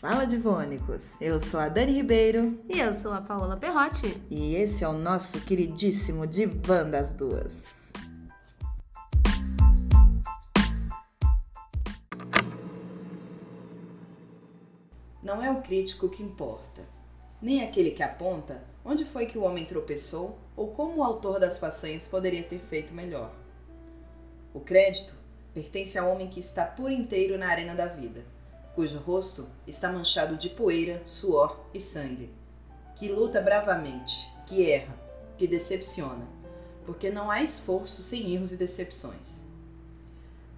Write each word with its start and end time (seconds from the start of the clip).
Fala 0.00 0.26
Divônicos! 0.26 1.20
Eu 1.20 1.38
sou 1.38 1.60
a 1.60 1.68
Dani 1.68 1.92
Ribeiro. 1.92 2.58
E 2.70 2.80
eu 2.80 2.94
sou 2.94 3.12
a 3.12 3.20
Paola 3.20 3.58
Perrotti. 3.58 4.18
E 4.30 4.54
esse 4.54 4.82
é 4.82 4.88
o 4.88 4.94
nosso 4.94 5.38
queridíssimo 5.42 6.26
Divã 6.26 6.88
das 6.88 7.12
Duas. 7.12 7.62
Não 15.22 15.44
é 15.44 15.50
o 15.50 15.60
crítico 15.60 16.08
que 16.08 16.22
importa, 16.22 16.80
nem 17.42 17.62
aquele 17.62 17.90
que 17.90 18.02
aponta 18.02 18.64
onde 18.82 19.04
foi 19.04 19.26
que 19.26 19.36
o 19.36 19.42
homem 19.42 19.66
tropeçou 19.66 20.38
ou 20.56 20.68
como 20.68 20.96
o 20.96 21.04
autor 21.04 21.38
das 21.38 21.58
façanhas 21.58 22.08
poderia 22.08 22.42
ter 22.42 22.58
feito 22.58 22.94
melhor. 22.94 23.30
O 24.54 24.60
crédito 24.60 25.12
pertence 25.52 25.98
ao 25.98 26.10
homem 26.10 26.30
que 26.30 26.40
está 26.40 26.64
por 26.64 26.90
inteiro 26.90 27.36
na 27.36 27.50
arena 27.50 27.74
da 27.74 27.84
vida 27.84 28.39
cujo 28.74 28.98
rosto 28.98 29.48
está 29.66 29.90
manchado 29.90 30.36
de 30.36 30.48
poeira, 30.48 31.02
suor 31.04 31.66
e 31.74 31.80
sangue, 31.80 32.30
que 32.96 33.08
luta 33.08 33.40
bravamente, 33.40 34.30
que 34.46 34.70
erra, 34.70 34.94
que 35.36 35.46
decepciona, 35.46 36.26
porque 36.84 37.10
não 37.10 37.30
há 37.30 37.42
esforço 37.42 38.02
sem 38.02 38.34
erros 38.34 38.52
e 38.52 38.56
decepções. 38.56 39.44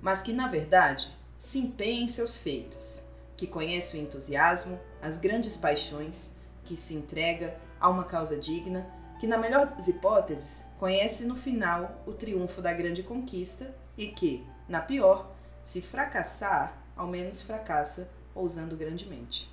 Mas 0.01 0.21
que, 0.21 0.33
na 0.33 0.49
verdade, 0.49 1.09
se 1.37 1.59
empenha 1.59 2.03
em 2.03 2.09
seus 2.09 2.37
feitos, 2.39 3.03
que 3.37 3.47
conhece 3.47 3.97
o 3.97 4.01
entusiasmo, 4.01 4.79
as 5.01 5.19
grandes 5.19 5.57
paixões, 5.57 6.35
que 6.65 6.77
se 6.77 6.95
entrega 6.95 7.57
a 7.81 7.89
uma 7.89 8.05
causa 8.05 8.37
digna, 8.37 8.87
que, 9.19 9.27
na 9.27 9.39
melhor 9.39 9.67
das 9.67 9.89
hipóteses, 9.89 10.65
conhece 10.79 11.25
no 11.25 11.37
final 11.37 12.03
o 12.07 12.13
triunfo 12.13 12.61
da 12.61 12.73
grande 12.73 13.03
conquista 13.03 13.75
e 13.97 14.09
que, 14.09 14.45
na 14.69 14.81
pior, 14.81 15.33
se 15.65 15.81
fracassar, 15.81 16.82
ao 16.97 17.07
menos 17.07 17.43
fracassa, 17.43 18.11
ousando 18.35 18.77
grandemente. 18.77 19.51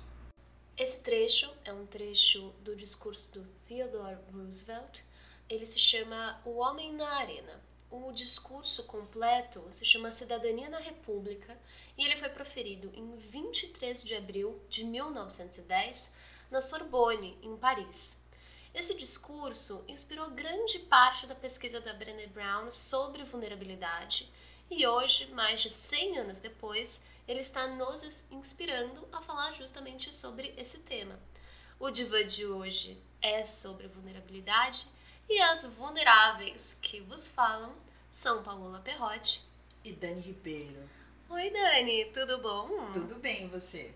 Esse 0.76 1.00
trecho 1.00 1.50
é 1.64 1.72
um 1.72 1.86
trecho 1.86 2.54
do 2.60 2.74
discurso 2.74 3.30
do 3.32 3.44
Theodore 3.66 4.16
Roosevelt. 4.32 5.02
Ele 5.48 5.66
se 5.66 5.78
chama 5.78 6.40
O 6.44 6.58
Homem 6.58 6.92
na 6.94 7.16
Arena. 7.16 7.60
O 7.90 8.12
discurso 8.12 8.84
completo 8.84 9.62
se 9.70 9.84
chama 9.84 10.12
Cidadania 10.12 10.70
na 10.70 10.78
República 10.78 11.58
e 11.98 12.04
ele 12.04 12.16
foi 12.16 12.28
proferido 12.28 12.90
em 12.94 13.16
23 13.16 14.02
de 14.02 14.14
abril 14.14 14.60
de 14.68 14.84
1910 14.84 16.10
na 16.50 16.60
Sorbonne, 16.60 17.36
em 17.42 17.56
Paris. 17.56 18.16
Esse 18.72 18.94
discurso 18.94 19.84
inspirou 19.88 20.30
grande 20.30 20.78
parte 20.78 21.26
da 21.26 21.34
pesquisa 21.34 21.80
da 21.80 21.92
Brené 21.92 22.28
Brown 22.28 22.70
sobre 22.70 23.24
vulnerabilidade 23.24 24.30
e 24.70 24.86
hoje, 24.86 25.26
mais 25.32 25.60
de 25.60 25.68
100 25.68 26.18
anos 26.18 26.38
depois, 26.38 27.02
ele 27.30 27.42
está 27.42 27.68
nos 27.68 28.28
inspirando 28.28 29.06
a 29.12 29.22
falar 29.22 29.52
justamente 29.52 30.12
sobre 30.12 30.52
esse 30.56 30.78
tema. 30.78 31.16
O 31.78 31.88
Diva 31.88 32.24
de 32.24 32.44
hoje 32.44 33.00
é 33.22 33.44
sobre 33.46 33.86
vulnerabilidade 33.86 34.88
e 35.28 35.40
as 35.40 35.64
vulneráveis 35.64 36.76
que 36.82 37.00
vos 37.00 37.28
falam 37.28 37.72
são 38.10 38.42
Paola 38.42 38.80
Perrotti 38.80 39.44
e 39.84 39.92
Dani 39.92 40.20
Ribeiro. 40.20 40.90
Oi, 41.28 41.50
Dani, 41.50 42.06
tudo 42.06 42.38
bom? 42.38 42.90
Tudo 42.92 43.14
bem, 43.14 43.46
você? 43.46 43.94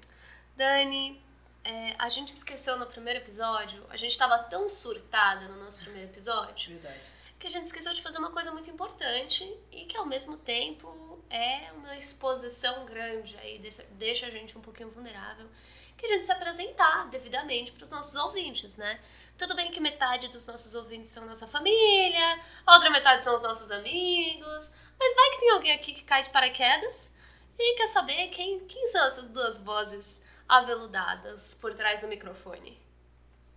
Dani, 0.56 1.20
é, 1.64 1.96
a 1.98 2.08
gente 2.08 2.32
esqueceu 2.32 2.78
no 2.78 2.86
primeiro 2.86 3.18
episódio, 3.18 3.84
a 3.90 3.96
gente 3.96 4.12
estava 4.12 4.38
tão 4.44 4.68
surtada 4.68 5.48
no 5.48 5.56
nosso 5.56 5.78
primeiro 5.78 6.08
episódio. 6.08 6.78
Verdade 6.78 7.13
que 7.44 7.48
a 7.48 7.50
gente 7.50 7.66
esqueceu 7.66 7.92
de 7.92 8.00
fazer 8.00 8.16
uma 8.16 8.30
coisa 8.30 8.50
muito 8.52 8.70
importante 8.70 9.44
e 9.70 9.84
que 9.84 9.98
ao 9.98 10.06
mesmo 10.06 10.34
tempo 10.34 11.22
é 11.28 11.70
uma 11.72 11.94
exposição 11.98 12.86
grande 12.86 13.36
aí, 13.36 13.58
deixa, 13.58 13.84
deixa 13.98 14.26
a 14.26 14.30
gente 14.30 14.56
um 14.56 14.62
pouquinho 14.62 14.88
vulnerável, 14.88 15.46
que 15.94 16.06
a 16.06 16.08
gente 16.08 16.24
se 16.24 16.32
apresentar 16.32 17.06
devidamente 17.10 17.70
para 17.70 17.84
os 17.84 17.90
nossos 17.90 18.14
ouvintes, 18.14 18.76
né? 18.76 18.98
Tudo 19.36 19.54
bem 19.54 19.70
que 19.70 19.78
metade 19.78 20.28
dos 20.28 20.46
nossos 20.46 20.72
ouvintes 20.72 21.10
são 21.10 21.26
nossa 21.26 21.46
família, 21.46 22.40
a 22.64 22.76
outra 22.76 22.88
metade 22.88 23.22
são 23.22 23.34
os 23.34 23.42
nossos 23.42 23.70
amigos, 23.70 24.70
mas 24.98 25.14
vai 25.14 25.30
que 25.32 25.40
tem 25.40 25.50
alguém 25.50 25.72
aqui 25.72 25.92
que 25.92 26.04
cai 26.04 26.22
de 26.22 26.30
paraquedas 26.30 27.10
e 27.58 27.76
quer 27.76 27.88
saber 27.88 28.28
quem, 28.28 28.60
quem 28.60 28.88
são 28.88 29.04
essas 29.04 29.28
duas 29.28 29.58
vozes 29.58 30.18
aveludadas 30.48 31.52
por 31.52 31.74
trás 31.74 32.00
do 32.00 32.08
microfone. 32.08 32.80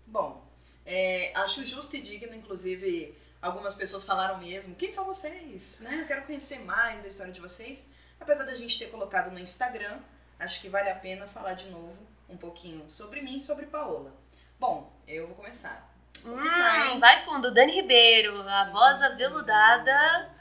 Bom, 0.05 0.45
é, 0.85 1.31
acho 1.35 1.63
justo 1.63 1.95
e 1.95 2.01
digno, 2.01 2.35
inclusive, 2.35 3.15
Algumas 3.41 3.73
pessoas 3.73 4.03
falaram 4.03 4.37
mesmo, 4.39 4.75
quem 4.75 4.89
são 4.89 5.05
vocês? 5.05 5.79
Né? 5.81 6.01
Eu 6.01 6.05
quero 6.05 6.23
conhecer 6.23 6.59
mais 6.59 7.01
da 7.01 7.07
história 7.07 7.31
de 7.31 7.39
vocês. 7.39 7.87
Apesar 8.19 8.45
da 8.45 8.55
gente 8.55 8.79
ter 8.79 8.87
colocado 8.87 9.31
no 9.31 9.39
Instagram, 9.39 9.99
acho 10.39 10.59
que 10.59 10.69
vale 10.69 10.89
a 10.89 10.95
pena 10.95 11.27
falar 11.27 11.53
de 11.53 11.69
novo 11.69 11.97
um 12.27 12.35
pouquinho 12.35 12.89
sobre 12.89 13.21
mim 13.21 13.37
e 13.37 13.41
sobre 13.41 13.67
Paola. 13.67 14.11
Bom, 14.59 14.91
eu 15.07 15.27
vou 15.27 15.35
começar. 15.35 15.87
Vou 16.23 16.35
começar 16.35 16.95
hum, 16.95 16.99
vai 16.99 17.23
fundo, 17.23 17.53
Dani 17.53 17.73
Ribeiro, 17.73 18.41
a 18.41 18.71
voz 18.71 19.01
aveludada 19.03 20.31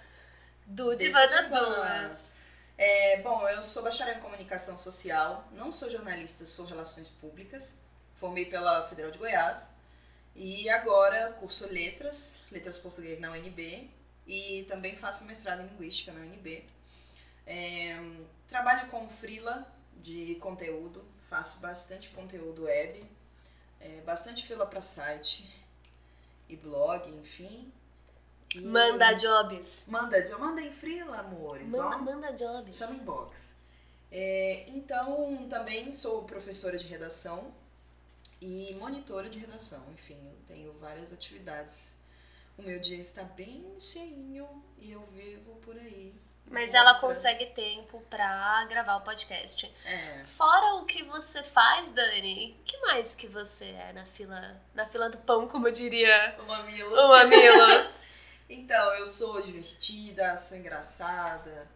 do 0.64 0.96
Divã 0.96 1.26
das 1.26 1.48
Duas. 1.48 2.18
É, 2.78 3.20
bom, 3.20 3.46
eu 3.48 3.62
sou 3.62 3.82
bacharel 3.82 4.16
em 4.16 4.20
comunicação 4.20 4.76
social, 4.76 5.46
não 5.52 5.70
sou 5.70 5.88
jornalista, 5.90 6.46
sou 6.46 6.64
relações 6.64 7.10
públicas. 7.10 7.78
Formei 8.14 8.46
pela 8.46 8.88
Federal 8.88 9.10
de 9.10 9.18
Goiás 9.18 9.75
e 10.36 10.68
agora 10.68 11.32
curso 11.40 11.66
letras, 11.66 12.38
letras 12.52 12.78
português 12.78 13.18
na 13.18 13.30
UNB 13.30 13.90
e 14.26 14.64
também 14.68 14.94
faço 14.96 15.24
mestrado 15.24 15.62
em 15.62 15.66
linguística 15.66 16.12
na 16.12 16.20
UNB. 16.20 16.62
É, 17.46 17.96
trabalho 18.46 18.90
com 18.90 19.08
freela 19.08 19.66
de 20.02 20.34
conteúdo, 20.36 21.02
faço 21.30 21.58
bastante 21.58 22.10
conteúdo 22.10 22.64
web, 22.64 23.02
é, 23.80 24.00
bastante 24.02 24.44
freela 24.44 24.66
para 24.66 24.82
site 24.82 25.48
e 26.48 26.54
blog, 26.54 27.08
enfim. 27.08 27.72
E 28.54 28.60
manda 28.60 29.14
jobs. 29.14 29.84
Manda, 29.86 30.38
manda 30.38 30.60
em 30.60 30.70
freela, 30.70 31.18
amores. 31.20 31.70
Manda, 31.70 31.96
ó. 31.96 31.98
manda 31.98 32.30
jobs. 32.32 32.76
Chama 32.76 32.94
inbox. 32.94 33.54
É, 34.12 34.68
então, 34.68 35.46
também 35.48 35.92
sou 35.92 36.24
professora 36.24 36.78
de 36.78 36.86
redação 36.86 37.52
e 38.46 38.74
monitora 38.74 39.28
de 39.28 39.38
redação. 39.38 39.84
Enfim, 39.92 40.18
eu 40.24 40.38
tenho 40.46 40.72
várias 40.74 41.12
atividades. 41.12 41.98
O 42.56 42.62
meu 42.62 42.78
dia 42.78 42.98
está 42.98 43.24
bem 43.24 43.74
cheinho 43.78 44.48
e 44.78 44.92
eu 44.92 45.04
vivo 45.12 45.56
por 45.56 45.76
aí. 45.76 46.14
Mas 46.48 46.72
ela 46.72 46.94
consegue 47.00 47.46
tempo 47.46 48.00
pra 48.08 48.64
gravar 48.66 48.96
o 48.96 49.00
podcast. 49.00 49.70
É. 49.84 50.24
Fora 50.24 50.76
o 50.76 50.86
que 50.86 51.02
você 51.02 51.42
faz, 51.42 51.90
Dani, 51.90 52.56
que 52.64 52.78
mais 52.82 53.16
que 53.16 53.26
você 53.26 53.64
é 53.64 53.92
na 53.92 54.06
fila, 54.06 54.56
na 54.72 54.86
fila 54.86 55.10
do 55.10 55.18
pão, 55.18 55.48
como 55.48 55.66
eu 55.66 55.72
diria? 55.72 56.36
O 56.38 56.44
Mamilos. 56.44 57.02
O 57.02 57.08
Mamilos. 57.08 57.90
então, 58.48 58.94
eu 58.94 59.06
sou 59.06 59.42
divertida, 59.42 60.38
sou 60.38 60.56
engraçada, 60.56 61.66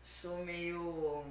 sou 0.00 0.36
meio 0.38 1.24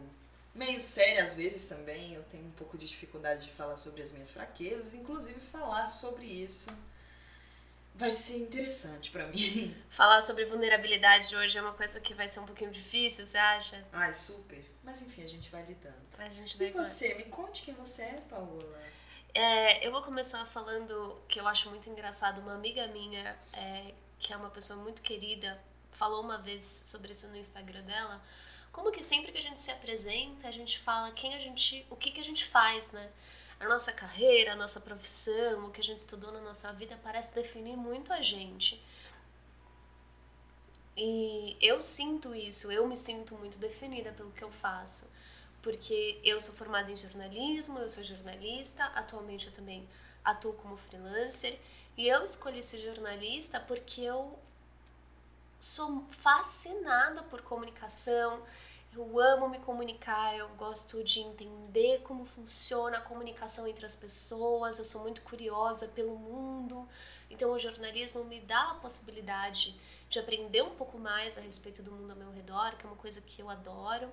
meio 0.53 0.79
séria 0.79 1.23
às 1.23 1.33
vezes 1.33 1.67
também. 1.67 2.13
Eu 2.13 2.23
tenho 2.23 2.45
um 2.45 2.51
pouco 2.51 2.77
de 2.77 2.85
dificuldade 2.85 3.45
de 3.45 3.51
falar 3.51 3.77
sobre 3.77 4.01
as 4.01 4.11
minhas 4.11 4.31
fraquezas, 4.31 4.93
inclusive 4.93 5.39
falar 5.39 5.87
sobre 5.87 6.25
isso 6.25 6.69
vai 7.95 8.13
ser 8.13 8.37
interessante 8.37 9.11
para 9.11 9.27
mim. 9.27 9.75
Falar 9.91 10.21
sobre 10.21 10.45
vulnerabilidade 10.45 11.35
hoje 11.35 11.57
é 11.57 11.61
uma 11.61 11.73
coisa 11.73 11.99
que 11.99 12.13
vai 12.13 12.27
ser 12.27 12.39
um 12.39 12.45
pouquinho 12.45 12.71
difícil, 12.71 13.25
você 13.25 13.37
acha? 13.37 13.85
Ai, 13.93 14.11
super. 14.11 14.63
Mas 14.83 15.01
enfim, 15.01 15.23
a 15.23 15.27
gente 15.27 15.49
vai 15.49 15.63
lidando. 15.65 15.95
A 16.17 16.29
gente 16.29 16.57
vai 16.57 16.67
E 16.67 16.71
você? 16.71 17.13
Me 17.13 17.23
conte 17.25 17.63
quem 17.63 17.73
você 17.73 18.03
é, 18.03 18.21
Paola. 18.29 18.81
É, 19.33 19.85
eu 19.85 19.91
vou 19.91 20.01
começar 20.01 20.45
falando 20.47 21.21
que 21.27 21.39
eu 21.39 21.47
acho 21.47 21.69
muito 21.69 21.89
engraçado. 21.89 22.41
Uma 22.41 22.55
amiga 22.55 22.87
minha, 22.87 23.37
é, 23.53 23.93
que 24.19 24.33
é 24.33 24.37
uma 24.37 24.49
pessoa 24.49 24.79
muito 24.79 25.01
querida, 25.01 25.59
falou 25.91 26.21
uma 26.21 26.39
vez 26.39 26.83
sobre 26.85 27.11
isso 27.11 27.27
no 27.27 27.37
Instagram 27.37 27.83
dela 27.83 28.21
como 28.73 28.91
que 28.91 29.03
sempre 29.03 29.31
que 29.31 29.37
a 29.37 29.41
gente 29.41 29.61
se 29.61 29.71
apresenta, 29.71 30.47
a 30.47 30.51
gente 30.51 30.79
fala 30.79 31.11
quem 31.11 31.35
a 31.35 31.39
gente, 31.39 31.85
o 31.89 31.95
que 31.95 32.11
que 32.11 32.19
a 32.19 32.23
gente 32.23 32.43
faz, 32.45 32.91
né? 32.91 33.09
A 33.59 33.69
nossa 33.69 33.93
carreira, 33.93 34.53
a 34.53 34.55
nossa 34.55 34.79
profissão, 34.79 35.67
o 35.67 35.71
que 35.71 35.79
a 35.79 35.83
gente 35.83 35.99
estudou 35.99 36.31
na 36.31 36.41
nossa 36.41 36.73
vida 36.73 36.99
parece 37.01 37.33
definir 37.33 37.77
muito 37.77 38.11
a 38.11 38.21
gente. 38.21 38.83
E 40.97 41.55
eu 41.61 41.79
sinto 41.79 42.35
isso, 42.35 42.71
eu 42.71 42.85
me 42.87 42.97
sinto 42.97 43.35
muito 43.35 43.57
definida 43.57 44.11
pelo 44.11 44.31
que 44.31 44.43
eu 44.43 44.51
faço. 44.51 45.07
Porque 45.61 46.19
eu 46.23 46.41
sou 46.41 46.53
formada 46.53 46.91
em 46.91 46.97
jornalismo, 46.97 47.79
eu 47.79 47.89
sou 47.89 48.03
jornalista, 48.03 48.83
atualmente 48.95 49.45
eu 49.47 49.53
também 49.53 49.87
atuo 50.25 50.53
como 50.53 50.77
freelancer. 50.77 51.59
E 51.95 52.07
eu 52.07 52.25
escolhi 52.25 52.61
ser 52.63 52.79
jornalista 52.79 53.59
porque 53.59 54.01
eu 54.01 54.37
sou 55.63 56.03
fascinada 56.19 57.23
por 57.23 57.41
comunicação. 57.41 58.43
Eu 58.93 59.19
amo 59.19 59.47
me 59.49 59.59
comunicar, 59.59 60.37
eu 60.37 60.49
gosto 60.49 61.03
de 61.03 61.19
entender 61.19 62.01
como 62.03 62.25
funciona 62.25 62.97
a 62.97 63.01
comunicação 63.01 63.67
entre 63.67 63.85
as 63.85 63.95
pessoas, 63.95 64.77
eu 64.77 64.83
sou 64.83 65.01
muito 65.01 65.21
curiosa 65.21 65.87
pelo 65.87 66.15
mundo. 66.15 66.87
Então, 67.29 67.51
o 67.51 67.57
jornalismo 67.57 68.23
me 68.25 68.39
dá 68.41 68.71
a 68.71 68.75
possibilidade 68.75 69.75
de 70.09 70.19
aprender 70.19 70.61
um 70.61 70.75
pouco 70.75 70.99
mais 70.99 71.35
a 71.37 71.41
respeito 71.41 71.81
do 71.81 71.91
mundo 71.91 72.11
ao 72.11 72.17
meu 72.17 72.31
redor, 72.31 72.75
que 72.75 72.85
é 72.85 72.89
uma 72.89 72.97
coisa 72.97 73.19
que 73.21 73.41
eu 73.41 73.49
adoro. 73.49 74.09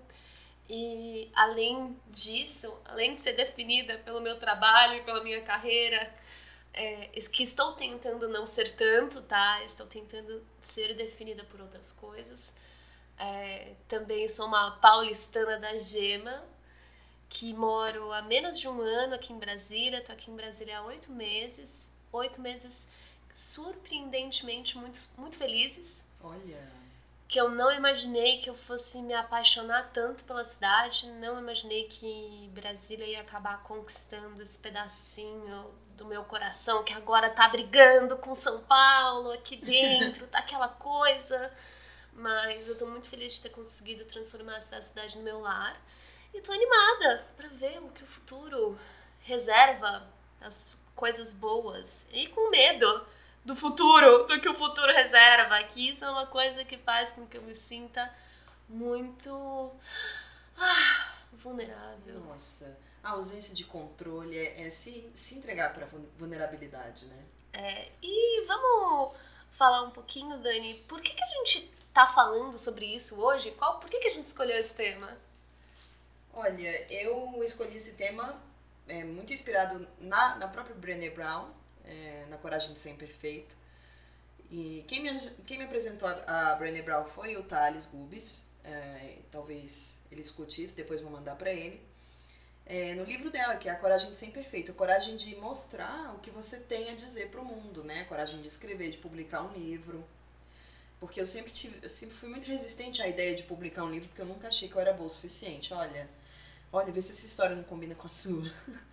E 0.68 1.30
além 1.34 2.00
disso, 2.06 2.72
além 2.84 3.14
de 3.14 3.20
ser 3.20 3.32
definida 3.32 3.98
pelo 3.98 4.20
meu 4.20 4.38
trabalho 4.38 4.94
e 4.94 5.02
pela 5.02 5.22
minha 5.22 5.42
carreira, 5.42 6.14
é, 6.72 7.06
que 7.32 7.42
estou 7.42 7.72
tentando 7.72 8.28
não 8.28 8.46
ser 8.46 8.74
tanto, 8.76 9.20
tá? 9.22 9.62
Estou 9.64 9.86
tentando 9.86 10.42
ser 10.60 10.94
definida 10.94 11.44
por 11.44 11.60
outras 11.60 11.92
coisas. 11.92 12.52
É, 13.18 13.74
também 13.88 14.28
sou 14.28 14.46
uma 14.46 14.72
paulistana 14.72 15.58
da 15.58 15.78
gema, 15.78 16.42
que 17.28 17.52
moro 17.52 18.12
há 18.12 18.22
menos 18.22 18.58
de 18.58 18.66
um 18.66 18.80
ano 18.80 19.14
aqui 19.14 19.32
em 19.32 19.38
Brasília. 19.38 19.98
Estou 19.98 20.14
aqui 20.14 20.30
em 20.30 20.36
Brasília 20.36 20.78
há 20.78 20.84
oito 20.84 21.12
meses. 21.12 21.88
Oito 22.12 22.40
meses 22.40 22.86
surpreendentemente 23.34 24.76
muito, 24.76 24.98
muito 25.16 25.36
felizes. 25.36 26.02
Olha! 26.22 26.80
Que 27.28 27.40
eu 27.40 27.48
não 27.48 27.70
imaginei 27.70 28.40
que 28.40 28.50
eu 28.50 28.56
fosse 28.56 29.00
me 29.00 29.14
apaixonar 29.14 29.92
tanto 29.92 30.24
pela 30.24 30.44
cidade. 30.44 31.06
Não 31.12 31.38
imaginei 31.38 31.84
que 31.84 32.50
Brasília 32.52 33.06
ia 33.06 33.20
acabar 33.20 33.62
conquistando 33.62 34.42
esse 34.42 34.58
pedacinho 34.58 35.70
do 36.00 36.06
meu 36.06 36.24
coração 36.24 36.82
que 36.82 36.94
agora 36.94 37.28
tá 37.28 37.46
brigando 37.46 38.16
com 38.16 38.34
São 38.34 38.60
Paulo 38.62 39.32
aqui 39.32 39.54
dentro, 39.60 40.26
tá 40.26 40.38
aquela 40.38 40.68
coisa. 40.68 41.52
Mas 42.14 42.66
eu 42.66 42.76
tô 42.76 42.86
muito 42.86 43.08
feliz 43.08 43.34
de 43.34 43.42
ter 43.42 43.50
conseguido 43.50 44.04
transformar 44.06 44.56
essa 44.56 44.80
cidade 44.80 45.18
no 45.18 45.22
meu 45.22 45.40
lar. 45.40 45.76
E 46.32 46.40
tô 46.40 46.52
animada 46.52 47.26
para 47.36 47.48
ver 47.48 47.78
o 47.80 47.88
que 47.90 48.02
o 48.02 48.06
futuro 48.06 48.78
reserva, 49.20 50.02
as 50.40 50.76
coisas 50.96 51.32
boas. 51.32 52.06
E 52.10 52.28
com 52.28 52.50
medo 52.50 53.06
do 53.44 53.54
futuro, 53.54 54.24
do 54.26 54.40
que 54.40 54.48
o 54.48 54.54
futuro 54.54 54.90
reserva. 54.92 55.62
Que 55.64 55.90
isso 55.90 56.02
é 56.02 56.10
uma 56.10 56.26
coisa 56.26 56.64
que 56.64 56.78
faz 56.78 57.12
com 57.12 57.26
que 57.26 57.36
eu 57.36 57.42
me 57.42 57.54
sinta 57.54 58.10
muito 58.68 59.70
ah, 60.56 60.99
vulnerável. 61.32 62.20
Nossa, 62.20 62.78
a 63.02 63.10
ausência 63.10 63.54
de 63.54 63.64
controle 63.64 64.36
é, 64.36 64.66
é 64.66 64.70
se, 64.70 65.10
se 65.14 65.36
entregar 65.36 65.72
para 65.72 65.86
vulnerabilidade, 66.18 67.06
né? 67.06 67.24
É, 67.52 67.88
e 68.02 68.44
vamos 68.46 69.14
falar 69.52 69.82
um 69.82 69.90
pouquinho, 69.90 70.38
Dani, 70.38 70.74
por 70.88 71.00
que, 71.00 71.12
que 71.12 71.22
a 71.22 71.26
gente 71.26 71.70
tá 71.92 72.06
falando 72.08 72.58
sobre 72.58 72.86
isso 72.86 73.16
hoje? 73.20 73.50
Qual, 73.52 73.78
por 73.78 73.90
que, 73.90 73.98
que 73.98 74.08
a 74.08 74.14
gente 74.14 74.26
escolheu 74.26 74.56
esse 74.56 74.72
tema? 74.72 75.16
Olha, 76.32 76.92
eu 76.92 77.42
escolhi 77.42 77.76
esse 77.76 77.94
tema 77.94 78.40
é, 78.86 79.04
muito 79.04 79.32
inspirado 79.32 79.86
na, 79.98 80.36
na 80.36 80.48
própria 80.48 80.74
Brené 80.74 81.10
Brown, 81.10 81.50
é, 81.84 82.26
na 82.28 82.38
Coragem 82.38 82.72
de 82.72 82.78
Ser 82.78 82.90
Imperfeito. 82.90 83.54
E 84.50 84.84
quem 84.88 85.02
me, 85.02 85.30
quem 85.46 85.58
me 85.58 85.64
apresentou 85.64 86.08
a, 86.08 86.52
a 86.52 86.54
Brené 86.56 86.82
Brown 86.82 87.04
foi 87.04 87.36
o 87.36 87.42
Thales 87.42 87.86
Gubis. 87.86 88.46
É, 88.70 89.18
talvez 89.30 89.98
ele 90.10 90.20
escute 90.20 90.62
isso, 90.62 90.76
depois 90.76 91.00
vou 91.00 91.10
mandar 91.10 91.36
para 91.36 91.52
ele. 91.52 91.80
É, 92.66 92.94
no 92.94 93.04
livro 93.04 93.30
dela, 93.30 93.56
que 93.56 93.68
é 93.68 93.72
A 93.72 93.76
Coragem 93.76 94.10
de 94.12 94.16
Ser 94.16 94.26
Imperfeito, 94.26 94.70
a 94.70 94.74
coragem 94.74 95.16
de 95.16 95.34
mostrar 95.36 96.14
o 96.14 96.20
que 96.20 96.30
você 96.30 96.56
tem 96.56 96.90
a 96.90 96.94
dizer 96.94 97.28
para 97.28 97.40
o 97.40 97.44
mundo, 97.44 97.82
né? 97.82 98.02
A 98.02 98.04
coragem 98.04 98.40
de 98.40 98.46
escrever, 98.46 98.90
de 98.90 98.98
publicar 98.98 99.42
um 99.42 99.52
livro. 99.52 100.04
Porque 101.00 101.20
eu 101.20 101.26
sempre, 101.26 101.50
tive, 101.50 101.78
eu 101.82 101.88
sempre 101.88 102.14
fui 102.14 102.28
muito 102.28 102.46
resistente 102.46 103.02
à 103.02 103.08
ideia 103.08 103.34
de 103.34 103.42
publicar 103.42 103.82
um 103.84 103.90
livro, 103.90 104.08
porque 104.08 104.22
eu 104.22 104.26
nunca 104.26 104.48
achei 104.48 104.68
que 104.68 104.76
eu 104.76 104.80
era 104.80 104.92
boa 104.92 105.06
o 105.06 105.10
suficiente. 105.10 105.74
Olha, 105.74 106.08
olha, 106.72 106.92
vê 106.92 107.00
se 107.00 107.10
essa 107.10 107.26
história 107.26 107.56
não 107.56 107.64
combina 107.64 107.94
com 107.94 108.06
a 108.06 108.10
sua. 108.10 108.44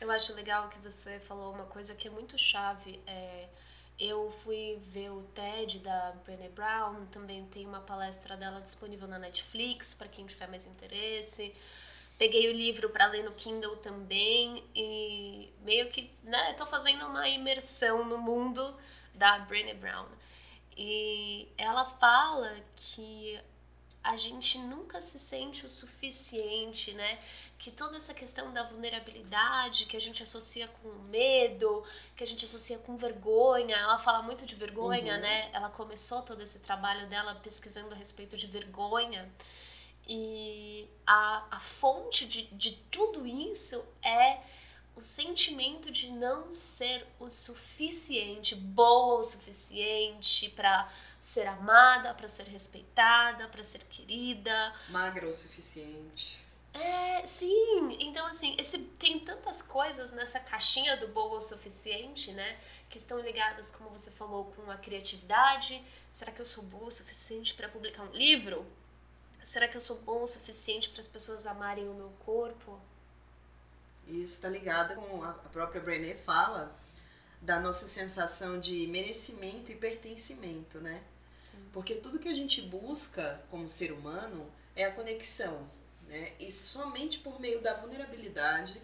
Eu 0.00 0.12
acho 0.12 0.32
legal 0.32 0.68
que 0.68 0.78
você 0.78 1.18
falou 1.18 1.52
uma 1.52 1.64
coisa 1.64 1.92
que 1.92 2.06
é 2.06 2.10
muito 2.10 2.38
chave. 2.38 3.00
É, 3.04 3.48
eu 3.98 4.30
fui 4.42 4.78
ver 4.92 5.10
o 5.10 5.22
TED 5.34 5.80
da 5.80 6.12
Brené 6.24 6.48
Brown, 6.50 7.06
também 7.06 7.44
tem 7.46 7.66
uma 7.66 7.80
palestra 7.80 8.36
dela 8.36 8.60
disponível 8.60 9.08
na 9.08 9.18
Netflix, 9.18 9.94
para 9.94 10.08
quem 10.08 10.26
tiver 10.26 10.48
mais 10.48 10.66
interesse. 10.66 11.54
Peguei 12.16 12.48
o 12.48 12.52
livro 12.52 12.90
para 12.90 13.06
ler 13.06 13.24
no 13.24 13.32
Kindle 13.32 13.76
também 13.76 14.64
e 14.74 15.52
meio 15.62 15.88
que, 15.90 16.10
né, 16.22 16.52
tô 16.54 16.66
fazendo 16.66 17.06
uma 17.06 17.28
imersão 17.28 18.04
no 18.04 18.18
mundo 18.18 18.76
da 19.14 19.38
Brené 19.40 19.74
Brown. 19.74 20.06
E 20.76 21.48
ela 21.56 21.84
fala 21.84 22.56
que 22.76 23.40
a 24.02 24.16
gente 24.16 24.58
nunca 24.58 25.00
se 25.00 25.18
sente 25.18 25.66
o 25.66 25.70
suficiente, 25.70 26.92
né? 26.92 27.18
Que 27.58 27.70
toda 27.70 27.96
essa 27.96 28.14
questão 28.14 28.52
da 28.52 28.62
vulnerabilidade 28.62 29.86
que 29.86 29.96
a 29.96 30.00
gente 30.00 30.22
associa 30.22 30.68
com 30.68 30.88
medo, 31.10 31.84
que 32.16 32.22
a 32.22 32.26
gente 32.26 32.44
associa 32.44 32.78
com 32.78 32.96
vergonha, 32.96 33.76
ela 33.76 33.98
fala 33.98 34.22
muito 34.22 34.46
de 34.46 34.54
vergonha, 34.54 35.14
uhum. 35.14 35.20
né? 35.20 35.50
Ela 35.52 35.68
começou 35.68 36.22
todo 36.22 36.42
esse 36.42 36.60
trabalho 36.60 37.08
dela 37.08 37.34
pesquisando 37.36 37.94
a 37.94 37.98
respeito 37.98 38.36
de 38.36 38.46
vergonha. 38.46 39.30
E 40.06 40.88
a, 41.06 41.46
a 41.50 41.60
fonte 41.60 42.26
de, 42.26 42.46
de 42.46 42.76
tudo 42.90 43.26
isso 43.26 43.84
é 44.02 44.40
o 44.96 45.02
sentimento 45.02 45.92
de 45.92 46.10
não 46.10 46.50
ser 46.50 47.06
o 47.20 47.30
suficiente, 47.30 48.54
boa 48.54 49.20
o 49.20 49.24
suficiente 49.24 50.48
para 50.50 50.90
ser 51.20 51.46
amada, 51.46 52.14
para 52.14 52.28
ser 52.28 52.44
respeitada, 52.44 53.48
para 53.48 53.62
ser 53.64 53.84
querida. 53.84 54.74
Magra 54.88 55.26
o 55.26 55.32
suficiente. 55.32 56.38
É, 56.72 57.26
sim. 57.26 57.96
Então, 58.00 58.26
assim, 58.26 58.54
esse, 58.58 58.78
tem 58.78 59.18
tantas 59.20 59.60
coisas 59.60 60.12
nessa 60.12 60.38
caixinha 60.38 60.96
do 60.96 61.08
boa 61.08 61.38
o 61.38 61.40
suficiente, 61.40 62.32
né? 62.32 62.58
Que 62.88 62.98
estão 62.98 63.18
ligadas, 63.20 63.70
como 63.70 63.90
você 63.90 64.10
falou, 64.10 64.52
com 64.52 64.70
a 64.70 64.76
criatividade. 64.76 65.82
Será 66.12 66.32
que 66.32 66.40
eu 66.40 66.46
sou 66.46 66.64
boa 66.64 66.86
o 66.86 66.90
suficiente 66.90 67.54
para 67.54 67.68
publicar 67.68 68.02
um 68.02 68.12
livro? 68.12 68.66
Será 69.42 69.66
que 69.66 69.76
eu 69.76 69.80
sou 69.80 69.98
boa 70.00 70.24
o 70.24 70.28
suficiente 70.28 70.88
para 70.90 71.00
as 71.00 71.06
pessoas 71.06 71.46
amarem 71.46 71.88
o 71.88 71.94
meu 71.94 72.10
corpo? 72.24 72.78
Isso 74.06 74.34
está 74.34 74.48
ligado 74.48 74.94
com 74.94 75.22
a 75.22 75.32
própria 75.32 75.80
Brené 75.80 76.14
fala 76.14 76.74
da 77.40 77.60
nossa 77.60 77.86
sensação 77.86 78.58
de 78.60 78.86
merecimento 78.86 79.70
e 79.70 79.74
pertencimento, 79.74 80.80
né? 80.80 81.02
Sim. 81.38 81.58
Porque 81.72 81.94
tudo 81.94 82.18
que 82.18 82.28
a 82.28 82.34
gente 82.34 82.60
busca 82.60 83.40
como 83.50 83.68
ser 83.68 83.92
humano 83.92 84.50
é 84.74 84.84
a 84.84 84.92
conexão, 84.92 85.68
né? 86.06 86.32
E 86.38 86.50
somente 86.50 87.18
por 87.18 87.40
meio 87.40 87.60
da 87.60 87.74
vulnerabilidade 87.74 88.80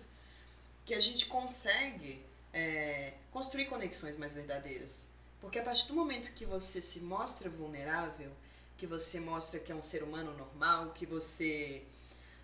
que 0.85 0.95
a 0.95 1.01
gente 1.01 1.27
consegue 1.27 2.23
é, 2.53 3.15
construir 3.31 3.67
conexões 3.67 4.17
mais 4.17 4.33
verdadeiras. 4.33 5.09
Porque 5.41 5.59
a 5.59 5.62
partir 5.62 5.89
do 5.89 5.95
momento 5.95 6.33
que 6.33 6.45
você 6.45 6.81
se 6.81 7.00
mostra 7.00 7.50
vulnerável, 7.50 8.31
que 8.77 8.87
você 8.87 9.21
mostra 9.21 9.61
que 9.61 9.73
é 9.73 9.75
um 9.75 9.83
ser 9.83 10.03
humano 10.03 10.35
normal, 10.37 10.93
que 10.93 11.05
você 11.05 11.83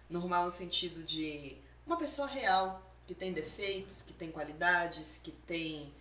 normal 0.09 0.45
no 0.45 0.51
sentido 0.51 1.03
de 1.03 1.57
uma 1.87 1.97
pessoa 1.97 2.27
real, 2.27 2.83
que 3.07 3.15
tem 3.15 3.33
defeitos, 3.33 4.03
que 4.03 4.13
tem 4.13 4.31
qualidades, 4.31 5.19
que 5.19 5.33
tem, 5.33 5.93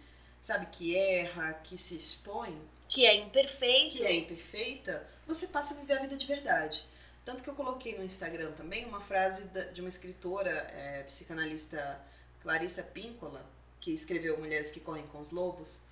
sabe, 0.42 0.68
que 0.68 0.96
erra, 0.96 1.54
que 1.64 1.78
se 1.78 1.96
expõe. 1.96 2.60
Que 2.88 3.06
é 3.06 3.16
imperfeita. 3.16 3.98
Que 3.98 4.06
é 4.06 4.16
imperfeita, 4.16 5.08
você 5.28 5.48
passa 5.48 5.74
a 5.74 5.78
viver 5.78 5.94
a 5.94 6.02
vida 6.02 6.18
de 6.18 6.26
verdade. 6.26 6.84
Tanto 7.24 7.44
que 7.44 7.50
eu 7.50 7.54
coloquei 7.54 7.98
no 7.98 8.04
Instagram 8.04 8.54
também 8.54 8.86
uma 8.86 9.00
frase 9.00 9.48
de 9.72 9.82
uma 9.82 9.90
escritora, 9.90 10.50
é, 10.50 11.04
psicanalista 11.04 12.02
Clarissa 12.42 12.82
Píncola, 12.82 13.46
que 13.80 13.92
escreveu 13.92 14.40
Mulheres 14.40 14.72
que 14.72 14.80
Correm 14.80 15.06
com 15.08 15.20
os 15.20 15.30
Lobos. 15.30 15.84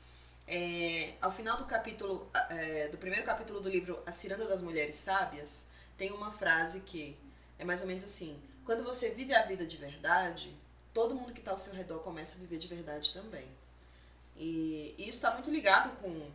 É, 0.48 1.14
ao 1.22 1.32
final 1.32 1.58
do 1.58 1.66
capítulo, 1.66 2.32
é, 2.50 2.88
do 2.88 2.98
primeiro 2.98 3.26
capítulo 3.26 3.60
do 3.60 3.70
livro 3.70 4.02
A 4.06 4.12
Ciranda 4.12 4.46
das 4.48 4.62
Mulheres 4.62 4.96
Sábias, 4.96 5.68
tem 5.98 6.12
uma 6.12 6.32
frase 6.32 6.80
que 6.82 7.18
é 7.60 7.66
mais 7.66 7.82
ou 7.82 7.88
menos 7.88 8.04
assim: 8.04 8.42
quando 8.66 8.84
você 8.84 9.10
vive 9.10 9.36
a 9.36 9.46
vida 9.46 9.66
de 9.66 9.78
verdade, 9.78 10.56
todo 10.94 11.14
mundo 11.14 11.34
que 11.34 11.40
está 11.40 11.52
ao 11.52 11.58
seu 11.58 11.74
redor 11.74 12.00
começa 12.00 12.36
a 12.36 12.40
viver 12.40 12.58
de 12.58 12.68
verdade 12.68 13.14
também. 13.14 13.48
E, 14.38 14.96
e 14.98 15.04
isso 15.04 15.18
está 15.18 15.32
muito 15.32 15.50
ligado 15.50 15.96
com, 16.02 16.32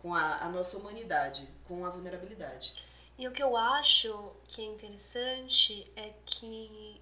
com 0.00 0.14
a, 0.14 0.38
a 0.38 0.48
nossa 0.48 0.76
humanidade, 0.76 1.48
com 1.66 1.84
a 1.84 1.90
vulnerabilidade. 1.90 2.74
E 3.18 3.26
o 3.26 3.32
que 3.32 3.42
eu 3.42 3.56
acho 3.56 4.32
que 4.46 4.62
é 4.62 4.64
interessante 4.64 5.90
é 5.96 6.12
que 6.24 7.00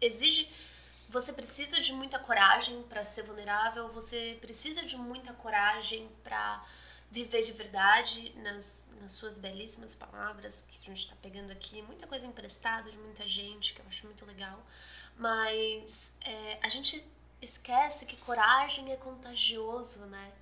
exige. 0.00 0.50
Você 1.10 1.32
precisa 1.32 1.78
de 1.78 1.92
muita 1.92 2.18
coragem 2.18 2.82
para 2.84 3.04
ser 3.04 3.22
vulnerável, 3.22 3.88
você 3.92 4.38
precisa 4.40 4.82
de 4.82 4.96
muita 4.96 5.34
coragem 5.34 6.08
para 6.24 6.64
viver 7.10 7.42
de 7.42 7.52
verdade 7.52 8.32
nas, 8.36 8.86
nas 8.98 9.12
suas 9.12 9.36
belíssimas 9.36 9.94
palavras 9.94 10.62
que 10.62 10.78
a 10.78 10.86
gente 10.86 11.00
está 11.00 11.14
pegando 11.20 11.52
aqui, 11.52 11.82
muita 11.82 12.06
coisa 12.06 12.26
emprestada 12.26 12.90
de 12.90 12.96
muita 12.96 13.28
gente, 13.28 13.74
que 13.74 13.80
eu 13.82 13.86
acho 13.86 14.06
muito 14.06 14.24
legal. 14.24 14.64
Mas 15.18 16.10
é, 16.22 16.58
a 16.62 16.70
gente 16.70 17.04
esquece 17.42 18.06
que 18.06 18.16
coragem 18.16 18.92
é 18.92 18.96
contagioso, 18.96 19.98
né? 20.06 20.32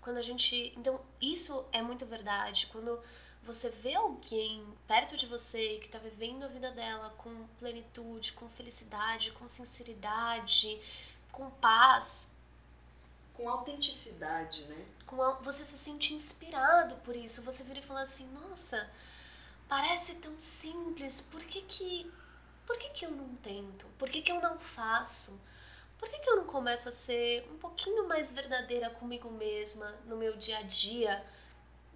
Quando 0.00 0.18
a 0.18 0.22
gente. 0.22 0.72
Então, 0.76 1.00
isso 1.20 1.64
é 1.72 1.82
muito 1.82 2.06
verdade. 2.06 2.68
Quando 2.70 3.02
você 3.42 3.70
vê 3.70 3.94
alguém 3.94 4.64
perto 4.86 5.16
de 5.16 5.26
você 5.26 5.78
que 5.78 5.86
está 5.86 5.98
vivendo 5.98 6.44
a 6.44 6.48
vida 6.48 6.70
dela 6.70 7.10
com 7.18 7.46
plenitude, 7.58 8.32
com 8.34 8.48
felicidade, 8.50 9.32
com 9.32 9.48
sinceridade, 9.48 10.80
com 11.32 11.50
paz, 11.50 12.28
com 13.34 13.48
autenticidade, 13.48 14.62
né? 14.64 14.86
Com 15.06 15.22
a, 15.22 15.32
você 15.40 15.64
se 15.64 15.78
sente 15.78 16.12
inspirado 16.12 16.96
por 16.96 17.16
isso. 17.16 17.42
Você 17.42 17.64
vira 17.64 17.78
e 17.78 17.82
fala 17.82 18.02
assim: 18.02 18.26
nossa, 18.32 18.88
parece 19.68 20.16
tão 20.16 20.38
simples, 20.38 21.20
por 21.20 21.42
que, 21.42 21.62
que 21.62 22.12
por 22.66 22.78
que, 22.78 22.90
que 22.90 23.04
eu 23.04 23.10
não 23.10 23.34
tento? 23.36 23.86
Por 23.98 24.08
que, 24.08 24.22
que 24.22 24.30
eu 24.30 24.40
não 24.40 24.58
faço? 24.58 25.40
Por 26.00 26.08
que, 26.08 26.18
que 26.18 26.30
eu 26.30 26.36
não 26.36 26.44
começo 26.44 26.88
a 26.88 26.92
ser 26.92 27.46
um 27.52 27.58
pouquinho 27.58 28.08
mais 28.08 28.32
verdadeira 28.32 28.88
comigo 28.88 29.30
mesma 29.30 29.94
no 30.06 30.16
meu 30.16 30.34
dia 30.34 30.56
a 30.56 30.62
dia? 30.62 31.22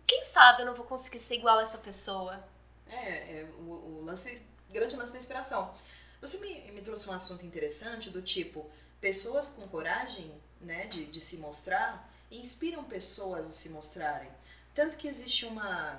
Quem 0.07 0.25
sabe 0.27 0.61
eu 0.61 0.67
não 0.67 0.75
vou 0.75 0.85
conseguir 0.85 1.21
ser 1.21 1.37
igual 1.37 1.59
a 1.59 1.63
essa 1.63 1.79
pessoa? 1.79 2.47
É, 2.87 3.41
é 3.41 3.45
o, 3.61 3.63
o 3.63 4.05
lance, 4.05 4.43
grande 4.69 4.95
lance 4.95 5.11
da 5.11 5.17
inspiração. 5.17 5.75
Você 6.21 6.37
me, 6.37 6.71
me 6.73 6.83
trouxe 6.83 7.09
um 7.09 7.15
assunto 7.15 7.47
interessante 7.47 8.11
do 8.11 8.21
tipo, 8.21 8.71
pessoas 9.01 9.49
com 9.49 9.67
coragem 9.69 10.31
né, 10.61 10.87
de, 10.87 11.07
de 11.07 11.21
se 11.21 11.39
mostrar 11.39 12.07
inspiram 12.31 12.85
pessoas 12.85 13.47
a 13.47 13.53
se 13.53 13.71
mostrarem. 13.71 14.31
Tanto 14.75 14.99
que 14.99 15.09
existe 15.09 15.47
uma. 15.47 15.99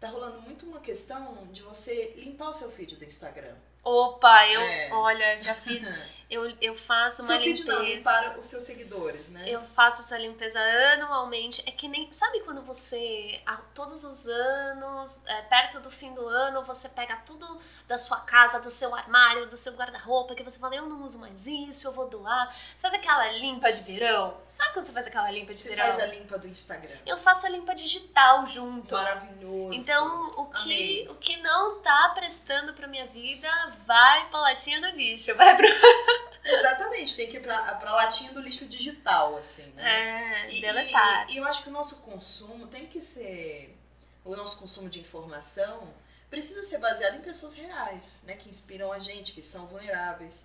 Tá 0.00 0.08
rolando 0.08 0.40
muito 0.40 0.64
uma 0.64 0.80
questão 0.80 1.46
de 1.52 1.60
você 1.60 2.14
limpar 2.16 2.48
o 2.48 2.52
seu 2.54 2.70
feed 2.70 2.96
do 2.96 3.04
Instagram. 3.04 3.54
Opa, 3.84 4.46
eu, 4.46 4.60
é. 4.62 4.92
olha, 4.92 5.36
já 5.38 5.54
fiz. 5.54 5.82
Eu, 6.30 6.54
eu 6.60 6.74
faço 6.74 7.22
uma 7.22 7.28
Seu 7.28 7.38
limpeza. 7.38 7.96
Não, 7.96 8.02
para 8.02 8.38
os 8.38 8.46
seus 8.46 8.62
seguidores, 8.62 9.30
né? 9.30 9.44
Eu 9.46 9.62
faço 9.74 10.02
essa 10.02 10.18
limpeza 10.18 10.60
anualmente. 10.94 11.62
É 11.66 11.70
que 11.70 11.88
nem. 11.88 12.12
Sabe 12.12 12.40
quando 12.40 12.60
você, 12.62 13.40
todos 13.74 14.04
os 14.04 14.26
anos, 14.26 15.22
é, 15.24 15.42
perto 15.42 15.80
do 15.80 15.90
fim 15.90 16.12
do 16.12 16.26
ano, 16.28 16.62
você 16.64 16.86
pega 16.86 17.16
tudo 17.24 17.58
da 17.86 17.96
sua 17.96 18.18
casa, 18.20 18.60
do 18.60 18.68
seu 18.68 18.94
armário, 18.94 19.46
do 19.46 19.56
seu 19.56 19.72
guarda-roupa, 19.72 20.34
que 20.34 20.42
você 20.42 20.58
fala, 20.58 20.74
eu 20.74 20.86
não 20.86 21.02
uso 21.02 21.18
mais 21.18 21.46
isso, 21.46 21.86
eu 21.86 21.92
vou 21.92 22.06
doar. 22.06 22.54
Você 22.76 22.82
faz 22.82 22.92
aquela 22.92 23.32
limpa 23.32 23.72
de 23.72 23.80
verão? 23.80 24.36
Sabe 24.50 24.74
quando 24.74 24.84
você 24.84 24.92
faz 24.92 25.06
aquela 25.06 25.30
limpa 25.30 25.54
de 25.54 25.60
você 25.60 25.68
verão? 25.70 25.86
Você 25.86 26.00
faz 26.00 26.10
a 26.10 26.14
limpa 26.14 26.38
do 26.38 26.46
Instagram. 26.46 26.96
Eu 27.06 27.18
faço 27.18 27.46
a 27.46 27.48
limpa 27.48 27.74
digital 27.74 28.46
junto. 28.46 28.94
Maravilhoso. 28.94 29.72
Então, 29.72 30.34
o 30.36 30.46
que, 30.46 31.06
o 31.08 31.14
que 31.14 31.38
não 31.38 31.80
tá 31.80 32.12
prestando 32.14 32.74
pra 32.74 32.86
minha 32.86 33.06
vida 33.06 33.48
vai 33.86 34.28
pra 34.28 34.40
latinha 34.40 34.80
do 34.82 34.94
lixo. 34.94 35.34
Vai 35.34 35.56
pro. 35.56 35.66
Exatamente, 36.44 37.16
tem 37.16 37.28
que 37.28 37.36
ir 37.36 37.40
pra, 37.40 37.74
pra 37.74 37.92
latinha 37.92 38.32
do 38.32 38.40
lixo 38.40 38.64
digital, 38.66 39.36
assim, 39.36 39.66
né? 39.72 40.46
É, 40.46 40.54
e, 40.54 40.60
deletar. 40.60 41.28
E, 41.28 41.34
e 41.34 41.36
eu 41.38 41.44
acho 41.44 41.62
que 41.62 41.68
o 41.68 41.72
nosso 41.72 41.96
consumo 41.96 42.66
tem 42.66 42.86
que 42.86 43.00
ser. 43.00 43.76
O 44.24 44.34
nosso 44.36 44.58
consumo 44.58 44.88
de 44.88 45.00
informação 45.00 45.92
precisa 46.30 46.62
ser 46.62 46.78
baseado 46.78 47.16
em 47.16 47.20
pessoas 47.20 47.54
reais, 47.54 48.22
né? 48.26 48.36
Que 48.36 48.48
inspiram 48.48 48.92
a 48.92 48.98
gente, 48.98 49.32
que 49.32 49.42
são 49.42 49.66
vulneráveis. 49.66 50.44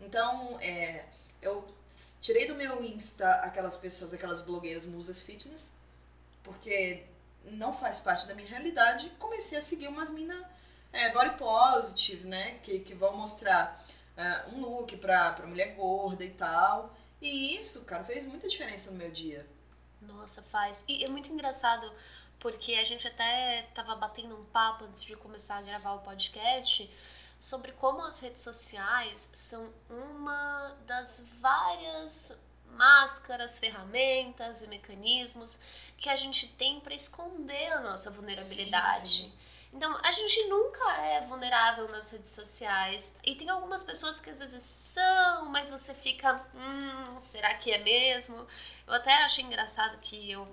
Então, 0.00 0.58
é, 0.60 1.04
eu 1.42 1.66
tirei 2.20 2.46
do 2.46 2.54
meu 2.54 2.82
Insta 2.82 3.30
aquelas 3.36 3.76
pessoas, 3.76 4.12
aquelas 4.12 4.40
blogueiras 4.40 4.86
musas 4.86 5.22
fitness, 5.22 5.70
porque 6.42 7.04
não 7.44 7.72
faz 7.72 8.00
parte 8.00 8.26
da 8.26 8.34
minha 8.34 8.48
realidade. 8.48 9.10
Comecei 9.18 9.58
a 9.58 9.62
seguir 9.62 9.88
umas 9.88 10.10
minas 10.10 10.44
é, 10.92 11.10
body 11.12 11.36
positive, 11.36 12.26
né? 12.26 12.58
Que, 12.62 12.80
que 12.80 12.94
vão 12.94 13.16
mostrar 13.16 13.84
uh, 14.16 14.54
um 14.54 14.60
look 14.60 14.96
pra, 14.96 15.32
pra 15.32 15.46
mulher 15.46 15.74
gorda 15.74 16.24
e 16.24 16.30
tal. 16.30 16.94
E 17.20 17.56
isso, 17.56 17.84
cara, 17.84 18.04
fez 18.04 18.26
muita 18.26 18.48
diferença 18.48 18.90
no 18.90 18.96
meu 18.96 19.10
dia. 19.10 19.46
Nossa, 20.00 20.42
faz. 20.42 20.84
E 20.86 21.04
é 21.04 21.08
muito 21.08 21.32
engraçado 21.32 21.90
porque 22.38 22.74
a 22.74 22.84
gente 22.84 23.06
até 23.06 23.62
tava 23.74 23.96
batendo 23.96 24.36
um 24.36 24.44
papo 24.46 24.84
antes 24.84 25.02
de 25.02 25.16
começar 25.16 25.56
a 25.56 25.62
gravar 25.62 25.94
o 25.94 26.00
podcast 26.00 26.88
sobre 27.38 27.72
como 27.72 28.02
as 28.02 28.18
redes 28.18 28.42
sociais 28.42 29.30
são 29.32 29.72
uma 29.88 30.76
das 30.86 31.24
várias 31.40 32.36
máscaras, 32.72 33.58
ferramentas 33.58 34.62
e 34.62 34.66
mecanismos 34.66 35.58
que 35.96 36.08
a 36.08 36.16
gente 36.16 36.46
tem 36.54 36.80
para 36.80 36.94
esconder 36.94 37.72
a 37.72 37.80
nossa 37.80 38.10
vulnerabilidade. 38.10 39.08
Sim, 39.08 39.24
sim. 39.24 39.32
Então, 39.76 39.94
a 40.02 40.10
gente 40.10 40.48
nunca 40.48 40.90
é 41.02 41.20
vulnerável 41.26 41.86
nas 41.88 42.10
redes 42.10 42.30
sociais. 42.30 43.14
E 43.22 43.34
tem 43.34 43.50
algumas 43.50 43.82
pessoas 43.82 44.18
que 44.18 44.30
às 44.30 44.38
vezes 44.38 44.64
são, 44.64 45.50
mas 45.50 45.70
você 45.70 45.92
fica, 45.94 46.42
hum, 46.54 47.20
será 47.20 47.52
que 47.56 47.70
é 47.70 47.76
mesmo? 47.76 48.46
Eu 48.86 48.94
até 48.94 49.12
achei 49.22 49.44
engraçado 49.44 49.98
que 49.98 50.30
eu 50.30 50.48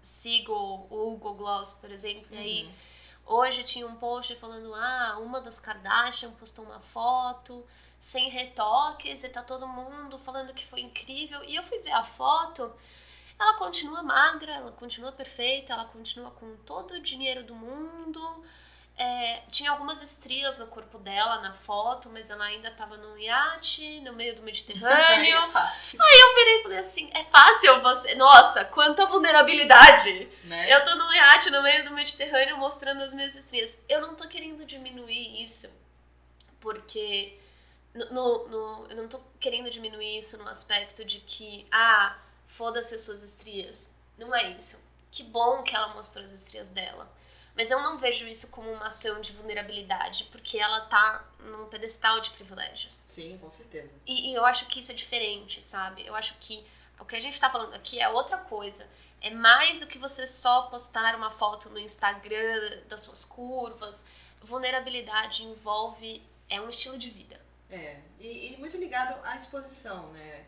sigo 0.00 0.54
o 0.54 1.12
Hugo 1.12 1.34
Gloss, 1.34 1.74
por 1.74 1.90
exemplo, 1.90 2.28
uhum. 2.30 2.36
e 2.36 2.38
aí 2.38 2.64
uhum. 2.64 3.34
hoje 3.34 3.64
tinha 3.64 3.84
um 3.84 3.96
post 3.96 4.36
falando, 4.36 4.72
ah, 4.76 5.18
uma 5.18 5.40
das 5.40 5.58
Kardashian 5.58 6.30
postou 6.30 6.64
uma 6.64 6.78
foto 6.78 7.66
sem 7.98 8.28
retoques 8.28 9.24
e 9.24 9.28
tá 9.28 9.42
todo 9.42 9.66
mundo 9.66 10.18
falando 10.18 10.54
que 10.54 10.64
foi 10.64 10.82
incrível. 10.82 11.42
E 11.42 11.56
eu 11.56 11.64
fui 11.64 11.80
ver 11.80 11.90
a 11.90 12.04
foto 12.04 12.72
ela 13.38 13.54
continua 13.54 14.02
magra, 14.02 14.52
ela 14.52 14.72
continua 14.72 15.12
perfeita, 15.12 15.72
ela 15.72 15.84
continua 15.84 16.30
com 16.30 16.56
todo 16.58 16.94
o 16.94 17.00
dinheiro 17.00 17.44
do 17.44 17.54
mundo. 17.54 18.44
É, 18.98 19.42
tinha 19.50 19.70
algumas 19.70 20.00
estrias 20.00 20.56
no 20.56 20.66
corpo 20.68 20.98
dela 20.98 21.42
na 21.42 21.52
foto, 21.52 22.08
mas 22.08 22.30
ela 22.30 22.46
ainda 22.46 22.68
estava 22.68 22.96
num 22.96 23.18
iate, 23.18 24.00
no 24.00 24.14
meio 24.14 24.34
do 24.34 24.42
Mediterrâneo. 24.42 25.36
é 25.36 25.48
fácil. 25.50 25.98
Aí 26.00 26.18
eu 26.18 26.34
virei 26.34 26.54
e 26.54 26.62
falei 26.62 26.78
assim: 26.78 27.10
é 27.12 27.24
fácil 27.24 27.82
você. 27.82 28.14
Nossa, 28.14 28.64
quanta 28.64 29.04
vulnerabilidade! 29.04 30.30
Né? 30.44 30.72
Eu 30.74 30.82
tô 30.82 30.94
num 30.94 31.12
iate 31.12 31.50
no 31.50 31.62
meio 31.62 31.84
do 31.84 31.90
Mediterrâneo 31.90 32.56
mostrando 32.56 33.02
as 33.02 33.12
minhas 33.12 33.36
estrias. 33.36 33.76
Eu 33.86 34.00
não 34.00 34.14
tô 34.14 34.26
querendo 34.28 34.64
diminuir 34.64 35.42
isso, 35.42 35.68
porque. 36.58 37.38
No, 37.92 38.06
no, 38.10 38.48
no, 38.48 38.86
eu 38.90 38.96
não 38.96 39.08
tô 39.08 39.20
querendo 39.38 39.70
diminuir 39.70 40.18
isso 40.18 40.36
no 40.36 40.46
aspecto 40.48 41.02
de 41.02 41.20
que, 41.20 41.66
ah, 41.72 42.16
foda-se 42.56 42.94
as 42.94 43.02
suas 43.02 43.22
estrias. 43.22 43.90
Não 44.18 44.34
é 44.34 44.50
isso. 44.52 44.78
Que 45.10 45.22
bom 45.22 45.62
que 45.62 45.74
ela 45.74 45.94
mostrou 45.94 46.24
as 46.24 46.32
estrias 46.32 46.68
dela. 46.68 47.10
Mas 47.54 47.70
eu 47.70 47.82
não 47.82 47.98
vejo 47.98 48.26
isso 48.26 48.48
como 48.50 48.70
uma 48.70 48.88
ação 48.88 49.20
de 49.20 49.32
vulnerabilidade, 49.32 50.24
porque 50.30 50.58
ela 50.58 50.82
tá 50.82 51.26
num 51.40 51.66
pedestal 51.68 52.20
de 52.20 52.30
privilégios. 52.30 53.02
Sim, 53.06 53.38
com 53.38 53.48
certeza. 53.48 53.94
E, 54.06 54.30
e 54.30 54.34
eu 54.34 54.44
acho 54.44 54.66
que 54.66 54.80
isso 54.80 54.92
é 54.92 54.94
diferente, 54.94 55.62
sabe? 55.62 56.06
Eu 56.06 56.14
acho 56.14 56.36
que 56.38 56.66
o 56.98 57.04
que 57.04 57.16
a 57.16 57.20
gente 57.20 57.40
tá 57.40 57.48
falando 57.48 57.74
aqui 57.74 57.98
é 57.98 58.08
outra 58.08 58.36
coisa. 58.36 58.86
É 59.22 59.30
mais 59.30 59.80
do 59.80 59.86
que 59.86 59.98
você 59.98 60.26
só 60.26 60.62
postar 60.62 61.14
uma 61.14 61.30
foto 61.30 61.70
no 61.70 61.78
Instagram 61.78 62.82
das 62.88 63.00
suas 63.00 63.24
curvas. 63.24 64.04
Vulnerabilidade 64.42 65.42
envolve. 65.42 66.22
é 66.48 66.60
um 66.60 66.68
estilo 66.68 66.98
de 66.98 67.08
vida. 67.08 67.40
É, 67.70 67.98
e, 68.20 68.52
e 68.52 68.56
muito 68.58 68.76
ligado 68.76 69.18
à 69.24 69.34
exposição, 69.34 70.12
né? 70.12 70.44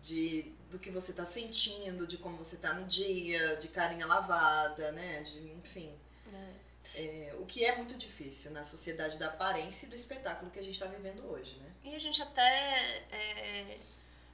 De 0.00 0.52
do 0.72 0.78
que 0.78 0.90
você 0.90 1.10
está 1.10 1.24
sentindo, 1.24 2.06
de 2.06 2.16
como 2.16 2.36
você 2.36 2.56
está 2.56 2.72
no 2.72 2.86
dia, 2.86 3.56
de 3.56 3.68
carinha 3.68 4.06
lavada, 4.06 4.90
né? 4.90 5.22
De, 5.22 5.38
enfim. 5.52 5.94
É. 6.32 6.62
É, 6.94 7.34
o 7.38 7.46
que 7.46 7.64
é 7.64 7.76
muito 7.76 7.94
difícil 7.96 8.50
na 8.50 8.64
sociedade 8.64 9.18
da 9.18 9.28
aparência 9.28 9.86
e 9.86 9.88
do 9.88 9.94
espetáculo 9.94 10.50
que 10.50 10.58
a 10.58 10.62
gente 10.62 10.74
está 10.74 10.86
vivendo 10.86 11.24
hoje, 11.30 11.56
né? 11.56 11.70
E 11.84 11.94
a 11.94 11.98
gente 11.98 12.20
até 12.20 13.02
é, 13.10 13.78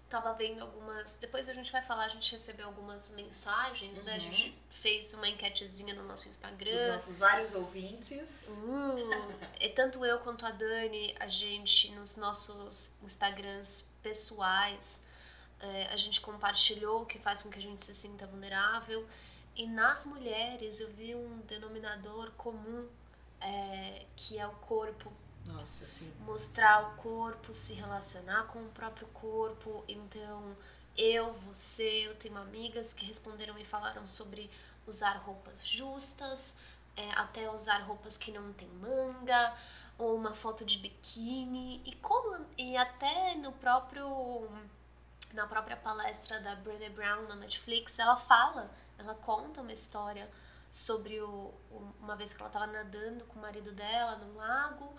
tava 0.08 0.32
vendo 0.34 0.62
algumas. 0.62 1.12
Depois 1.14 1.48
a 1.48 1.54
gente 1.54 1.70
vai 1.70 1.82
falar, 1.82 2.04
a 2.04 2.08
gente 2.08 2.32
recebeu 2.32 2.66
algumas 2.66 3.10
mensagens, 3.10 3.98
uhum. 3.98 4.04
né? 4.04 4.14
A 4.14 4.18
gente 4.18 4.48
uhum. 4.48 4.54
fez 4.70 5.12
uma 5.14 5.28
enquetezinha 5.28 5.94
no 5.94 6.04
nosso 6.04 6.28
Instagram. 6.28 6.86
Os 6.86 6.92
nossos 6.94 7.18
vários 7.18 7.54
ouvintes. 7.54 8.48
Uh, 8.48 9.10
e 9.60 9.68
tanto 9.70 10.04
eu 10.04 10.18
quanto 10.18 10.44
a 10.44 10.50
Dani, 10.50 11.14
a 11.20 11.28
gente, 11.28 11.90
nos 11.92 12.16
nossos 12.16 12.92
Instagrams 13.02 13.92
pessoais, 14.02 15.00
é, 15.60 15.88
a 15.88 15.96
gente 15.96 16.20
compartilhou, 16.20 17.04
que 17.06 17.18
faz 17.18 17.42
com 17.42 17.50
que 17.50 17.58
a 17.58 17.62
gente 17.62 17.84
se 17.84 17.94
sinta 17.94 18.26
vulnerável. 18.26 19.06
E 19.56 19.66
nas 19.66 20.04
mulheres 20.04 20.80
eu 20.80 20.88
vi 20.90 21.14
um 21.14 21.40
denominador 21.40 22.30
comum, 22.32 22.88
é, 23.40 24.06
que 24.14 24.38
é 24.38 24.46
o 24.46 24.52
corpo. 24.52 25.12
Nossa, 25.44 25.86
sim. 25.88 26.12
Mostrar 26.20 26.92
o 26.92 26.96
corpo, 27.02 27.52
se 27.52 27.72
relacionar 27.74 28.44
com 28.44 28.60
o 28.60 28.68
próprio 28.68 29.06
corpo. 29.08 29.84
Então, 29.88 30.56
eu, 30.96 31.32
você, 31.46 32.06
eu 32.06 32.14
tenho 32.16 32.36
amigas 32.36 32.92
que 32.92 33.04
responderam 33.04 33.58
e 33.58 33.64
falaram 33.64 34.06
sobre 34.06 34.50
usar 34.86 35.16
roupas 35.18 35.66
justas, 35.66 36.54
é, 36.96 37.10
até 37.12 37.50
usar 37.50 37.78
roupas 37.78 38.16
que 38.16 38.30
não 38.30 38.52
tem 38.52 38.68
manga, 38.68 39.56
ou 39.98 40.14
uma 40.14 40.34
foto 40.34 40.64
de 40.64 40.78
biquíni. 40.78 41.82
E, 41.84 41.96
como, 41.96 42.46
e 42.56 42.76
até 42.76 43.34
no 43.34 43.52
próprio 43.52 44.48
na 45.32 45.46
própria 45.46 45.76
palestra 45.76 46.40
da 46.40 46.54
Brené 46.56 46.88
Brown 46.88 47.22
na 47.28 47.36
Netflix, 47.36 47.98
ela 47.98 48.16
fala, 48.16 48.70
ela 48.98 49.14
conta 49.14 49.60
uma 49.60 49.72
história 49.72 50.28
sobre 50.72 51.20
o, 51.20 51.52
uma 52.00 52.16
vez 52.16 52.32
que 52.32 52.40
ela 52.40 52.48
estava 52.48 52.66
nadando 52.66 53.24
com 53.24 53.38
o 53.38 53.42
marido 53.42 53.72
dela 53.72 54.16
no 54.16 54.34
lago 54.36 54.94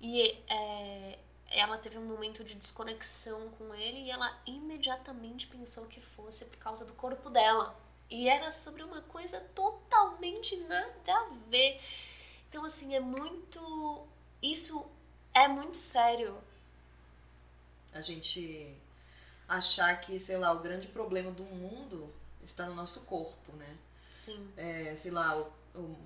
e 0.00 0.38
é, 0.48 1.18
ela 1.50 1.78
teve 1.78 1.98
um 1.98 2.04
momento 2.04 2.44
de 2.44 2.54
desconexão 2.54 3.50
com 3.50 3.74
ele 3.74 4.02
e 4.02 4.10
ela 4.10 4.38
imediatamente 4.46 5.46
pensou 5.46 5.86
que 5.86 6.00
fosse 6.00 6.44
por 6.44 6.58
causa 6.58 6.84
do 6.84 6.92
corpo 6.92 7.30
dela. 7.30 7.78
E 8.10 8.28
era 8.28 8.52
sobre 8.52 8.82
uma 8.82 9.02
coisa 9.02 9.40
totalmente 9.54 10.56
nada 10.56 11.14
a 11.14 11.28
ver. 11.48 11.80
Então, 12.48 12.64
assim, 12.64 12.94
é 12.94 13.00
muito. 13.00 14.06
Isso 14.42 14.86
é 15.34 15.46
muito 15.46 15.76
sério. 15.76 16.38
A 17.92 18.00
gente 18.00 18.74
achar 19.48 19.98
que, 20.00 20.20
sei 20.20 20.36
lá, 20.36 20.52
o 20.52 20.60
grande 20.60 20.86
problema 20.86 21.30
do 21.30 21.42
mundo 21.42 22.12
está 22.42 22.66
no 22.66 22.74
nosso 22.74 23.00
corpo, 23.00 23.52
né? 23.56 23.76
Sim. 24.14 24.46
É, 24.56 24.94
sei 24.94 25.10
lá, 25.10 25.36
o, 25.38 25.50
o, 25.74 25.96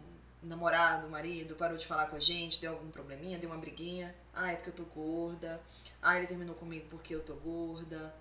namorado, 0.42 1.08
marido, 1.08 1.56
parou 1.56 1.76
de 1.76 1.86
falar 1.86 2.06
com 2.06 2.16
a 2.16 2.20
gente, 2.20 2.60
deu 2.60 2.72
algum 2.72 2.90
probleminha, 2.90 3.38
deu 3.38 3.50
uma 3.50 3.58
briguinha. 3.58 4.14
Ai, 4.32 4.54
é 4.54 4.56
porque 4.56 4.70
eu 4.70 4.74
tô 4.74 4.84
gorda. 4.84 5.60
Ai, 6.00 6.18
ele 6.18 6.26
terminou 6.28 6.54
comigo 6.54 6.86
porque 6.88 7.14
eu 7.14 7.22
tô 7.22 7.34
gorda. 7.34 8.14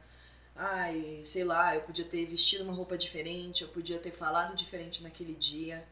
Ai, 0.56 1.22
sei 1.24 1.44
lá, 1.44 1.76
eu 1.76 1.82
podia 1.82 2.06
ter 2.06 2.26
vestido 2.26 2.64
uma 2.64 2.74
roupa 2.74 2.98
diferente, 2.98 3.64
eu 3.64 3.70
podia 3.70 4.00
ter 4.00 4.12
falado 4.12 4.56
diferente 4.56 5.02
naquele 5.04 5.34
dia. 5.34 5.86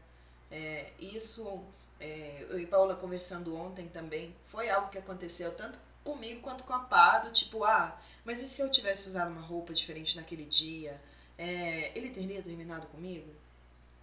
É, 0.50 0.90
isso, 0.98 1.62
é, 1.98 2.46
eu 2.50 2.58
e 2.60 2.66
Paula 2.66 2.96
conversando 2.96 3.56
ontem 3.56 3.88
também, 3.88 4.34
foi 4.48 4.68
algo 4.68 4.90
que 4.90 4.98
aconteceu 4.98 5.52
tanto 5.54 5.78
comigo 6.04 6.40
quanto 6.40 6.64
com 6.64 6.72
a 6.72 6.80
Pado, 6.80 7.32
tipo, 7.32 7.64
ah, 7.64 7.98
mas 8.24 8.40
e 8.40 8.48
se 8.48 8.62
eu 8.62 8.70
tivesse 8.70 9.08
usado 9.08 9.30
uma 9.30 9.40
roupa 9.40 9.72
diferente 9.72 10.16
naquele 10.16 10.44
dia? 10.44 11.00
É, 11.38 11.96
ele 11.96 12.10
teria 12.10 12.42
terminado 12.42 12.86
comigo? 12.88 13.32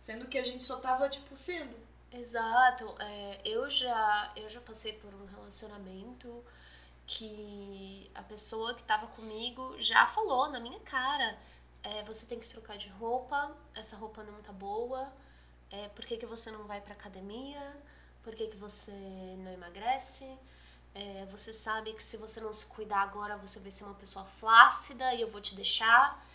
Sendo 0.02 0.28
que 0.28 0.38
a 0.38 0.44
gente 0.44 0.64
só 0.64 0.78
tava, 0.78 1.10
tipo, 1.10 1.38
sendo. 1.38 1.76
Exato. 2.12 2.96
É, 3.00 3.42
eu, 3.44 3.70
já, 3.70 4.32
eu 4.36 4.50
já 4.50 4.62
passei 4.62 4.94
por 4.94 5.14
um 5.14 5.26
relacionamento 5.26 6.44
que 7.06 8.10
a 8.16 8.22
pessoa 8.24 8.74
que 8.74 8.84
tava 8.84 9.08
comigo 9.08 9.76
já 9.80 10.08
falou 10.08 10.50
na 10.50 10.60
minha 10.60 10.80
cara: 10.82 11.38
é, 11.84 12.04
você 12.04 12.26
tem 12.26 12.40
que 12.40 12.50
trocar 12.50 12.78
de 12.78 12.90
roupa, 12.90 13.56
essa 13.76 13.96
roupa 13.96 14.24
não 14.24 14.42
tá 14.42 14.52
boa, 14.52 15.12
é, 15.72 15.90
por 15.90 16.06
que, 16.06 16.18
que 16.18 16.26
você 16.26 16.52
não 16.52 16.66
vai 16.66 16.82
pra 16.82 16.94
academia, 16.94 17.76
por 18.24 18.36
que, 18.36 18.48
que 18.48 18.58
você 18.58 18.92
não 19.40 19.52
emagrece. 19.54 20.26
É, 21.00 21.26
você 21.30 21.54
sabe 21.54 21.94
que 21.94 22.02
se 22.02 22.18
você 22.18 22.42
não 22.42 22.52
se 22.52 22.66
cuidar 22.66 23.02
agora, 23.02 23.38
você 23.38 23.60
vai 23.60 23.70
ser 23.70 23.84
uma 23.84 23.94
pessoa 23.94 24.26
flácida 24.40 25.14
e 25.14 25.22
eu 25.22 25.28
vou 25.28 25.40
te 25.40 25.54
deixar. 25.54 26.26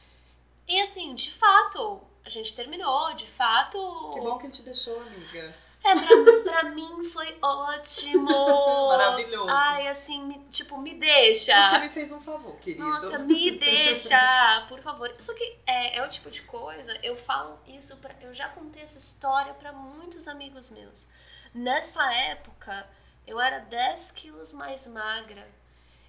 E 0.69 0.81
assim, 0.81 1.17
de 1.17 1.33
fato, 1.33 2.01
a 2.25 2.31
gente 2.31 2.55
terminou, 2.55 3.13
de 3.15 3.27
fato. 3.27 3.77
Que 4.15 4.21
bom 4.21 4.39
que 4.39 4.47
ele 4.47 4.53
te 4.53 4.63
deixou, 4.63 5.01
amiga. 5.01 5.53
É, 5.83 5.95
pra, 5.97 6.43
pra 6.45 6.71
mim 6.71 7.11
foi 7.11 7.37
ótimo. 7.43 8.87
Maravilhoso. 8.87 9.49
Ai, 9.49 9.89
assim, 9.89 10.23
me, 10.23 10.39
tipo, 10.53 10.79
me 10.79 10.95
deixa. 10.95 11.71
Você 11.71 11.79
me 11.81 11.89
fez 11.89 12.13
um 12.13 12.21
favor, 12.21 12.57
querido. 12.61 12.85
Nossa, 12.85 13.19
me 13.19 13.51
deixa, 13.59 14.65
por 14.69 14.81
favor. 14.81 15.13
Só 15.19 15.35
que 15.35 15.59
é, 15.67 15.97
é 15.97 16.07
o 16.07 16.09
tipo 16.09 16.31
de 16.31 16.43
coisa, 16.43 16.97
eu 17.03 17.17
falo 17.17 17.59
isso 17.67 17.97
pra. 17.97 18.15
Eu 18.21 18.33
já 18.33 18.49
contei 18.49 18.85
essa 18.85 18.97
história 18.99 19.53
para 19.55 19.73
muitos 19.73 20.29
amigos 20.29 20.71
meus. 20.71 21.09
Nessa 21.53 22.15
época, 22.15 22.87
eu 23.27 23.41
era 23.41 23.59
10 23.59 24.11
quilos 24.13 24.53
mais 24.53 24.87
magra. 24.87 25.49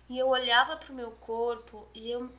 E 0.09 0.17
eu 0.17 0.27
olhava 0.27 0.77
pro 0.77 0.93
meu 0.93 1.11
corpo 1.11 1.87
e 1.93 2.09
eu 2.09 2.31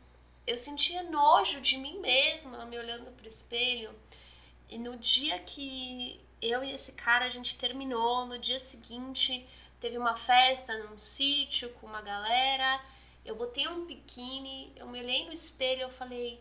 eu 0.47 0.59
sentia 0.59 1.03
nojo 1.05 1.61
de 1.61 1.79
mim 1.79 2.01
mesma, 2.01 2.67
me 2.67 2.79
olhando 2.79 3.11
pro 3.13 3.27
espelho. 3.27 3.95
E 4.69 4.79
no 4.79 4.97
dia 4.97 5.39
que 5.39 6.21
eu 6.41 6.63
e 6.63 6.73
esse 6.73 6.93
cara 6.93 7.25
a 7.25 7.31
gente 7.31 7.57
terminou, 7.57 8.27
no 8.27 8.39
dia 8.39 8.59
seguinte 8.59 9.47
teve 9.81 9.97
uma 9.97 10.17
festa 10.17 10.77
num 10.85 10.99
sítio 10.99 11.71
com 11.75 11.87
uma 11.87 12.03
galera. 12.03 12.81
Eu 13.25 13.37
botei 13.37 13.67
um 13.69 13.87
biquíni, 13.87 14.71
eu 14.77 14.87
me 14.87 15.01
olhei 15.01 15.25
no 15.25 15.33
espelho, 15.33 15.83
eu 15.83 15.91
falei: 15.91 16.39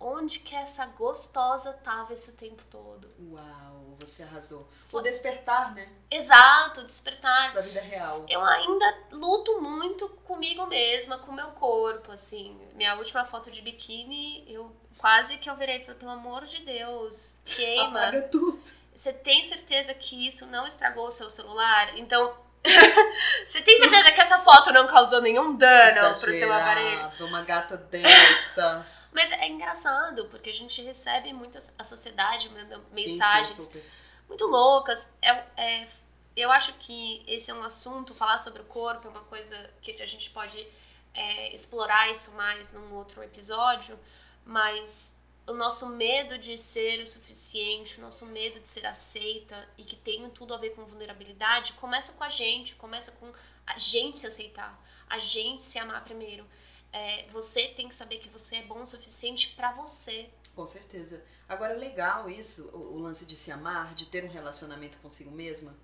onde 0.00 0.38
que 0.38 0.56
essa 0.56 0.86
gostosa 0.86 1.74
tava 1.74 2.14
esse 2.14 2.32
tempo 2.32 2.64
todo. 2.70 3.06
Uau, 3.30 3.96
você 4.00 4.22
arrasou. 4.22 4.66
O 4.90 5.00
despertar, 5.00 5.74
né? 5.74 5.88
Exato, 6.10 6.82
despertar. 6.84 7.52
Pra 7.52 7.60
vida 7.60 7.80
real. 7.80 8.24
Eu 8.26 8.42
ainda 8.42 8.98
luto 9.12 9.60
muito 9.60 10.08
comigo 10.24 10.66
mesma, 10.66 11.18
com 11.18 11.30
o 11.30 11.34
meu 11.34 11.48
corpo, 11.50 12.10
assim. 12.10 12.58
Minha 12.74 12.96
última 12.96 13.26
foto 13.26 13.50
de 13.50 13.60
biquíni, 13.60 14.50
eu 14.50 14.74
quase 14.96 15.36
que 15.36 15.50
eu 15.50 15.56
virei, 15.56 15.80
falei, 15.80 15.98
pelo 15.98 16.12
amor 16.12 16.46
de 16.46 16.62
Deus, 16.62 17.36
queima. 17.44 18.00
Apaga 18.00 18.22
tudo. 18.22 18.60
Você 18.96 19.12
tem 19.12 19.44
certeza 19.44 19.92
que 19.94 20.26
isso 20.26 20.46
não 20.46 20.66
estragou 20.66 21.08
o 21.08 21.12
seu 21.12 21.28
celular? 21.30 21.98
Então, 21.98 22.34
você 23.48 23.62
tem 23.62 23.78
certeza 23.78 24.02
Nossa. 24.02 24.14
que 24.14 24.20
essa 24.20 24.38
foto 24.40 24.72
não 24.72 24.86
causou 24.86 25.20
nenhum 25.20 25.56
dano 25.56 25.90
Exagerado, 25.90 26.20
pro 26.20 26.34
seu 26.34 26.52
aparelho? 26.52 27.12
Uma 27.20 27.42
gata 27.42 27.76
dessa. 27.76 28.86
Mas 29.12 29.30
é 29.32 29.48
engraçado, 29.48 30.26
porque 30.26 30.50
a 30.50 30.54
gente 30.54 30.80
recebe 30.82 31.32
muitas. 31.32 31.72
A 31.78 31.84
sociedade 31.84 32.48
manda 32.50 32.80
mensagens 32.92 33.56
sim, 33.56 33.70
sim, 33.72 33.82
muito 34.28 34.46
loucas. 34.46 35.08
É, 35.20 35.30
é, 35.56 35.88
eu 36.36 36.50
acho 36.50 36.72
que 36.74 37.22
esse 37.26 37.50
é 37.50 37.54
um 37.54 37.62
assunto, 37.62 38.14
falar 38.14 38.38
sobre 38.38 38.62
o 38.62 38.64
corpo 38.64 39.08
é 39.08 39.10
uma 39.10 39.24
coisa 39.24 39.70
que 39.82 40.00
a 40.00 40.06
gente 40.06 40.30
pode 40.30 40.66
é, 41.12 41.52
explorar 41.52 42.10
isso 42.10 42.32
mais 42.32 42.70
num 42.72 42.94
outro 42.94 43.22
episódio, 43.22 43.98
mas 44.44 45.12
o 45.46 45.52
nosso 45.52 45.86
medo 45.86 46.38
de 46.38 46.56
ser 46.56 47.02
o 47.02 47.06
suficiente, 47.06 47.98
o 47.98 48.00
nosso 48.00 48.24
medo 48.26 48.60
de 48.60 48.68
ser 48.68 48.86
aceita 48.86 49.68
e 49.76 49.82
que 49.82 49.96
tem 49.96 50.28
tudo 50.30 50.54
a 50.54 50.56
ver 50.56 50.70
com 50.70 50.84
vulnerabilidade, 50.84 51.72
começa 51.74 52.12
com 52.12 52.22
a 52.22 52.28
gente, 52.28 52.74
começa 52.76 53.10
com 53.12 53.32
a 53.66 53.78
gente 53.78 54.18
se 54.18 54.26
aceitar, 54.26 54.80
a 55.08 55.18
gente 55.18 55.64
se 55.64 55.78
amar 55.78 56.04
primeiro 56.04 56.46
é, 56.92 57.26
você 57.28 57.68
tem 57.68 57.88
que 57.88 57.94
saber 57.94 58.18
que 58.18 58.28
você 58.28 58.56
é 58.56 58.62
bom 58.62 58.82
o 58.82 58.86
suficiente 58.86 59.54
para 59.54 59.72
você. 59.72 60.28
Com 60.54 60.66
certeza. 60.66 61.22
Agora, 61.48 61.74
é 61.74 61.76
legal 61.76 62.28
isso, 62.28 62.68
o, 62.72 62.96
o, 62.96 62.98
lance 62.98 63.24
de 63.24 63.36
se 63.36 63.52
amar, 63.52 63.94
de 63.94 64.06
ter 64.06 64.24
um 64.24 64.28
relacionamento 64.28 64.98
consigo 64.98 65.30
mesma. 65.30 65.74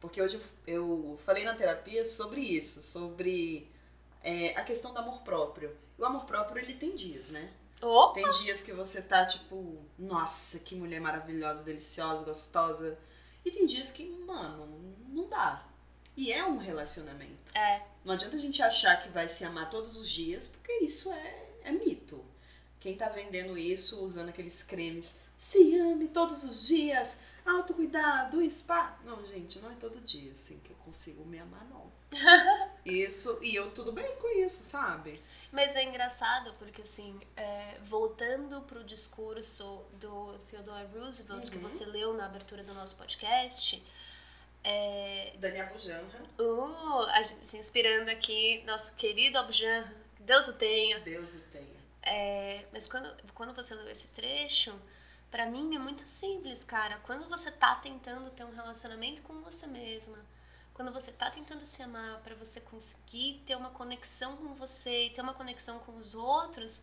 Porque 0.00 0.20
hoje 0.20 0.40
eu, 0.66 1.18
falei 1.24 1.44
na 1.44 1.54
terapia 1.54 2.04
sobre 2.04 2.40
isso, 2.40 2.82
sobre 2.82 3.70
é, 4.22 4.56
a 4.58 4.64
questão 4.64 4.92
do 4.92 4.98
amor 4.98 5.22
próprio. 5.22 5.76
O 5.98 6.04
amor 6.04 6.24
próprio, 6.24 6.62
ele 6.62 6.74
tem 6.74 6.94
dias, 6.94 7.30
né? 7.30 7.52
Opa. 7.80 8.14
Tem 8.14 8.30
dias 8.42 8.62
que 8.62 8.72
você 8.72 9.02
tá 9.02 9.26
tipo, 9.26 9.84
nossa, 9.98 10.58
que 10.58 10.74
mulher 10.74 11.00
maravilhosa, 11.00 11.62
deliciosa, 11.62 12.24
gostosa. 12.24 12.98
E 13.44 13.50
tem 13.50 13.66
dias 13.66 13.90
que, 13.90 14.04
mano, 14.04 14.96
não 15.08 15.28
dá. 15.28 15.66
E 16.16 16.32
é 16.32 16.44
um 16.44 16.56
relacionamento. 16.56 17.52
É. 17.54 17.82
Não 18.06 18.14
adianta 18.14 18.36
a 18.36 18.38
gente 18.38 18.62
achar 18.62 19.02
que 19.02 19.08
vai 19.08 19.26
se 19.26 19.44
amar 19.44 19.68
todos 19.68 19.96
os 19.96 20.08
dias, 20.08 20.46
porque 20.46 20.72
isso 20.74 21.12
é, 21.12 21.48
é 21.64 21.72
mito. 21.72 22.24
Quem 22.78 22.96
tá 22.96 23.08
vendendo 23.08 23.58
isso 23.58 24.00
usando 24.00 24.28
aqueles 24.28 24.62
cremes, 24.62 25.18
se 25.36 25.76
ame 25.76 26.06
todos 26.06 26.44
os 26.44 26.68
dias, 26.68 27.18
autocuidado, 27.44 28.48
spa. 28.48 28.96
Não, 29.04 29.26
gente, 29.26 29.58
não 29.58 29.72
é 29.72 29.74
todo 29.74 30.00
dia 30.00 30.30
assim 30.30 30.56
que 30.62 30.70
eu 30.70 30.76
consigo 30.76 31.24
me 31.24 31.40
amar, 31.40 31.66
não. 31.68 31.90
isso, 32.86 33.40
e 33.42 33.56
eu 33.56 33.72
tudo 33.72 33.90
bem 33.90 34.14
com 34.18 34.28
isso, 34.38 34.62
sabe? 34.62 35.20
Mas 35.50 35.74
é 35.74 35.82
engraçado 35.82 36.54
porque, 36.60 36.82
assim, 36.82 37.20
é, 37.36 37.76
voltando 37.82 38.60
pro 38.62 38.84
discurso 38.84 39.84
do 39.94 40.38
Theodore 40.48 40.86
Roosevelt, 40.94 41.46
uhum. 41.46 41.50
que 41.50 41.58
você 41.58 41.84
leu 41.84 42.14
na 42.14 42.26
abertura 42.26 42.62
do 42.62 42.72
nosso 42.72 42.94
podcast, 42.94 43.84
é... 44.68 45.32
Dani 45.38 45.60
Abujanra. 45.60 46.22
Uh, 46.40 47.44
se 47.44 47.56
inspirando 47.56 48.10
aqui, 48.10 48.64
nosso 48.66 48.96
querido 48.96 49.38
Abujanra. 49.38 49.94
Deus 50.18 50.48
o 50.48 50.52
tenha. 50.54 50.98
Deus 51.00 51.34
o 51.34 51.40
tenha. 51.52 51.76
É, 52.02 52.64
mas 52.72 52.88
quando, 52.88 53.14
quando 53.32 53.54
você 53.54 53.74
leu 53.76 53.88
esse 53.88 54.08
trecho, 54.08 54.74
para 55.30 55.46
mim 55.46 55.76
é 55.76 55.78
muito 55.78 56.04
simples, 56.08 56.64
cara. 56.64 56.98
Quando 57.04 57.28
você 57.28 57.50
tá 57.50 57.76
tentando 57.76 58.28
ter 58.30 58.44
um 58.44 58.54
relacionamento 58.54 59.22
com 59.22 59.40
você 59.40 59.68
mesma, 59.68 60.18
quando 60.74 60.92
você 60.92 61.12
tá 61.12 61.30
tentando 61.30 61.64
se 61.64 61.80
amar 61.82 62.18
para 62.22 62.34
você 62.34 62.60
conseguir 62.60 63.42
ter 63.46 63.56
uma 63.56 63.70
conexão 63.70 64.36
com 64.36 64.54
você 64.54 65.06
e 65.06 65.10
ter 65.10 65.20
uma 65.20 65.34
conexão 65.34 65.78
com 65.78 65.96
os 65.96 66.14
outros, 66.14 66.82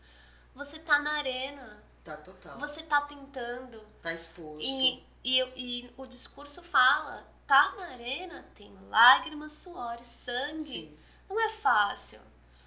você 0.55 0.79
tá 0.79 0.99
na 0.99 1.17
arena. 1.17 1.83
Tá 2.01 2.15
total. 2.15 2.57
Você 2.59 2.83
tá 2.83 3.01
tentando. 3.01 3.81
Tá 4.01 4.13
exposto. 4.13 4.61
E, 4.61 5.03
e, 5.23 5.39
e 5.55 5.93
o 5.97 6.05
discurso 6.05 6.63
fala, 6.63 7.25
tá 7.47 7.73
na 7.75 7.87
arena 7.89 8.45
tem 8.55 8.73
lágrimas, 8.89 9.53
suor 9.53 9.97
e 10.01 10.05
sangue. 10.05 10.87
Sim. 10.87 10.97
Não 11.29 11.39
é 11.39 11.49
fácil. 11.57 12.19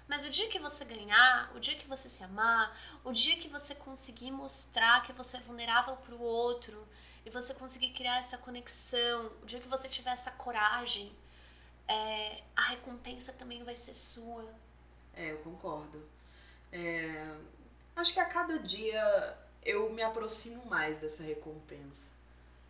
Mas 0.07 0.25
o 0.25 0.29
dia 0.29 0.47
que 0.47 0.59
você 0.59 0.85
ganhar, 0.85 1.51
o 1.53 1.59
dia 1.59 1.75
que 1.75 1.87
você 1.87 2.07
se 2.07 2.23
amar, 2.23 2.77
o 3.03 3.11
dia 3.11 3.37
que 3.37 3.49
você 3.49 3.75
conseguir 3.75 4.31
mostrar 4.31 5.03
que 5.03 5.11
você 5.11 5.37
é 5.37 5.41
vulnerável 5.41 5.97
para 5.97 6.15
o 6.15 6.21
outro 6.21 6.87
e 7.25 7.29
você 7.29 7.53
conseguir 7.53 7.91
criar 7.91 8.19
essa 8.19 8.37
conexão, 8.37 9.29
o 9.43 9.45
dia 9.45 9.59
que 9.59 9.67
você 9.67 9.89
tiver 9.89 10.11
essa 10.11 10.31
coragem, 10.31 11.13
é, 11.87 12.41
a 12.55 12.69
recompensa 12.69 13.33
também 13.33 13.63
vai 13.63 13.75
ser 13.75 13.93
sua. 13.93 14.45
É, 15.13 15.31
eu 15.31 15.37
concordo. 15.39 16.07
É, 16.71 17.35
acho 17.95 18.13
que 18.13 18.19
a 18.19 18.25
cada 18.25 18.59
dia 18.59 19.37
eu 19.63 19.89
me 19.91 20.01
aproximo 20.01 20.65
mais 20.67 20.99
dessa 20.99 21.23
recompensa. 21.23 22.16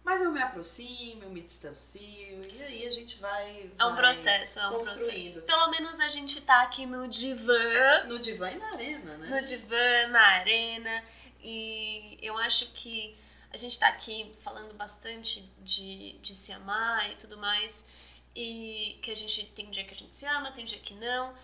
Mas 0.08 0.22
eu 0.22 0.32
me 0.32 0.42
aproximo, 0.42 1.24
eu 1.24 1.30
me 1.30 1.42
distancio, 1.42 2.02
e 2.02 2.64
aí 2.64 2.88
a 2.88 2.90
gente 2.90 3.18
vai. 3.18 3.70
É 3.78 3.86
um 3.86 3.94
processo, 3.94 4.58
é 4.58 4.68
um 4.70 4.80
processo. 4.80 5.42
Pelo 5.42 5.70
menos 5.70 6.00
a 6.00 6.08
gente 6.08 6.40
tá 6.40 6.62
aqui 6.62 6.86
no 6.86 7.10
divã. 7.10 8.06
No 8.06 8.18
divã 8.18 8.50
e 8.50 8.56
na 8.56 8.72
arena, 8.72 9.18
né? 9.18 9.28
No 9.28 9.46
divã, 9.46 10.08
na 10.08 10.22
arena. 10.22 11.04
E 11.44 12.18
eu 12.22 12.38
acho 12.38 12.68
que 12.68 13.18
a 13.52 13.58
gente 13.58 13.78
tá 13.78 13.90
aqui 13.90 14.32
falando 14.40 14.74
bastante 14.76 15.42
de, 15.60 16.14
de 16.20 16.34
se 16.34 16.54
amar 16.54 17.12
e 17.12 17.16
tudo 17.18 17.38
mais. 17.38 17.86
E 18.34 18.98
que 19.02 19.12
a 19.12 19.16
gente 19.16 19.46
tem 19.48 19.70
dia 19.70 19.84
que 19.84 19.94
a 19.94 19.98
gente 19.98 20.16
se 20.16 20.26
ama, 20.26 20.54
tem 20.54 20.64
dia 20.64 20.80
que 20.80 20.94
não. 20.94 21.36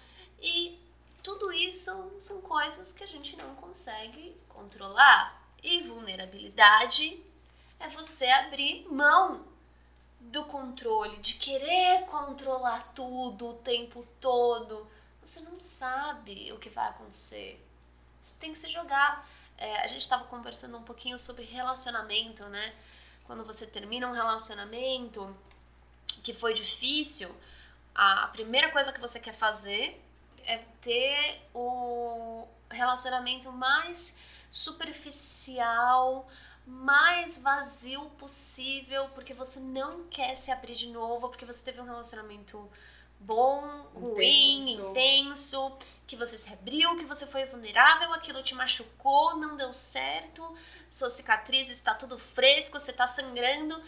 E 0.41 0.80
tudo 1.21 1.52
isso 1.52 2.13
são 2.17 2.39
coisas 2.39 2.93
que 2.93 3.04
a 3.04 3.08
gente 3.08 3.36
não 3.36 3.56
consegue 3.56 4.38
controlar. 4.47 5.54
E 5.62 5.82
vulnerabilidade 5.82 7.21
é 7.84 7.89
você 7.89 8.26
abrir 8.26 8.88
mão 8.89 9.46
do 10.19 10.46
controle, 10.46 11.17
de 11.17 11.34
querer 11.34 12.06
controlar 12.06 12.93
tudo 12.96 13.50
o 13.50 13.54
tempo 13.56 14.08
todo, 14.22 14.88
você 15.22 15.41
não 15.41 15.60
sabe 15.60 16.52
o 16.54 16.60
que 16.60 16.69
vai 16.69 16.89
acontecer. 16.89 17.62
Você 18.22 18.34
tem 18.39 18.54
que 18.54 18.58
se 18.58 18.72
jogar. 18.72 19.28
É, 19.58 19.82
a 19.82 19.88
gente 19.88 20.02
estava 20.02 20.24
conversando 20.26 20.78
um 20.78 20.84
pouquinho 20.84 21.19
sobre 21.19 21.43
relacionamento, 21.43 22.46
né? 22.46 22.74
Quando 23.26 23.43
você 23.43 23.67
termina 23.67 24.08
um 24.08 24.13
relacionamento 24.13 25.36
que 26.24 26.34
foi 26.34 26.54
difícil, 26.54 27.34
a 27.93 28.28
primeira 28.28 28.72
coisa 28.72 28.91
que 28.91 29.00
você 29.00 29.19
quer 29.19 29.36
fazer 29.36 30.02
é 30.46 30.58
ter 30.82 31.41
o 31.54 32.48
relacionamento 32.69 33.52
mais 33.52 34.17
superficial, 34.50 36.28
mais 36.65 37.38
vazio 37.38 38.10
possível, 38.12 39.10
porque 39.10 39.34
você 39.34 39.60
não 39.60 40.06
quer 40.06 40.36
se 40.36 40.52
abrir 40.52 40.76
de 40.76 40.88
novo, 40.88 41.30
porque 41.30 41.45
você 41.45 41.63
teve 41.63 41.82
um 41.82 41.86
relacionamento 41.86 42.69
bom, 43.19 43.62
ruim, 43.93 44.73
intenso. 44.73 44.89
intenso, 44.89 45.78
que 46.06 46.15
você 46.15 46.38
se 46.38 46.52
abriu, 46.52 46.95
que 46.97 47.06
você 47.06 47.26
foi 47.26 47.45
vulnerável, 47.45 48.13
aquilo 48.13 48.43
te 48.43 48.56
machucou, 48.56 49.38
não 49.38 49.56
deu 49.56 49.73
certo, 49.73 50.56
sua 50.89 51.10
cicatriz 51.10 51.69
está 51.69 51.93
tudo 51.93 52.17
fresco, 52.17 52.80
você 52.80 52.91
está 52.91 53.08
sangrando. 53.08 53.82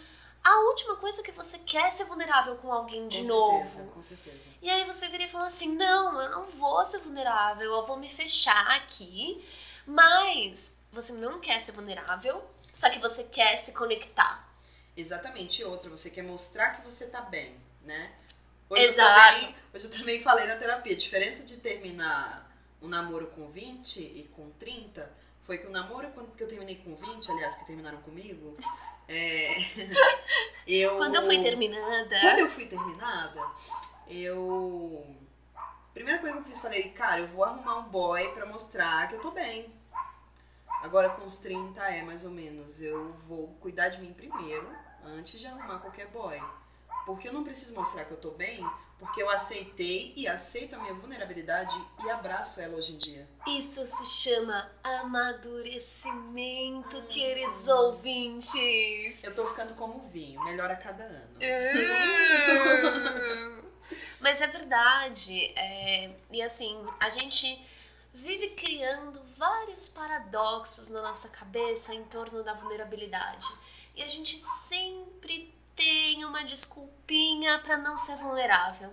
A 0.44 0.60
última 0.68 0.96
coisa 0.98 1.24
que 1.24 1.32
você 1.32 1.58
quer 1.58 1.88
é 1.88 1.92
ser 1.92 2.06
vulnerável 2.06 2.56
com 2.58 2.72
alguém 2.72 3.08
de 3.08 3.22
com 3.22 3.28
novo. 3.28 3.64
Certeza, 3.64 3.90
com 3.92 4.02
certeza. 4.02 4.38
E 4.62 4.70
aí 4.70 4.86
você 4.86 5.10
vira 5.10 5.24
e 5.24 5.30
fala 5.30 5.48
assim: 5.48 5.76
não, 5.76 6.22
eu 6.22 6.30
não 6.30 6.46
vou 6.46 6.86
ser 6.86 7.00
vulnerável, 7.00 7.72
eu 7.72 7.86
vou 7.86 7.98
me 7.98 8.10
fechar 8.10 8.68
aqui. 8.76 9.44
Mas 9.88 10.72
você 10.92 11.14
não 11.14 11.40
quer 11.40 11.60
ser 11.60 11.72
vulnerável, 11.72 12.44
só 12.76 12.90
que 12.90 13.00
você 13.00 13.24
quer 13.24 13.58
se 13.60 13.72
conectar. 13.72 14.46
Exatamente. 14.98 15.64
Outra, 15.64 15.90
você 15.90 16.10
quer 16.10 16.24
mostrar 16.24 16.72
que 16.72 16.84
você 16.84 17.08
tá 17.08 17.22
bem, 17.22 17.56
né? 17.82 18.12
Hoje 18.70 18.84
Exato. 18.84 19.10
Eu 19.10 19.40
também, 19.40 19.56
hoje 19.74 19.86
eu 19.86 19.92
também 19.92 20.22
falei 20.22 20.46
na 20.46 20.58
terapia, 20.58 20.94
a 20.94 20.98
diferença 20.98 21.44
de 21.44 21.56
terminar 21.56 22.52
um 22.82 22.90
namoro 22.90 23.28
com 23.28 23.50
20 23.50 24.02
e 24.02 24.30
com 24.36 24.50
30 24.52 25.10
foi 25.44 25.58
que 25.58 25.68
o 25.68 25.72
namoro 25.72 26.12
que 26.36 26.44
eu 26.44 26.48
terminei 26.50 26.76
com 26.76 26.96
20, 26.96 27.32
aliás, 27.32 27.56
que 27.56 27.66
terminaram 27.66 28.02
comigo, 28.02 28.58
é, 29.08 29.52
eu... 30.68 30.98
Quando 30.98 31.16
eu 31.16 31.24
fui 31.24 31.42
terminada... 31.42 32.20
Quando 32.20 32.40
eu 32.40 32.50
fui 32.50 32.66
terminada, 32.66 33.42
eu... 34.10 35.16
Primeira 35.94 36.20
coisa 36.20 36.34
que 36.34 36.42
eu 36.42 36.46
fiz, 36.46 36.60
falei, 36.60 36.90
cara, 36.90 37.22
eu 37.22 37.28
vou 37.28 37.46
arrumar 37.46 37.78
um 37.78 37.84
boy 37.84 38.28
pra 38.34 38.46
mostrar 38.46 39.08
que 39.08 39.16
eu 39.16 39.22
tô 39.22 39.32
bem. 39.32 39.72
Agora 40.86 41.10
com 41.10 41.26
os 41.26 41.40
30 41.40 41.82
é 41.82 42.04
mais 42.04 42.24
ou 42.24 42.30
menos, 42.30 42.80
eu 42.80 43.12
vou 43.28 43.48
cuidar 43.60 43.90
de 43.90 44.00
mim 44.00 44.14
primeiro, 44.14 44.70
antes 45.04 45.40
de 45.40 45.48
arrumar 45.48 45.80
qualquer 45.80 46.06
boy. 46.10 46.40
Porque 47.08 47.28
eu 47.28 47.34
não 47.34 47.44
preciso 47.44 47.74
mostrar 47.74 48.06
que 48.06 48.12
eu 48.12 48.18
tô 48.18 48.30
bem, 48.30 48.64
porque 49.00 49.24
eu 49.24 49.28
aceitei 49.28 50.14
e 50.16 50.28
aceito 50.28 50.76
a 50.76 50.78
minha 50.78 50.94
vulnerabilidade 50.94 51.76
e 52.04 52.10
abraço 52.12 52.62
ela 52.62 52.78
hoje 52.78 52.94
em 52.94 53.00
dia. 53.00 53.28
Isso 53.48 53.88
se 53.88 54.06
chama 54.06 54.72
amadurecimento, 54.84 57.02
queridos 57.08 57.68
ouvintes. 57.68 59.24
Eu 59.24 59.34
tô 59.34 59.48
ficando 59.48 59.74
como 59.74 60.08
vinho, 60.10 60.40
melhor 60.44 60.70
a 60.70 60.76
cada 60.76 61.04
ano. 61.04 61.36
Mas 64.22 64.40
é 64.40 64.46
verdade. 64.46 65.52
É... 65.58 66.12
E 66.32 66.44
assim, 66.44 66.80
a 67.00 67.10
gente 67.10 67.60
vive 68.14 68.50
criando 68.50 69.25
vários 69.38 69.88
paradoxos 69.88 70.90
na 70.90 71.02
nossa 71.02 71.30
cabeça 71.30 71.94
em 71.94 72.04
torno 72.06 72.44
da 72.44 72.54
vulnerabilidade. 72.54 73.46
E 73.96 74.04
a 74.04 74.08
gente 74.08 74.38
sempre 74.68 75.54
tem 75.76 76.24
uma 76.26 76.44
desculpinha 76.44 77.60
para 77.60 77.78
não 77.78 77.98
ser 77.98 78.16
vulnerável. 78.18 78.92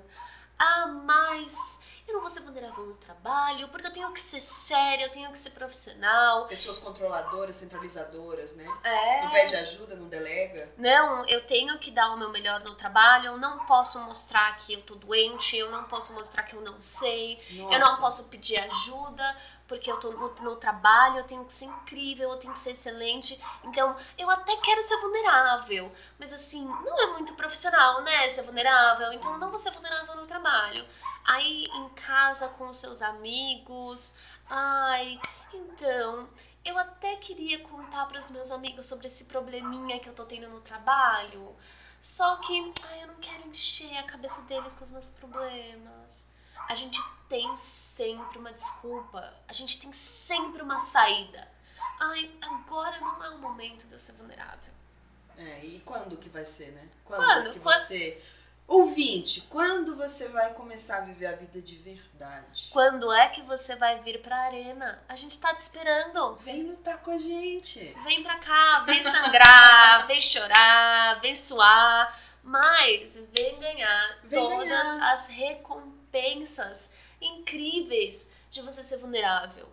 Ah, 0.59 0.87
mas 0.87 1.81
eu 2.07 2.15
não 2.15 2.21
vou 2.21 2.31
ser 2.31 2.41
vulnerável 2.41 2.85
no 2.85 2.95
trabalho, 2.95 3.69
porque 3.69 3.87
eu 3.87 3.93
tenho 3.93 4.13
que 4.13 4.21
ser 4.21 4.41
séria, 4.41 5.07
eu 5.07 5.11
tenho 5.11 5.31
que 5.31 5.39
ser 5.39 5.51
profissional. 5.51 6.47
Pessoas 6.47 6.79
controladoras, 6.79 7.57
centralizadoras, 7.57 8.55
né? 8.55 8.67
É. 8.83 9.23
Não 9.25 9.31
pede 9.31 9.57
ajuda, 9.57 9.95
não 9.97 10.09
delega. 10.09 10.73
Não, 10.77 11.25
eu 11.27 11.47
tenho 11.47 11.79
que 11.79 11.91
dar 11.91 12.11
o 12.13 12.19
meu 12.19 12.31
melhor 12.31 12.61
no 12.61 12.75
trabalho, 12.75 13.27
eu 13.27 13.39
não 13.39 13.65
posso 13.67 13.99
mostrar 14.01 14.57
que 14.59 14.75
eu 14.75 14.83
tô 14.83 14.95
doente, 14.95 15.57
eu 15.57 15.71
não 15.71 15.85
posso 15.85 16.13
mostrar 16.13 16.43
que 16.43 16.55
eu 16.55 16.61
não 16.61 16.81
sei, 16.81 17.41
Nossa. 17.53 17.75
eu 17.75 17.81
não 17.81 17.97
posso 17.99 18.29
pedir 18.29 18.61
ajuda, 18.61 19.37
porque 19.73 19.91
eu 19.91 19.97
tô 19.97 20.13
no, 20.13 20.35
no 20.43 20.57
trabalho, 20.57 21.21
eu 21.21 21.25
tenho 21.25 21.47
que 21.47 21.55
ser 21.55 21.65
incrível, 21.65 22.31
eu 22.31 22.37
tenho 22.37 22.53
que 22.53 22.59
ser 22.59 22.73
excelente. 22.73 23.43
Então, 23.65 23.97
eu 24.19 24.29
até 24.29 24.55
quero 24.57 24.83
ser 24.83 25.01
vulnerável, 25.01 25.91
mas 26.19 26.31
assim, 26.31 26.63
não 26.63 27.03
é 27.03 27.07
muito 27.13 27.33
profissional, 27.33 28.03
né, 28.03 28.29
ser 28.29 28.43
vulnerável. 28.43 29.11
Então, 29.15 29.39
não 29.39 29.49
vou 29.49 29.59
ser 29.59 29.73
vulnerável 29.73 30.15
no 30.17 30.27
trabalho. 30.27 30.87
Aí, 31.25 31.65
em 31.65 31.89
casa, 31.95 32.49
com 32.49 32.67
os 32.67 32.77
seus 32.77 33.01
amigos, 33.01 34.13
ai, 34.47 35.19
então, 35.55 36.29
eu 36.63 36.77
até 36.77 37.17
queria 37.17 37.61
contar 37.61 38.05
para 38.05 38.21
os 38.21 38.31
meus 38.31 38.51
amigos 38.51 38.85
sobre 38.85 39.07
esse 39.07 39.25
probleminha 39.25 39.99
que 40.01 40.09
eu 40.11 40.15
tô 40.15 40.27
tendo 40.27 40.51
no 40.51 40.61
trabalho. 40.61 41.57
Só 41.99 42.37
que, 42.37 42.75
ai, 42.91 43.05
eu 43.05 43.07
não 43.07 43.17
quero 43.17 43.49
encher 43.49 43.97
a 43.97 44.03
cabeça 44.03 44.43
deles 44.43 44.75
com 44.75 44.85
os 44.85 44.91
meus 44.91 45.09
problemas. 45.09 46.31
A 46.69 46.75
gente 46.75 47.01
tem 47.29 47.57
sempre 47.57 48.39
uma 48.39 48.53
desculpa. 48.53 49.33
A 49.49 49.53
gente 49.53 49.79
tem 49.81 49.93
sempre 49.93 50.63
uma 50.63 50.81
saída. 50.81 51.49
Ai, 52.01 52.31
agora 52.41 52.99
não 53.01 53.25
é 53.25 53.31
o 53.31 53.39
momento 53.39 53.87
de 53.87 53.93
eu 53.93 54.01
ser 54.01 54.13
vulnerável. 54.13 54.73
É, 55.37 55.61
e 55.65 55.81
quando 55.85 56.17
que 56.17 56.29
vai 56.29 56.45
ser, 56.45 56.73
né? 56.73 56.89
Quando? 57.05 57.53
que 57.53 57.61
Quando? 57.61 57.75
você. 57.75 58.23
Ouvinte, 58.67 59.41
quando 59.51 59.97
você 59.97 60.29
vai 60.29 60.55
começar 60.55 60.99
a 60.99 61.01
viver 61.01 61.27
a 61.27 61.33
vida 61.37 61.61
de 61.61 61.77
verdade? 61.77 62.69
Quando 62.71 63.13
é 63.13 63.29
que 63.29 63.43
você 63.43 63.75
vai 63.77 64.01
vir 64.01 64.23
pra 64.23 64.37
arena? 64.37 65.03
A 65.09 65.17
gente 65.17 65.39
tá 65.39 65.53
te 65.55 65.61
esperando. 65.61 66.37
Vem 66.37 66.63
lutar 66.69 66.99
com 66.99 67.11
a 67.11 67.19
gente. 67.19 67.81
Vem 68.05 68.23
pra 68.23 68.39
cá, 68.39 68.81
vem 68.87 69.03
sangrar, 69.03 70.07
vem 70.07 70.23
chorar, 70.23 71.21
vem 71.21 71.35
suar, 71.35 72.19
mas 72.43 73.15
vem 73.33 73.59
ganhar 73.59 74.19
Vem 74.25 74.41
todas 74.41 74.69
ganhar. 74.69 75.13
as 75.13 75.27
recompensas 75.27 76.02
incríveis 77.21 78.27
de 78.51 78.61
você 78.61 78.83
ser 78.83 78.99
vulnerável. 78.99 79.69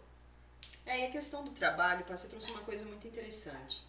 É, 0.85 1.01
e 1.01 1.05
a 1.05 1.11
questão 1.11 1.43
do 1.43 1.51
trabalho, 1.51 2.05
você 2.07 2.27
trouxe 2.27 2.49
uma 2.49 2.61
coisa 2.61 2.85
muito 2.85 3.07
interessante. 3.07 3.83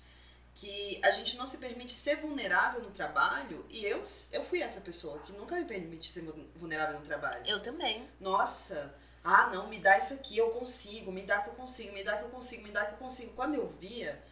Que 0.54 1.00
a 1.02 1.10
gente 1.10 1.36
não 1.36 1.46
se 1.46 1.56
permite 1.56 1.92
ser 1.94 2.16
vulnerável 2.16 2.82
no 2.82 2.90
trabalho, 2.90 3.64
e 3.70 3.84
eu, 3.84 4.02
eu 4.32 4.44
fui 4.44 4.60
essa 4.60 4.80
pessoa 4.80 5.18
que 5.20 5.32
nunca 5.32 5.54
me 5.56 5.64
permite 5.64 6.12
ser 6.12 6.22
vu- 6.22 6.48
vulnerável 6.56 6.98
no 6.98 7.06
trabalho. 7.06 7.46
Eu 7.46 7.62
também. 7.62 8.06
Nossa, 8.18 8.94
ah 9.24 9.48
não, 9.48 9.68
me 9.68 9.78
dá 9.78 9.96
isso 9.96 10.12
aqui, 10.12 10.36
eu 10.36 10.50
consigo, 10.50 11.10
me 11.12 11.22
dá 11.22 11.40
que 11.40 11.48
eu 11.48 11.54
consigo, 11.54 11.92
me 11.94 12.02
dá 12.02 12.16
que 12.18 12.24
eu 12.24 12.28
consigo, 12.28 12.62
me 12.62 12.70
dá 12.70 12.84
que 12.84 12.92
eu 12.94 12.98
consigo. 12.98 13.32
Quando 13.34 13.54
eu 13.54 13.68
via, 13.68 14.22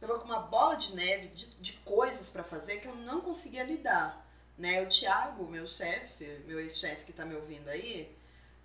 eu 0.00 0.06
tava 0.06 0.20
com 0.20 0.26
uma 0.26 0.40
bola 0.40 0.76
de 0.76 0.94
neve 0.94 1.28
de, 1.28 1.46
de 1.46 1.72
coisas 1.78 2.28
pra 2.28 2.44
fazer 2.44 2.76
que 2.80 2.86
eu 2.86 2.94
não 2.94 3.20
conseguia 3.20 3.64
lidar. 3.64 4.21
Né? 4.62 4.80
O 4.80 4.86
Thiago, 4.86 5.44
meu 5.48 5.66
chefe, 5.66 6.24
meu 6.46 6.60
ex-chefe 6.60 7.04
que 7.04 7.12
tá 7.12 7.24
me 7.24 7.34
ouvindo 7.34 7.68
aí, 7.68 8.16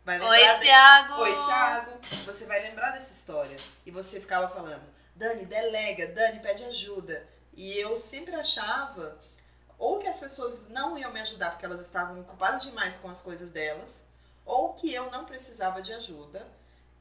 vai 0.06 0.20
lembrar 0.20 0.30
Oi, 0.30 0.52
de- 0.54 0.60
Thiago! 0.60 1.14
Oi, 1.16 1.36
Thiago. 1.36 1.92
Você 2.24 2.46
vai 2.46 2.62
lembrar 2.62 2.92
dessa 2.92 3.12
história. 3.12 3.58
E 3.84 3.90
você 3.90 4.22
ficava 4.22 4.48
falando, 4.48 4.84
Dani, 5.16 5.44
delega, 5.44 6.06
Dani, 6.06 6.40
pede 6.40 6.64
ajuda. 6.66 7.28
E 7.52 7.76
eu 7.80 7.98
sempre 7.98 8.36
achava 8.36 9.18
ou 9.76 9.98
que 9.98 10.08
as 10.08 10.20
pessoas 10.20 10.70
não 10.70 10.96
iam 11.00 11.12
me 11.12 11.20
ajudar 11.20 11.50
porque 11.50 11.66
elas 11.66 11.82
estavam 11.82 12.22
ocupadas 12.22 12.62
demais 12.62 12.96
com 12.98 13.10
as 13.10 13.20
coisas 13.20 13.50
delas, 13.50 14.06
ou 14.46 14.76
que 14.76 14.94
eu 14.94 15.10
não 15.10 15.26
precisava 15.26 15.82
de 15.82 15.94
ajuda. 15.94 16.48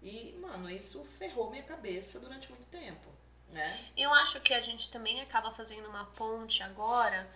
E, 0.02 0.32
mano, 0.40 0.70
isso 0.70 1.04
ferrou 1.18 1.50
minha 1.50 1.62
cabeça 1.64 2.18
durante 2.18 2.48
muito 2.50 2.64
tempo, 2.70 3.10
né? 3.50 3.78
Eu 3.94 4.10
acho 4.14 4.40
que 4.40 4.54
a 4.54 4.62
gente 4.62 4.90
também 4.90 5.20
acaba 5.20 5.50
fazendo 5.52 5.86
uma 5.86 6.06
ponte 6.16 6.62
agora 6.62 7.28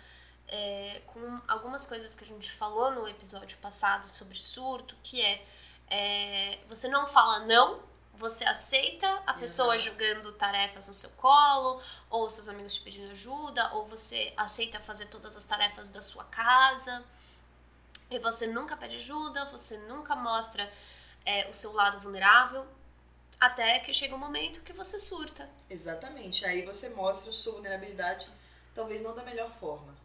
é, 0.48 1.02
com 1.06 1.40
algumas 1.46 1.86
coisas 1.86 2.14
que 2.14 2.24
a 2.24 2.26
gente 2.26 2.50
falou 2.52 2.90
no 2.92 3.08
episódio 3.08 3.56
passado 3.58 4.08
sobre 4.08 4.38
surto, 4.38 4.96
que 5.02 5.20
é, 5.20 5.46
é, 5.88 6.58
você 6.68 6.88
não 6.88 7.06
fala 7.06 7.40
não, 7.46 7.80
você 8.14 8.44
aceita 8.44 9.08
a 9.26 9.32
pessoa 9.32 9.76
Exato. 9.76 9.90
jogando 9.90 10.32
tarefas 10.32 10.86
no 10.86 10.92
seu 10.92 11.10
colo, 11.10 11.80
ou 12.10 12.28
seus 12.28 12.48
amigos 12.48 12.74
te 12.74 12.82
pedindo 12.82 13.12
ajuda, 13.12 13.72
ou 13.74 13.86
você 13.86 14.32
aceita 14.36 14.78
fazer 14.80 15.06
todas 15.06 15.36
as 15.36 15.44
tarefas 15.44 15.88
da 15.88 16.02
sua 16.02 16.24
casa, 16.24 17.02
e 18.10 18.18
você 18.18 18.46
nunca 18.46 18.76
pede 18.76 18.96
ajuda, 18.96 19.46
você 19.46 19.78
nunca 19.78 20.14
mostra 20.14 20.70
é, 21.24 21.48
o 21.48 21.54
seu 21.54 21.72
lado 21.72 22.00
vulnerável, 22.00 22.66
até 23.40 23.78
que 23.78 23.94
chega 23.94 24.14
um 24.14 24.18
momento 24.18 24.60
que 24.60 24.72
você 24.72 25.00
surta. 25.00 25.48
Exatamente. 25.68 26.44
Aí 26.44 26.62
você 26.62 26.90
mostra 26.90 27.32
sua 27.32 27.54
vulnerabilidade, 27.54 28.28
talvez 28.74 29.00
não 29.00 29.14
da 29.14 29.22
melhor 29.22 29.50
forma? 29.52 29.96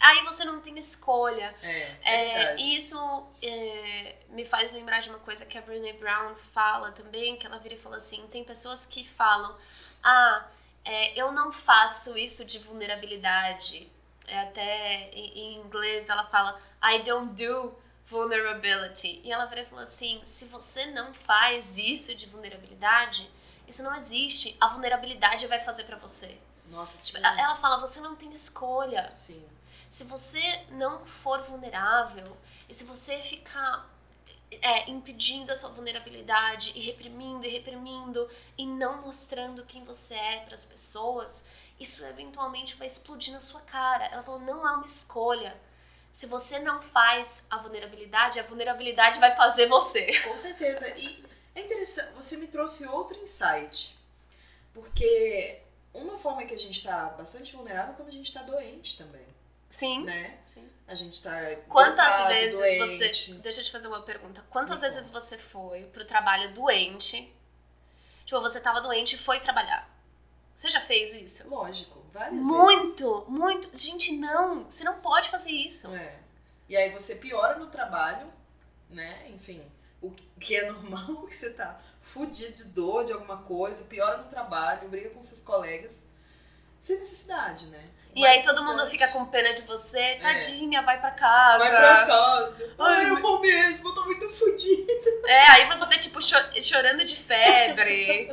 Aí 0.00 0.22
você 0.24 0.44
não 0.44 0.60
tem 0.60 0.78
escolha. 0.78 1.54
É, 1.62 1.96
é, 2.02 2.54
É, 2.54 2.56
e 2.58 2.76
isso 2.76 2.96
é, 3.42 4.16
me 4.28 4.44
faz 4.44 4.72
lembrar 4.72 5.00
de 5.00 5.08
uma 5.10 5.18
coisa 5.18 5.44
que 5.46 5.56
a 5.58 5.62
Brené 5.62 5.92
Brown 5.94 6.34
fala 6.52 6.92
também, 6.92 7.36
que 7.36 7.46
ela 7.46 7.58
vira 7.58 7.74
e 7.74 7.78
fala 7.78 7.96
assim, 7.96 8.26
tem 8.28 8.44
pessoas 8.44 8.84
que 8.86 9.08
falam, 9.10 9.56
ah, 10.02 10.46
é, 10.84 11.18
eu 11.18 11.32
não 11.32 11.52
faço 11.52 12.16
isso 12.18 12.44
de 12.44 12.58
vulnerabilidade, 12.58 13.90
É 14.26 14.40
até 14.40 15.10
em 15.12 15.56
inglês 15.58 16.08
ela 16.08 16.24
fala 16.26 16.58
I 16.82 17.02
don't 17.02 17.34
do 17.34 17.74
vulnerability. 18.06 19.20
E 19.24 19.30
ela 19.32 19.46
falou 19.66 19.82
assim: 19.82 20.22
se 20.24 20.46
você 20.46 20.86
não 20.86 21.12
faz 21.14 21.76
isso 21.76 22.14
de 22.14 22.26
vulnerabilidade, 22.26 23.30
isso 23.68 23.82
não 23.82 23.94
existe. 23.96 24.56
A 24.60 24.68
vulnerabilidade 24.68 25.46
vai 25.46 25.60
fazer 25.60 25.84
para 25.84 25.96
você. 25.96 26.38
Nossa, 26.66 26.96
tipo, 27.04 27.18
ela 27.18 27.56
fala: 27.56 27.78
você 27.78 28.00
não 28.00 28.16
tem 28.16 28.32
escolha. 28.32 29.12
Sim. 29.16 29.44
Se 29.88 30.04
você 30.04 30.62
não 30.70 31.04
for 31.06 31.42
vulnerável 31.42 32.36
e 32.68 32.74
se 32.74 32.84
você 32.84 33.22
ficar 33.22 33.88
é, 34.50 34.90
impedindo 34.90 35.52
a 35.52 35.56
sua 35.56 35.70
vulnerabilidade 35.70 36.72
e 36.74 36.80
reprimindo 36.80 37.46
e 37.46 37.50
reprimindo 37.50 38.28
e 38.56 38.66
não 38.66 39.02
mostrando 39.02 39.64
quem 39.64 39.84
você 39.84 40.14
é 40.14 40.40
para 40.40 40.54
as 40.54 40.64
pessoas, 40.64 41.42
isso 41.78 42.04
eventualmente 42.04 42.76
vai 42.76 42.86
explodir 42.86 43.32
na 43.32 43.40
sua 43.40 43.60
cara. 43.62 44.06
Ela 44.06 44.22
falou: 44.22 44.40
não 44.40 44.66
há 44.66 44.76
uma 44.76 44.86
escolha. 44.86 45.56
Se 46.12 46.26
você 46.26 46.60
não 46.60 46.80
faz 46.80 47.42
a 47.50 47.58
vulnerabilidade, 47.58 48.38
a 48.38 48.44
vulnerabilidade 48.44 49.18
vai 49.18 49.34
fazer 49.34 49.68
você. 49.68 50.20
Com 50.22 50.36
certeza. 50.36 50.88
E 50.90 51.24
é 51.54 51.60
interessante, 51.60 52.12
você 52.14 52.36
me 52.36 52.46
trouxe 52.46 52.86
outro 52.86 53.18
insight. 53.18 53.98
Porque 54.72 55.60
uma 55.92 56.16
forma 56.16 56.44
que 56.44 56.54
a 56.54 56.58
gente 56.58 56.76
está 56.78 57.06
bastante 57.06 57.54
vulnerável 57.54 57.92
é 57.92 57.96
quando 57.96 58.08
a 58.08 58.12
gente 58.12 58.26
está 58.26 58.42
doente 58.42 58.96
também. 58.96 59.26
Sim. 59.74 60.04
Né? 60.04 60.38
Sim. 60.46 60.70
A 60.86 60.94
gente 60.94 61.20
tá. 61.20 61.32
Quantas 61.68 62.28
vezes 62.28 62.56
doente. 62.56 63.32
você. 63.32 63.32
Deixa 63.38 63.60
eu 63.60 63.64
te 63.64 63.72
fazer 63.72 63.88
uma 63.88 64.02
pergunta. 64.02 64.44
Quantas 64.48 64.76
Me 64.76 64.82
vezes 64.82 65.08
você 65.08 65.36
foi 65.36 65.82
pro 65.86 66.04
trabalho 66.04 66.54
doente? 66.54 67.34
Tipo, 68.24 68.40
você 68.40 68.60
tava 68.60 68.80
doente 68.80 69.16
e 69.16 69.18
foi 69.18 69.40
trabalhar. 69.40 69.90
Você 70.54 70.70
já 70.70 70.80
fez 70.80 71.12
isso? 71.12 71.48
Lógico, 71.48 72.00
várias 72.12 72.44
muito, 72.44 72.82
vezes. 72.82 73.00
Muito, 73.00 73.30
muito. 73.30 73.76
Gente, 73.76 74.16
não. 74.16 74.64
Você 74.70 74.84
não 74.84 75.00
pode 75.00 75.28
fazer 75.28 75.50
isso. 75.50 75.92
É. 75.92 76.20
E 76.68 76.76
aí 76.76 76.90
você 76.90 77.16
piora 77.16 77.58
no 77.58 77.66
trabalho, 77.66 78.32
né? 78.88 79.28
Enfim, 79.30 79.60
o 80.00 80.12
que 80.38 80.54
é 80.54 80.70
normal, 80.70 81.26
que 81.26 81.34
você 81.34 81.50
tá 81.50 81.80
fudido 82.00 82.58
de 82.58 82.64
dor 82.64 83.04
de 83.04 83.12
alguma 83.12 83.38
coisa, 83.38 83.82
piora 83.82 84.18
no 84.18 84.28
trabalho, 84.28 84.88
briga 84.88 85.10
com 85.10 85.20
seus 85.20 85.40
colegas. 85.40 86.06
Sem 86.78 86.96
necessidade, 86.96 87.66
né? 87.66 87.90
E 88.14 88.24
aí 88.24 88.42
todo 88.42 88.64
mundo 88.64 88.86
fica 88.86 89.08
com 89.08 89.26
pena 89.26 89.52
de 89.54 89.62
você, 89.62 89.98
é. 89.98 90.18
tadinha, 90.20 90.80
é. 90.80 90.82
vai 90.82 91.00
pra 91.00 91.10
casa. 91.10 91.58
Vai 91.58 91.70
pra 91.70 92.06
casa. 92.06 92.74
Ai, 92.78 93.10
eu 93.10 93.20
vou 93.20 93.40
mesmo, 93.40 93.88
eu 93.88 93.94
tô 93.94 94.04
muito 94.04 94.28
fodida. 94.30 94.92
É, 95.26 95.50
aí 95.50 95.66
você 95.66 95.80
tá 95.80 95.98
tipo 95.98 96.20
chorando 96.62 97.04
de 97.04 97.16
febre. 97.16 98.32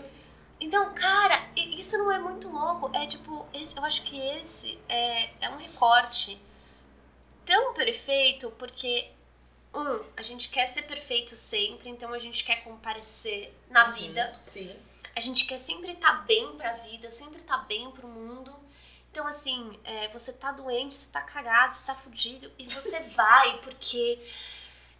Então, 0.59 0.93
cara, 0.93 1.49
isso 1.55 1.97
não 1.97 2.11
é 2.11 2.19
muito 2.19 2.47
louco. 2.47 2.91
É 2.95 3.07
tipo, 3.07 3.47
esse, 3.51 3.75
eu 3.75 3.83
acho 3.83 4.03
que 4.03 4.19
esse 4.19 4.77
é, 4.87 5.31
é 5.41 5.49
um 5.49 5.57
recorte 5.57 6.39
tão 7.43 7.73
perfeito 7.73 8.51
porque, 8.59 9.09
um, 9.73 10.03
a 10.15 10.21
gente 10.21 10.49
quer 10.49 10.67
ser 10.67 10.83
perfeito 10.83 11.35
sempre, 11.35 11.89
então 11.89 12.13
a 12.13 12.19
gente 12.19 12.43
quer 12.43 12.63
comparecer 12.63 13.51
na 13.71 13.87
uhum, 13.87 13.93
vida. 13.93 14.31
Sim. 14.43 14.75
A 15.15 15.19
gente 15.19 15.45
quer 15.45 15.57
sempre 15.57 15.93
estar 15.93 16.17
tá 16.17 16.21
bem 16.21 16.55
pra 16.55 16.73
vida, 16.73 17.09
sempre 17.09 17.41
estar 17.41 17.57
tá 17.57 17.63
bem 17.63 17.89
pro 17.89 18.07
mundo. 18.07 18.60
Então, 19.11 19.27
assim, 19.27 19.77
é, 19.83 20.07
você 20.07 20.31
tá 20.31 20.53
doente, 20.53 20.95
você 20.95 21.07
tá 21.07 21.19
cagado, 21.19 21.75
você 21.75 21.83
tá 21.85 21.93
fudido, 21.93 22.49
e 22.57 22.65
você 22.73 23.01
vai 23.13 23.57
porque 23.57 24.25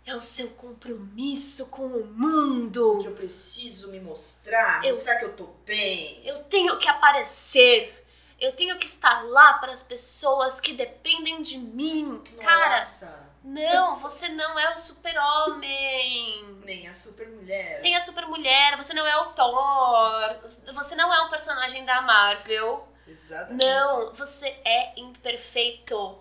é 0.05 0.13
o 0.13 0.19
seu 0.19 0.49
compromisso 0.49 1.67
com 1.67 1.87
o 1.87 2.05
mundo. 2.05 2.99
Que 3.01 3.07
eu 3.07 3.13
preciso 3.13 3.89
me 3.89 4.01
mostrar, 4.01 4.83
eu, 4.83 4.89
mostrar 4.89 5.15
que 5.15 5.25
eu 5.25 5.33
tô 5.35 5.45
bem. 5.65 6.21
Eu 6.25 6.43
tenho 6.43 6.77
que 6.77 6.89
aparecer. 6.89 7.97
Eu 8.37 8.53
tenho 8.53 8.77
que 8.79 8.87
estar 8.87 9.23
lá 9.23 9.53
para 9.59 9.71
as 9.71 9.83
pessoas 9.83 10.59
que 10.59 10.73
dependem 10.73 11.41
de 11.41 11.57
mim. 11.57 12.21
Nossa. 12.35 13.05
Cara, 13.05 13.31
não, 13.43 13.97
você 13.99 14.27
não 14.29 14.59
é 14.59 14.73
o 14.73 14.77
super-homem. 14.77 16.57
Nem 16.65 16.87
a 16.87 16.93
super-mulher. 16.93 17.81
Nem 17.81 17.95
a 17.95 18.01
super-mulher. 18.01 18.75
Você 18.77 18.93
não 18.93 19.05
é 19.05 19.15
o 19.17 19.31
Thor. 19.33 20.73
Você 20.73 20.95
não 20.95 21.13
é 21.13 21.21
um 21.21 21.29
personagem 21.29 21.85
da 21.85 22.01
Marvel. 22.01 22.90
Exatamente. 23.11 23.65
Não, 23.65 24.13
você 24.13 24.47
é 24.63 24.99
imperfeito. 24.99 26.17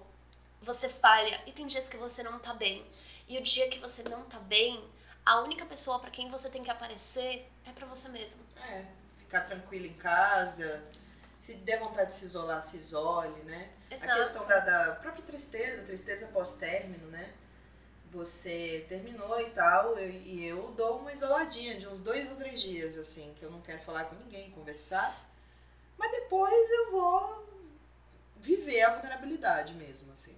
Você 0.63 0.89
falha. 0.89 1.41
E 1.47 1.53
tem 1.53 1.67
dias 1.67 1.89
que 1.89 1.97
você 1.97 2.23
não 2.23 2.39
tá 2.39 2.53
bem. 2.53 2.85
E 3.29 3.39
o 3.39 3.43
dia 3.43 3.69
que 3.69 3.79
você 3.79 4.03
não 4.03 4.25
tá 4.25 4.39
bem, 4.39 4.83
a 5.25 5.41
única 5.41 5.65
pessoa 5.65 5.99
para 6.01 6.11
quem 6.11 6.29
você 6.31 6.51
tem 6.51 6.65
que 6.65 6.71
aparecer 6.71 7.49
é 7.65 7.73
para 7.73 7.87
você 7.87 8.09
mesmo. 8.09 8.41
É, 8.57 8.85
ficar 9.19 9.43
tranquilo 9.43 9.87
em 9.87 9.95
casa, 9.95 10.83
se 11.39 11.55
der 11.55 11.79
vontade 11.79 12.11
de 12.11 12.17
se 12.17 12.25
isolar, 12.25 12.61
se 12.61 12.77
isole, 12.77 13.41
né? 13.45 13.71
Exato. 13.91 14.13
A 14.13 14.17
questão 14.17 14.47
da, 14.47 14.59
da 14.59 14.93
própria 14.97 15.23
tristeza, 15.23 15.83
tristeza 15.85 16.27
pós-término, 16.27 17.07
né? 17.07 17.33
Você 18.11 18.85
terminou 18.89 19.41
e 19.41 19.51
tal, 19.51 19.97
eu, 19.97 20.11
e 20.11 20.45
eu 20.45 20.73
dou 20.77 20.99
uma 20.99 21.13
isoladinha 21.13 21.79
de 21.79 21.87
uns 21.87 22.01
dois 22.01 22.29
ou 22.29 22.35
três 22.35 22.61
dias, 22.61 22.99
assim, 22.99 23.33
que 23.39 23.45
eu 23.45 23.51
não 23.51 23.61
quero 23.61 23.81
falar 23.83 24.07
com 24.07 24.17
ninguém, 24.17 24.51
conversar. 24.51 25.30
Mas 26.01 26.13
depois 26.13 26.71
eu 26.71 26.93
vou 26.93 27.47
viver 28.37 28.81
a 28.81 28.95
vulnerabilidade 28.95 29.75
mesmo, 29.75 30.11
assim. 30.13 30.35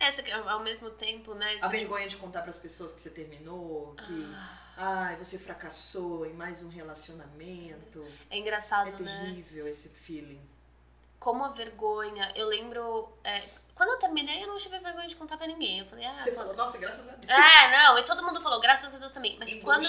Essa 0.00 0.22
que 0.22 0.32
ao 0.32 0.60
mesmo 0.60 0.88
tempo, 0.88 1.34
né? 1.34 1.58
A 1.60 1.68
vergonha 1.68 2.08
de 2.08 2.16
contar 2.16 2.40
para 2.40 2.48
as 2.48 2.56
pessoas 2.56 2.90
que 2.90 3.02
você 3.02 3.10
terminou, 3.10 3.94
que 4.06 4.34
ah. 4.34 5.08
ai, 5.08 5.16
você 5.16 5.38
fracassou 5.38 6.24
em 6.24 6.32
mais 6.32 6.62
um 6.62 6.70
relacionamento. 6.70 8.02
É 8.30 8.38
engraçado, 8.38 8.88
é 8.88 8.92
né? 8.92 9.20
É 9.20 9.24
terrível 9.26 9.68
esse 9.68 9.90
feeling. 9.90 10.40
Como 11.20 11.44
a 11.44 11.50
vergonha, 11.50 12.32
eu 12.34 12.48
lembro, 12.48 13.12
é, 13.22 13.46
quando 13.74 13.90
eu 13.90 13.98
terminei, 13.98 14.42
eu 14.42 14.48
não 14.48 14.56
tive 14.56 14.78
vergonha 14.78 15.06
de 15.06 15.16
contar 15.16 15.36
para 15.36 15.46
ninguém. 15.46 15.80
Eu 15.80 15.86
falei, 15.86 16.06
ah, 16.06 16.18
você 16.18 16.32
falou, 16.32 16.54
nossa, 16.54 16.78
graças 16.78 17.06
a 17.06 17.12
Deus. 17.12 17.30
É, 17.30 17.70
não, 17.76 17.98
e 17.98 18.04
todo 18.06 18.24
mundo 18.24 18.40
falou, 18.40 18.58
graças 18.58 18.94
a 18.94 18.98
Deus 18.98 19.12
também. 19.12 19.36
Mas 19.38 19.54
quando 19.56 19.84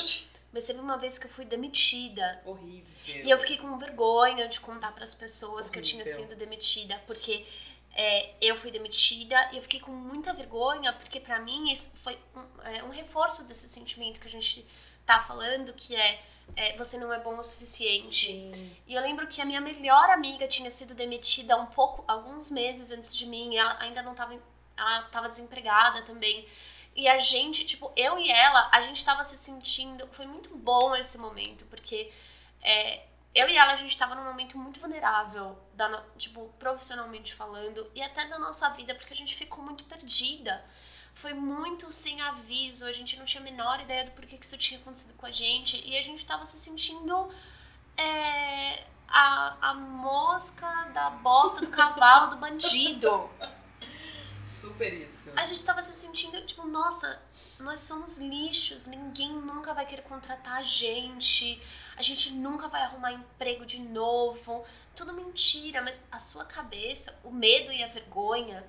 mas 0.55 0.63
teve 0.63 0.79
uma 0.79 0.97
vez 0.97 1.17
que 1.17 1.27
eu 1.27 1.29
fui 1.29 1.43
demitida. 1.43 2.41
Horrível. 2.45 2.85
E 3.05 3.29
eu 3.29 3.37
fiquei 3.39 3.57
com 3.57 3.77
vergonha 3.77 4.47
de 4.47 4.61
contar 4.61 4.93
para 4.93 5.03
as 5.03 5.13
pessoas 5.13 5.65
Horrível. 5.65 5.71
que 5.73 5.79
eu 5.79 5.83
tinha 5.83 6.05
sido 6.05 6.33
demitida, 6.33 6.97
porque 7.05 7.45
é, 7.93 8.33
eu 8.39 8.55
fui 8.55 8.71
demitida 8.71 9.49
e 9.51 9.57
eu 9.57 9.61
fiquei 9.61 9.81
com 9.81 9.91
muita 9.91 10.31
vergonha, 10.33 10.93
porque 10.93 11.19
para 11.19 11.39
mim 11.39 11.73
isso 11.73 11.91
foi 11.95 12.17
um, 12.33 12.61
é, 12.69 12.81
um, 12.85 12.89
reforço 12.89 13.43
desse 13.43 13.67
sentimento 13.67 14.17
que 14.17 14.27
a 14.27 14.29
gente 14.29 14.65
tá 15.05 15.19
falando, 15.19 15.73
que 15.73 15.93
é, 15.93 16.23
é 16.55 16.77
você 16.77 16.97
não 16.97 17.11
é 17.11 17.19
bom 17.19 17.37
o 17.37 17.43
suficiente. 17.43 18.27
Sim. 18.27 18.77
E 18.87 18.93
eu 18.93 19.01
lembro 19.01 19.27
que 19.27 19.41
a 19.41 19.45
minha 19.45 19.59
melhor 19.59 20.09
amiga 20.09 20.47
tinha 20.47 20.71
sido 20.71 20.95
demitida 20.95 21.57
um 21.57 21.65
pouco, 21.65 22.05
alguns 22.07 22.49
meses 22.49 22.89
antes 22.91 23.13
de 23.13 23.25
mim, 23.25 23.57
ela 23.57 23.77
ainda 23.81 24.01
não 24.01 24.15
tava, 24.15 24.41
ela 24.77 25.01
tava 25.11 25.27
desempregada 25.27 26.01
também. 26.03 26.47
E 26.95 27.07
a 27.09 27.19
gente, 27.19 27.65
tipo, 27.65 27.91
eu 27.95 28.17
e 28.17 28.31
ela, 28.31 28.69
a 28.71 28.81
gente 28.81 29.03
tava 29.03 29.23
se 29.25 29.37
sentindo, 29.37 30.07
foi 30.13 30.25
muito 30.25 30.55
bom 30.55 30.95
esse 30.95 31.17
momento, 31.17 31.65
porque 31.65 32.11
é, 32.61 33.03
eu 33.33 33.49
e 33.49 33.57
ela, 33.57 33.73
a 33.73 33.75
gente 33.75 33.97
tava 33.97 34.15
num 34.15 34.23
momento 34.23 34.57
muito 34.57 34.79
vulnerável, 34.79 35.59
da, 35.73 36.01
tipo, 36.17 36.47
profissionalmente 36.57 37.35
falando, 37.35 37.91
e 37.93 38.01
até 38.01 38.25
da 38.27 38.39
nossa 38.39 38.69
vida, 38.69 38.95
porque 38.95 39.13
a 39.13 39.17
gente 39.17 39.35
ficou 39.35 39.61
muito 39.61 39.83
perdida. 39.83 40.63
Foi 41.13 41.33
muito 41.33 41.91
sem 41.91 42.21
aviso, 42.21 42.85
a 42.85 42.93
gente 42.93 43.17
não 43.17 43.25
tinha 43.25 43.41
a 43.41 43.43
menor 43.43 43.81
ideia 43.81 44.05
do 44.05 44.11
porquê 44.11 44.37
que 44.37 44.45
isso 44.45 44.57
tinha 44.57 44.79
acontecido 44.79 45.13
com 45.15 45.25
a 45.25 45.31
gente, 45.31 45.81
e 45.85 45.97
a 45.97 46.01
gente 46.01 46.25
tava 46.25 46.45
se 46.45 46.57
sentindo 46.57 47.29
é, 47.97 48.85
a, 49.07 49.69
a 49.69 49.73
mosca 49.73 50.69
da 50.93 51.09
bosta 51.09 51.59
do 51.59 51.69
cavalo 51.69 52.29
do 52.29 52.37
bandido. 52.37 53.29
Super 54.45 54.93
isso. 54.93 55.31
A 55.35 55.43
gente 55.45 55.65
tava 55.65 55.81
se 55.81 55.93
sentindo, 55.93 56.45
tipo, 56.45 56.65
nossa, 56.67 57.19
nós 57.59 57.79
somos 57.79 58.19
lixos, 58.19 58.85
ninguém 58.85 59.33
nunca 59.33 59.73
vai 59.73 59.85
querer 59.85 60.03
contratar 60.03 60.57
a 60.57 60.63
gente, 60.63 61.59
a 61.97 62.01
gente 62.03 62.31
nunca 62.31 62.67
vai 62.67 62.83
arrumar 62.83 63.11
emprego 63.11 63.65
de 63.65 63.79
novo. 63.79 64.63
Tudo 64.95 65.13
mentira, 65.13 65.81
mas 65.81 66.01
a 66.11 66.19
sua 66.19 66.45
cabeça, 66.45 67.17
o 67.23 67.31
medo 67.31 67.71
e 67.71 67.83
a 67.83 67.87
vergonha 67.87 68.63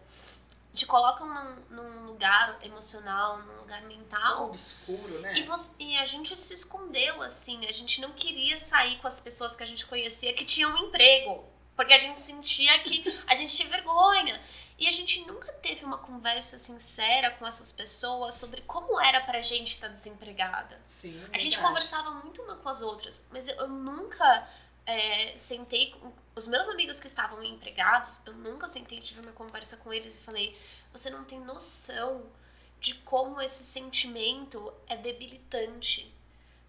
te 0.72 0.86
colocam 0.86 1.26
num, 1.26 1.82
num 1.82 2.06
lugar 2.06 2.58
emocional, 2.62 3.42
num 3.42 3.56
lugar 3.60 3.82
mental. 3.82 4.36
Tão 4.36 4.46
obscuro, 4.46 5.20
né? 5.20 5.34
E, 5.34 5.42
você, 5.44 5.72
e 5.78 5.96
a 5.98 6.06
gente 6.06 6.36
se 6.36 6.54
escondeu, 6.54 7.22
assim, 7.22 7.66
a 7.66 7.72
gente 7.72 8.00
não 8.00 8.12
queria 8.12 8.58
sair 8.58 8.98
com 8.98 9.06
as 9.06 9.20
pessoas 9.20 9.56
que 9.56 9.62
a 9.62 9.66
gente 9.66 9.84
conhecia 9.86 10.32
que 10.34 10.44
tinham 10.44 10.72
um 10.72 10.88
emprego. 10.88 11.44
Porque 11.74 11.92
a 11.92 11.98
gente 11.98 12.20
sentia 12.20 12.78
que 12.80 13.04
a 13.26 13.34
gente 13.34 13.54
tinha 13.54 13.68
vergonha. 13.68 14.40
E 14.78 14.86
a 14.86 14.92
gente 14.92 15.24
nunca 15.26 15.50
teve 15.54 15.84
uma 15.84 15.96
conversa 15.96 16.58
sincera 16.58 17.30
com 17.32 17.46
essas 17.46 17.72
pessoas 17.72 18.34
sobre 18.34 18.60
como 18.62 19.00
era 19.00 19.22
pra 19.22 19.40
gente 19.40 19.74
estar 19.74 19.88
tá 19.88 19.94
desempregada. 19.94 20.78
Sim, 20.86 21.16
a 21.16 21.20
verdade. 21.20 21.42
gente 21.42 21.58
conversava 21.58 22.10
muito 22.10 22.42
uma 22.42 22.56
com 22.56 22.68
as 22.68 22.82
outras, 22.82 23.24
mas 23.30 23.48
eu, 23.48 23.68
nunca 23.68 24.48
é, 24.84 25.34
sentei 25.38 25.92
com 25.92 26.12
os 26.34 26.46
meus 26.46 26.68
amigos 26.68 27.00
que 27.00 27.06
estavam 27.06 27.42
empregados, 27.42 28.20
eu 28.26 28.34
nunca 28.34 28.68
sentei, 28.68 29.00
tive 29.00 29.20
uma 29.20 29.32
conversa 29.32 29.78
com 29.78 29.92
eles 29.92 30.14
e 30.14 30.18
falei: 30.18 30.58
você 30.92 31.08
não 31.08 31.24
tem 31.24 31.40
noção 31.40 32.30
de 32.78 32.94
como 32.96 33.40
esse 33.40 33.64
sentimento 33.64 34.72
é 34.86 34.94
debilitante, 34.94 36.14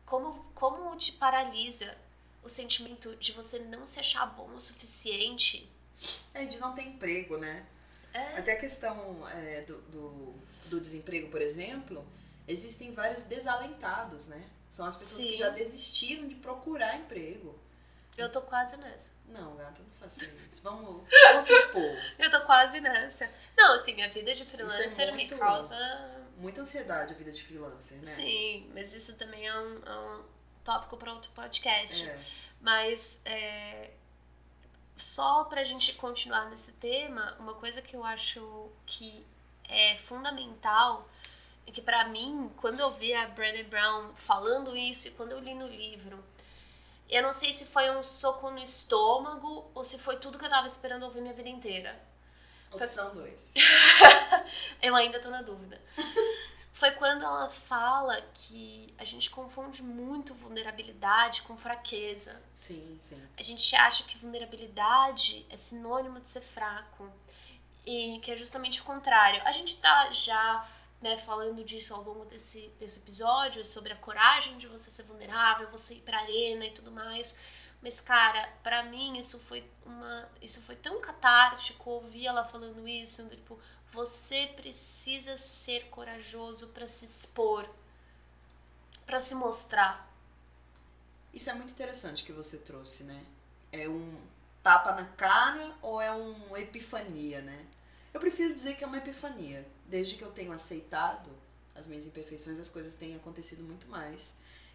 como, 0.06 0.46
como 0.56 0.96
te 0.96 1.12
paralisa 1.12 1.98
o 2.42 2.48
sentimento 2.48 3.18
de 3.18 3.34
você 3.34 3.60
não 3.60 3.86
se 3.86 4.00
achar 4.00 4.26
bom 4.28 4.50
o 4.56 4.62
suficiente. 4.62 5.70
É, 6.34 6.46
de 6.46 6.58
não 6.58 6.74
ter 6.74 6.84
emprego, 6.84 7.38
né? 7.38 7.66
É. 8.14 8.38
Até 8.38 8.54
a 8.54 8.60
questão 8.60 9.28
é, 9.30 9.62
do, 9.62 9.78
do, 9.84 10.36
do 10.66 10.82
desemprego, 10.82 11.30
por 11.30 11.42
exemplo, 11.42 12.06
existem 12.48 12.92
vários 12.92 13.24
desalentados, 13.24 14.28
né? 14.28 14.44
São 14.70 14.86
as 14.86 14.96
pessoas 14.96 15.22
Sim. 15.22 15.30
que 15.30 15.36
já 15.38 15.50
desistiram 15.50 16.28
de 16.28 16.36
procurar 16.36 16.98
emprego. 16.98 17.58
Eu 18.18 18.32
tô 18.32 18.42
quase 18.42 18.76
nessa. 18.78 19.10
Não, 19.28 19.56
gata, 19.56 19.82
não 19.82 19.92
faça 20.00 20.26
isso. 20.26 20.62
Vamos, 20.64 21.04
vamos 21.30 21.46
se 21.46 21.54
expor. 21.54 21.98
Eu 22.18 22.32
tô 22.32 22.42
quase 22.46 22.80
nessa. 22.80 23.30
Não, 23.56 23.74
assim, 23.74 24.02
a 24.02 24.08
vida 24.10 24.34
de 24.34 24.46
freelancer 24.46 25.08
me 25.14 25.26
muito- 25.26 25.38
causa. 25.38 25.76
Muita 26.38 26.62
ansiedade 26.62 27.14
a 27.14 27.18
vida 27.18 27.32
de 27.32 27.44
freelancer, 27.44 27.98
né? 27.98 28.06
Sim, 28.06 28.70
mas 28.74 28.94
isso 28.94 29.18
também 29.18 29.48
é 29.48 29.60
um, 29.60 29.84
é 29.84 30.00
um 30.00 30.24
tópico 30.64 30.96
para 30.98 31.14
outro 31.14 31.32
podcast. 31.32 32.08
É. 32.08 32.20
Mas 32.62 33.20
é, 33.26 33.92
só 34.98 35.44
pra 35.46 35.64
gente 35.64 35.94
continuar 35.94 36.50
nesse 36.50 36.72
tema, 36.74 37.36
uma 37.40 37.54
coisa 37.54 37.82
que 37.82 37.96
eu 37.96 38.04
acho 38.04 38.70
que 38.86 39.26
é 39.68 39.98
fundamental 40.08 41.08
é 41.66 41.72
que 41.72 41.82
pra 41.82 42.08
mim, 42.08 42.50
quando 42.58 42.80
eu 42.80 42.92
vi 42.92 43.14
a 43.14 43.28
Brené 43.28 43.64
Brown 43.64 44.14
falando 44.16 44.76
isso 44.76 45.08
e 45.08 45.12
quando 45.12 45.34
eu 45.34 45.40
li 45.40 45.54
no 45.54 45.68
livro, 45.68 46.24
eu 47.10 47.22
não 47.22 47.34
sei 47.34 47.54
se 47.54 47.66
foi 47.66 47.90
um 47.92 48.02
soco 48.04 48.50
no 48.50 48.60
estômago 48.60 49.70
ou 49.76 49.84
se 49.84 49.98
foi 49.98 50.18
tudo 50.18 50.38
que 50.38 50.46
eu 50.46 50.50
tava 50.50 50.68
esperando 50.68 51.04
ouvir 51.04 51.22
minha 51.22 51.34
vida 51.34 51.50
inteira. 51.50 51.98
Opção 52.72 53.16
2. 53.16 53.54
Eu 54.82 54.94
ainda 54.94 55.20
tô 55.20 55.30
na 55.30 55.42
dúvida. 55.42 55.82
Foi 56.78 56.92
quando 56.92 57.24
ela 57.24 57.50
fala 57.50 58.22
que 58.36 58.94
a 59.00 59.04
gente 59.04 59.32
confunde 59.32 59.82
muito 59.82 60.36
vulnerabilidade 60.36 61.42
com 61.42 61.58
fraqueza. 61.58 62.40
Sim, 62.54 63.00
sim. 63.02 63.20
A 63.36 63.42
gente 63.42 63.76
acha 63.76 64.04
que 64.04 64.16
vulnerabilidade 64.20 65.44
é 65.50 65.56
sinônimo 65.56 66.20
de 66.20 66.30
ser 66.30 66.42
fraco. 66.42 67.12
E 67.84 68.20
que 68.20 68.30
é 68.30 68.36
justamente 68.36 68.80
o 68.80 68.84
contrário. 68.84 69.42
A 69.44 69.52
gente 69.52 69.76
tá 69.78 70.12
já 70.12 70.70
né, 71.02 71.18
falando 71.18 71.64
disso 71.64 71.96
ao 71.96 72.04
longo 72.04 72.26
desse, 72.26 72.72
desse 72.80 73.00
episódio, 73.00 73.66
sobre 73.66 73.94
a 73.94 73.96
coragem 73.96 74.60
de 74.60 74.68
você 74.68 74.92
ser 74.92 75.02
vulnerável, 75.02 75.72
você 75.72 75.96
ir 75.96 76.02
pra 76.02 76.20
arena 76.20 76.64
e 76.64 76.72
tudo 76.72 76.92
mais. 76.92 77.36
Mas, 77.82 78.00
cara, 78.00 78.50
pra 78.62 78.84
mim 78.84 79.18
isso 79.18 79.40
foi 79.40 79.68
uma. 79.84 80.30
Isso 80.42 80.62
foi 80.62 80.76
tão 80.76 81.02
catártico 81.02 81.90
ouvir 81.90 82.28
ela 82.28 82.44
falando 82.44 82.88
isso, 82.88 83.28
tipo, 83.30 83.60
você 83.92 84.48
precisa 84.56 85.38
ser 85.38 85.86
corajoso 85.90 86.68
pra 86.70 86.88
se 86.88 87.06
expor, 87.06 87.68
pra 89.06 89.20
se 89.20 89.34
mostrar. 89.36 90.12
Isso 91.34 91.50
é 91.50 91.54
muito 91.54 91.72
interessante 91.72 92.24
que 92.24 92.32
você 92.32 92.58
trouxe, 92.58 93.04
né? 93.04 93.24
É 93.72 93.88
um 93.88 94.16
tapa 94.64 94.94
na 94.94 95.06
cara 95.06 95.76
ou 95.82 96.02
é 96.02 96.12
uma 96.12 96.60
epifania, 96.60 97.42
né? 97.42 97.66
Eu 98.14 98.20
prefiro 98.20 98.54
dizer 98.54 98.76
que 98.76 98.84
é 98.84 98.88
uma 98.88 98.98
epifania. 98.98 99.66
Desde 99.86 100.16
que 100.16 100.24
eu 100.24 100.32
tenho 100.32 100.52
aceitado 100.52 101.30
as 101.76 101.86
minhas 101.86 102.06
imperfeições, 102.06 102.58
as 102.60 102.70
coisas 102.70 102.96
têm 102.96 103.16
acontecido 103.16 103.64
muito 103.64 103.88
mais. 103.88 104.34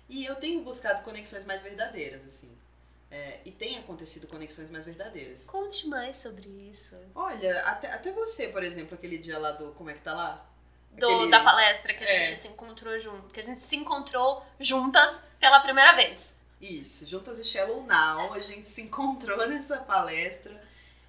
E 0.09 0.25
eu 0.25 0.37
tenho 0.37 0.62
buscado 0.62 1.03
conexões 1.03 1.44
mais 1.44 1.62
verdadeiras, 1.62 2.27
assim. 2.27 2.51
É, 3.14 3.40
e 3.44 3.51
tem 3.53 3.79
acontecido 3.79 4.27
conexões 4.27 4.70
mais 4.70 4.87
verdadeiras. 4.87 5.44
Conte 5.46 5.87
mais 5.87 6.16
sobre 6.16 6.48
isso. 6.48 6.96
Olha, 7.14 7.61
até, 7.64 7.92
até 7.92 8.11
você, 8.11 8.48
por 8.48 8.62
exemplo, 8.64 8.94
aquele 8.94 9.18
dia 9.18 9.38
lá 9.38 9.53
do. 9.53 9.72
Como 9.72 9.90
é 9.90 9.92
que 9.94 10.01
tá 10.01 10.14
lá? 10.14 10.46
Do, 10.92 11.07
Aquele- 11.07 11.31
Da 11.31 11.44
palestra 11.44 11.92
que 11.92 12.03
a 12.03 12.09
É. 12.09 12.25
gente 12.25 12.38
se 12.38 12.48
encontrou 12.48 12.98
junto. 12.98 13.29
Que 13.33 13.40
a 13.40 13.42
gente 13.42 13.62
se 13.62 13.77
encontrou 13.77 14.42
juntas 14.59 15.14
pela 15.38 15.61
primeira 15.61 15.92
vez. 15.94 16.33
Isso, 16.61 17.05
Juntas 17.07 17.38
e 17.40 17.44
Shallow 17.44 17.85
Now, 17.85 18.33
a 18.33 18.38
gente 18.38 18.66
se 18.68 18.81
encontrou 18.83 19.37
nessa 19.48 19.79
palestra. 19.79 20.62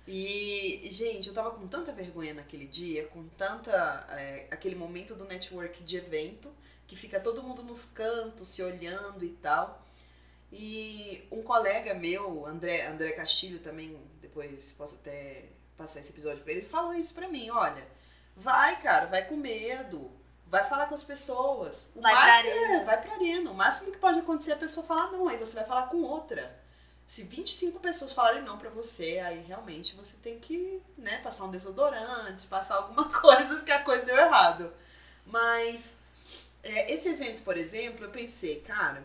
E, 0.08 0.86
gente, 0.92 1.30
eu 1.30 1.34
tava 1.34 1.52
com 1.52 1.68
tanta 1.68 1.92
vergonha 1.94 2.34
naquele 2.34 2.66
dia, 2.68 3.06
com 3.08 3.26
tanta. 3.38 4.06
é, 4.10 4.48
aquele 4.52 4.76
momento 4.76 5.16
do 5.16 5.24
network 5.26 5.82
de 5.84 5.96
evento, 5.98 6.52
que 6.88 6.96
fica 6.96 7.20
todo 7.20 7.42
mundo 7.42 7.64
nos 7.64 7.86
cantos, 7.86 8.50
se 8.50 8.62
olhando 8.62 9.24
e 9.24 9.30
tal. 9.30 9.83
E 10.56 11.28
um 11.32 11.42
colega 11.42 11.94
meu, 11.96 12.46
André, 12.46 12.86
André 12.88 13.12
Castilho, 13.14 13.60
também, 13.60 14.00
depois 14.22 14.72
posso 14.74 14.96
até 14.96 15.46
passar 15.76 16.00
esse 16.00 16.12
episódio 16.12 16.44
pra 16.44 16.54
ele, 16.54 16.62
falou 16.62 16.94
isso 16.94 17.14
pra 17.14 17.28
mim: 17.28 17.50
olha, 17.50 17.84
vai, 18.36 18.80
cara, 18.82 19.08
vai 19.08 19.26
com 19.26 19.36
medo. 19.36 20.12
Vai 20.46 20.64
falar 20.70 20.86
com 20.86 20.94
as 20.94 21.04
pessoas. 21.04 21.92
O 21.96 22.02
Vai 22.02 22.14
pra 22.14 22.26
máximo- 22.28 22.52
arena. 22.52 22.82
É, 22.82 22.84
vai 22.86 23.02
pra 23.02 23.14
arena. 23.16 23.50
O 23.50 23.56
máximo 23.56 23.92
que 23.92 23.98
pode 23.98 24.20
acontecer 24.20 24.52
é 24.52 24.54
a 24.54 24.58
pessoa 24.58 24.86
falar 24.86 25.12
não, 25.12 25.28
aí 25.28 25.36
você 25.38 25.56
vai 25.56 25.66
falar 25.66 25.88
com 25.88 26.04
outra. 26.04 26.56
Se 27.08 27.24
25 27.24 27.80
pessoas 27.80 28.14
falarem 28.14 28.44
não 28.44 28.60
pra 28.60 28.70
você, 28.70 29.18
aí 29.18 29.42
realmente 29.42 29.96
você 29.96 30.16
tem 30.18 30.40
que, 30.40 30.80
né, 30.96 31.18
passar 31.24 31.46
um 31.46 31.50
desodorante, 31.52 32.46
passar 32.46 32.76
alguma 32.76 33.10
coisa, 33.20 33.56
porque 33.56 33.72
a 33.72 33.82
coisa 33.84 34.06
deu 34.06 34.16
errado. 34.16 34.72
Mas 35.26 36.00
é, 36.62 36.92
esse 36.94 37.10
evento, 37.10 37.42
por 37.42 37.58
exemplo, 37.58 38.06
eu 38.06 38.12
pensei, 38.12 38.62
cara, 38.62 39.04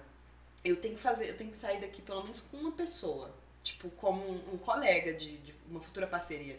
eu 0.68 0.76
tenho 0.76 0.94
que 0.94 1.00
fazer, 1.00 1.28
eu 1.28 1.36
tenho 1.36 1.50
que 1.50 1.56
sair 1.56 1.80
daqui 1.80 2.02
pelo 2.02 2.22
menos 2.22 2.40
com 2.40 2.56
uma 2.56 2.72
pessoa, 2.72 3.34
tipo, 3.62 3.90
como 3.90 4.22
um, 4.22 4.54
um 4.54 4.58
colega 4.58 5.12
de, 5.12 5.38
de 5.38 5.54
uma 5.68 5.80
futura 5.80 6.06
parceria. 6.06 6.58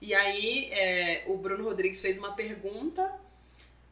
E 0.00 0.14
aí 0.14 0.70
é, 0.72 1.24
o 1.26 1.36
Bruno 1.36 1.64
Rodrigues 1.64 2.00
fez 2.00 2.18
uma 2.18 2.32
pergunta, 2.32 3.12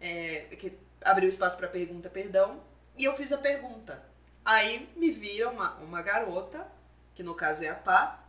é, 0.01 0.47
que 0.59 0.73
abriu 1.03 1.29
espaço 1.29 1.57
pra 1.57 1.69
pergunta, 1.69 2.09
perdão, 2.11 2.61
e 2.97 3.05
eu 3.05 3.15
fiz 3.15 3.33
a 3.33 3.39
pergunta. 3.39 4.03
Aí 4.45 4.89
me 4.97 5.11
vira 5.11 5.49
uma, 5.49 5.75
uma 5.77 6.03
garota, 6.03 6.67
que 7.15 7.23
no 7.23 7.35
caso 7.35 7.63
é 7.63 7.69
a 7.69 7.75
Pá. 7.75 8.25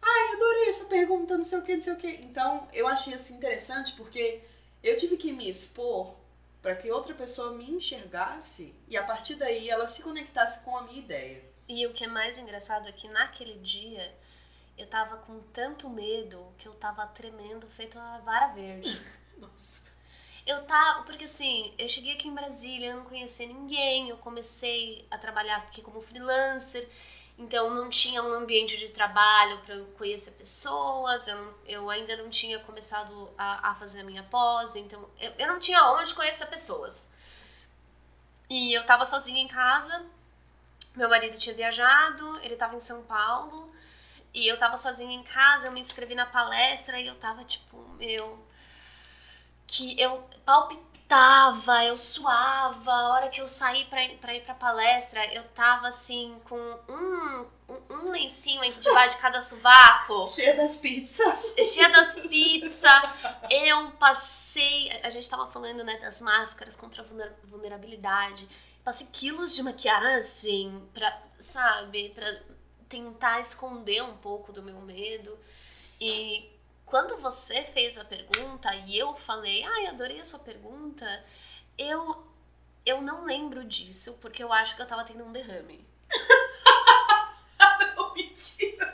Ai, 0.00 0.34
adorei 0.34 0.68
essa 0.68 0.84
pergunta, 0.84 1.36
não 1.36 1.44
sei 1.44 1.58
o 1.58 1.62
que, 1.62 1.74
não 1.74 1.80
sei 1.80 1.92
o 1.92 1.96
que. 1.96 2.08
Então, 2.22 2.68
eu 2.72 2.86
achei 2.86 3.14
assim 3.14 3.34
interessante 3.34 3.94
porque 3.96 4.40
eu 4.82 4.96
tive 4.96 5.16
que 5.16 5.32
me 5.32 5.48
expor 5.48 6.14
para 6.62 6.74
que 6.74 6.90
outra 6.90 7.14
pessoa 7.14 7.52
me 7.52 7.70
enxergasse 7.70 8.74
e 8.88 8.96
a 8.96 9.04
partir 9.04 9.36
daí 9.36 9.70
ela 9.70 9.86
se 9.86 10.02
conectasse 10.02 10.64
com 10.64 10.76
a 10.76 10.82
minha 10.82 10.98
ideia. 10.98 11.42
E 11.68 11.86
o 11.86 11.92
que 11.92 12.04
é 12.04 12.08
mais 12.08 12.38
engraçado 12.38 12.88
é 12.88 12.92
que 12.92 13.08
naquele 13.08 13.58
dia 13.58 14.14
eu 14.76 14.86
tava 14.86 15.18
com 15.18 15.40
tanto 15.52 15.88
medo 15.90 16.52
que 16.56 16.66
eu 16.66 16.74
tava 16.74 17.06
tremendo 17.08 17.66
feito 17.68 17.98
uma 17.98 18.18
vara 18.20 18.48
verde. 18.48 18.98
Nossa. 19.36 19.86
Eu 20.46 20.64
tava, 20.64 21.02
porque 21.02 21.24
assim, 21.24 21.74
eu 21.76 21.88
cheguei 21.88 22.14
aqui 22.14 22.26
em 22.26 22.34
Brasília, 22.34 22.90
eu 22.90 22.96
não 22.96 23.04
conhecia 23.04 23.46
ninguém, 23.46 24.08
eu 24.08 24.16
comecei 24.16 25.06
a 25.10 25.18
trabalhar 25.18 25.58
aqui 25.58 25.82
como 25.82 26.00
freelancer, 26.00 26.88
então 27.38 27.70
não 27.74 27.88
tinha 27.88 28.22
um 28.22 28.32
ambiente 28.34 28.76
de 28.76 28.88
trabalho 28.90 29.58
para 29.60 29.76
eu 29.76 29.86
conhecer 29.98 30.32
pessoas, 30.32 31.26
eu, 31.28 31.36
não- 31.36 31.54
eu 31.66 31.90
ainda 31.90 32.16
não 32.16 32.28
tinha 32.30 32.58
começado 32.60 33.30
a, 33.38 33.70
a 33.70 33.74
fazer 33.76 34.00
a 34.00 34.04
minha 34.04 34.24
pós, 34.24 34.76
então 34.76 35.08
eu, 35.20 35.32
eu 35.38 35.48
não 35.48 35.58
tinha 35.60 35.84
onde 35.92 36.14
conhecer 36.14 36.46
pessoas. 36.46 37.08
E 38.50 38.72
eu 38.76 38.84
tava 38.86 39.04
sozinha 39.04 39.40
em 39.42 39.48
casa, 39.48 40.04
meu 40.96 41.08
marido 41.08 41.38
tinha 41.38 41.54
viajado, 41.54 42.38
ele 42.42 42.56
tava 42.56 42.76
em 42.76 42.80
São 42.80 43.02
Paulo, 43.04 43.72
e 44.34 44.46
eu 44.48 44.58
tava 44.58 44.76
sozinha 44.78 45.14
em 45.14 45.22
casa, 45.24 45.66
eu 45.68 45.72
me 45.72 45.80
inscrevi 45.80 46.14
na 46.14 46.26
palestra 46.26 47.00
e 47.00 47.06
eu 47.08 47.16
tava 47.16 47.44
tipo, 47.44 47.78
meu, 47.98 48.38
que 49.66 50.00
eu 50.00 50.22
palpitava, 50.44 50.87
eu 51.88 51.96
suava. 51.96 52.92
A 52.92 53.08
hora 53.14 53.28
que 53.28 53.40
eu 53.40 53.48
saí 53.48 53.84
pra, 53.86 54.04
ir- 54.04 54.18
pra 54.18 54.34
ir 54.34 54.42
pra 54.44 54.54
palestra, 54.54 55.24
eu 55.34 55.42
tava 55.54 55.88
assim, 55.88 56.38
com 56.44 56.56
um, 56.88 57.46
um, 57.90 58.10
lencinho 58.10 58.60
debaixo 58.74 59.16
de 59.16 59.22
cada 59.22 59.40
sovaco, 59.40 60.26
Cheia 60.28 60.54
das 60.54 60.76
pizzas. 60.76 61.54
cheia 61.72 61.88
das 61.90 62.18
pizzas. 62.20 63.02
Eu 63.50 63.90
passei. 63.92 64.90
A 65.02 65.10
gente 65.10 65.28
tava 65.28 65.46
falando, 65.50 65.82
né, 65.82 65.96
das 65.98 66.20
máscaras 66.20 66.76
contra 66.76 67.02
a 67.02 67.04
vulner- 67.06 67.34
vulnerabilidade. 67.44 68.48
Passei 68.84 69.06
quilos 69.10 69.54
de 69.54 69.62
maquiagem 69.62 70.82
pra, 70.94 71.20
sabe, 71.38 72.10
pra 72.10 72.26
tentar 72.88 73.40
esconder 73.40 74.02
um 74.02 74.16
pouco 74.16 74.52
do 74.52 74.62
meu 74.62 74.80
medo. 74.80 75.38
E 76.00 76.48
quando 76.90 77.16
você 77.18 77.62
fez 77.74 77.96
a 77.98 78.04
pergunta 78.04 78.74
e 78.74 78.96
eu 78.98 79.14
falei, 79.26 79.62
ai, 79.64 79.86
adorei 79.86 80.20
a 80.20 80.24
sua 80.24 80.38
pergunta, 80.38 81.24
eu, 81.76 82.26
eu 82.84 83.00
não 83.02 83.24
lembro 83.24 83.64
disso, 83.64 84.18
porque 84.20 84.42
eu 84.42 84.52
acho 84.52 84.74
que 84.76 84.82
eu 84.82 84.86
tava 84.86 85.04
tendo 85.04 85.24
um 85.24 85.32
derrame. 85.32 85.84
Não, 87.96 88.14
mentira. 88.14 88.86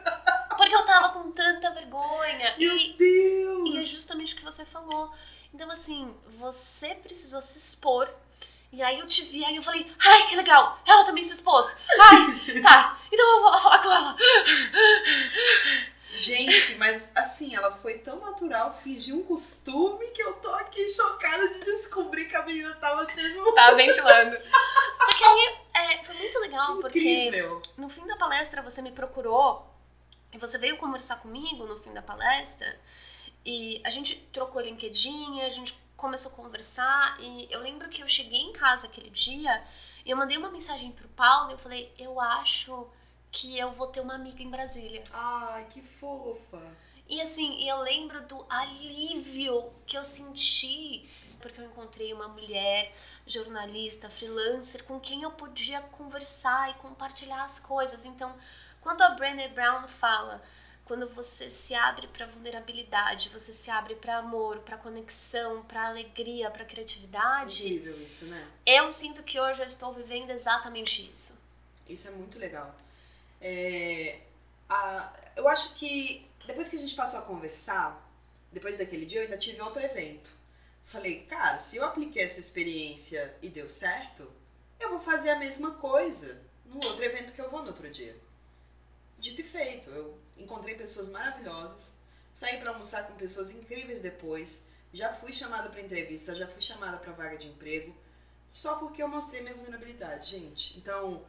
Porque 0.56 0.74
eu 0.74 0.84
tava 0.86 1.10
com 1.10 1.30
tanta 1.32 1.70
vergonha. 1.70 2.54
Meu 2.58 2.76
E, 2.76 2.92
Deus. 2.94 3.68
e 3.70 3.78
é 3.78 3.84
justamente 3.84 4.34
o 4.34 4.36
que 4.36 4.44
você 4.44 4.64
falou. 4.64 5.12
Então, 5.52 5.70
assim, 5.70 6.14
você 6.38 6.94
precisou 6.94 7.40
se 7.42 7.58
expor. 7.58 8.08
E 8.72 8.82
aí 8.82 8.98
eu 8.98 9.06
te 9.06 9.22
vi, 9.24 9.44
aí 9.44 9.54
eu 9.54 9.62
falei, 9.62 9.86
ai, 10.04 10.26
que 10.26 10.34
legal, 10.34 10.80
ela 10.84 11.04
também 11.04 11.22
se 11.22 11.32
expôs. 11.32 11.76
Ai, 12.00 12.58
tá, 12.60 12.98
então 13.12 13.36
eu 13.36 13.42
vou 13.42 13.58
falar 13.60 13.78
com 13.80 13.90
ela. 13.92 14.16
Gente, 16.14 16.76
mas 16.76 17.10
assim, 17.14 17.56
ela 17.56 17.72
foi 17.78 17.98
tão 17.98 18.20
natural, 18.20 18.72
fingiu 18.82 19.16
um 19.16 19.24
costume 19.24 20.06
que 20.08 20.22
eu 20.22 20.34
tô 20.34 20.48
aqui 20.50 20.86
chocada 20.88 21.48
de 21.48 21.60
descobrir 21.60 22.26
que 22.26 22.36
a 22.36 22.42
menina 22.42 22.74
tava 22.76 23.04
tendo 23.06 23.48
um 23.48 23.54
Tava 23.54 23.76
ventilando. 23.76 24.36
Só 24.40 25.18
que 25.18 25.24
aí 25.24 25.58
é, 25.74 26.04
foi 26.04 26.14
muito 26.14 26.38
legal, 26.38 26.76
porque 26.78 27.32
no 27.76 27.88
fim 27.88 28.06
da 28.06 28.16
palestra 28.16 28.62
você 28.62 28.80
me 28.80 28.92
procurou 28.92 29.68
e 30.32 30.38
você 30.38 30.56
veio 30.56 30.76
conversar 30.76 31.16
comigo 31.16 31.66
no 31.66 31.80
fim 31.80 31.92
da 31.92 32.02
palestra 32.02 32.78
E 33.44 33.80
a 33.84 33.90
gente 33.90 34.16
trocou 34.32 34.60
LinkedIn, 34.60 35.42
a 35.42 35.48
gente 35.48 35.76
começou 35.96 36.32
a 36.32 36.34
conversar 36.34 37.16
e 37.20 37.48
eu 37.50 37.60
lembro 37.60 37.88
que 37.88 38.02
eu 38.02 38.08
cheguei 38.08 38.40
em 38.40 38.52
casa 38.52 38.86
aquele 38.86 39.10
dia 39.10 39.64
e 40.04 40.10
eu 40.10 40.16
mandei 40.16 40.36
uma 40.36 40.50
mensagem 40.50 40.92
pro 40.92 41.08
Paulo 41.08 41.50
e 41.50 41.54
eu 41.54 41.58
falei, 41.58 41.92
eu 41.98 42.20
acho 42.20 42.86
que 43.34 43.58
eu 43.58 43.72
vou 43.72 43.88
ter 43.88 44.00
uma 44.00 44.14
amiga 44.14 44.42
em 44.42 44.48
Brasília. 44.48 45.02
Ai, 45.12 45.66
que 45.68 45.82
fofa. 45.82 46.62
E 47.08 47.20
assim, 47.20 47.68
eu 47.68 47.82
lembro 47.82 48.22
do 48.22 48.46
alívio 48.48 49.72
que 49.86 49.98
eu 49.98 50.04
senti 50.04 51.06
porque 51.40 51.60
eu 51.60 51.66
encontrei 51.66 52.10
uma 52.14 52.26
mulher 52.26 52.94
jornalista, 53.26 54.08
freelancer, 54.08 54.82
com 54.84 54.98
quem 54.98 55.24
eu 55.24 55.30
podia 55.32 55.82
conversar 55.82 56.70
e 56.70 56.74
compartilhar 56.74 57.44
as 57.44 57.58
coisas. 57.58 58.06
Então, 58.06 58.34
quando 58.80 59.02
a 59.02 59.10
Brené 59.10 59.48
Brown 59.48 59.86
fala, 59.86 60.42
quando 60.86 61.06
você 61.08 61.50
se 61.50 61.74
abre 61.74 62.06
para 62.06 62.24
vulnerabilidade, 62.24 63.28
você 63.28 63.52
se 63.52 63.70
abre 63.70 63.94
para 63.94 64.18
amor, 64.18 64.60
para 64.60 64.78
conexão, 64.78 65.62
para 65.64 65.88
alegria, 65.88 66.50
para 66.50 66.64
criatividade. 66.64 67.66
Incrível 67.66 68.02
isso, 68.02 68.24
né? 68.24 68.48
Eu 68.64 68.90
sinto 68.90 69.22
que 69.22 69.38
hoje 69.38 69.60
eu 69.60 69.66
estou 69.66 69.92
vivendo 69.92 70.30
exatamente 70.30 71.10
isso. 71.10 71.36
Isso 71.86 72.08
é 72.08 72.10
muito 72.10 72.38
legal. 72.38 72.74
É, 73.46 74.22
a, 74.70 75.12
eu 75.36 75.46
acho 75.46 75.74
que 75.74 76.26
depois 76.46 76.66
que 76.66 76.76
a 76.76 76.78
gente 76.78 76.94
passou 76.94 77.20
a 77.20 77.22
conversar, 77.22 78.10
depois 78.50 78.78
daquele 78.78 79.04
dia, 79.04 79.18
eu 79.18 79.24
ainda 79.24 79.36
tive 79.36 79.60
outro 79.60 79.82
evento. 79.82 80.32
Falei, 80.86 81.26
cara, 81.26 81.58
se 81.58 81.76
eu 81.76 81.84
apliquei 81.84 82.22
essa 82.22 82.40
experiência 82.40 83.36
e 83.42 83.50
deu 83.50 83.68
certo, 83.68 84.32
eu 84.80 84.88
vou 84.88 84.98
fazer 84.98 85.28
a 85.28 85.38
mesma 85.38 85.72
coisa 85.72 86.40
no 86.64 86.82
outro 86.86 87.04
evento 87.04 87.34
que 87.34 87.40
eu 87.40 87.50
vou 87.50 87.60
no 87.60 87.68
outro 87.68 87.90
dia. 87.90 88.16
Dito 89.18 89.42
e 89.42 89.44
feito, 89.44 89.90
eu 89.90 90.18
encontrei 90.38 90.74
pessoas 90.74 91.08
maravilhosas, 91.08 91.94
saí 92.32 92.56
para 92.58 92.72
almoçar 92.72 93.06
com 93.06 93.14
pessoas 93.14 93.50
incríveis 93.50 94.00
depois, 94.00 94.66
já 94.90 95.12
fui 95.12 95.32
chamada 95.34 95.68
para 95.68 95.82
entrevista, 95.82 96.34
já 96.34 96.46
fui 96.46 96.62
chamada 96.62 96.96
para 96.96 97.12
vaga 97.12 97.36
de 97.36 97.48
emprego, 97.48 97.94
só 98.52 98.76
porque 98.76 99.02
eu 99.02 99.08
mostrei 99.08 99.42
minha 99.42 99.54
vulnerabilidade, 99.54 100.30
gente. 100.30 100.78
Então, 100.78 101.24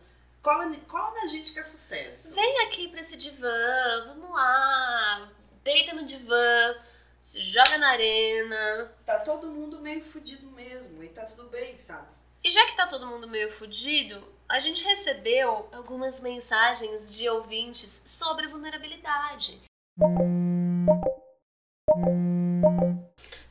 cola, 0.46 0.72
cola 0.88 1.12
na 1.16 1.26
gente 1.26 1.52
que 1.52 1.60
é 1.60 1.64
sucesso. 1.64 2.32
Vem 2.36 2.62
aqui 2.68 2.88
para 2.88 3.02
esse 3.02 3.18
divã, 3.18 4.06
vamos 4.06 4.30
lá, 4.30 5.32
deita 5.64 5.93
no 5.93 6.06
divã 6.06 6.76
se 7.24 7.41
joga 7.41 7.80
na 7.80 7.89
arena. 7.89 8.91
Tá 9.04 9.18
todo 9.18 9.48
mundo 9.48 9.82
meio 9.82 10.04
fudido 10.04 10.46
mesmo 10.52 11.04
e 11.04 11.10
tá 11.10 11.26
tudo 11.26 11.50
bem, 11.50 11.80
sabe? 11.80 12.08
E 12.43 12.52
já 12.52 12.64
que 12.68 12.76
tá 12.78 12.86
todo 12.86 13.08
mundo 13.08 13.28
meio 13.28 13.52
fudido, 13.52 14.24
a 14.48 14.60
gente 14.60 14.84
recebeu 14.84 15.68
algumas 15.72 16.20
mensagens 16.20 17.12
de 17.18 17.28
ouvintes 17.28 18.04
sobre 18.06 18.46
vulnerabilidade. 18.46 19.60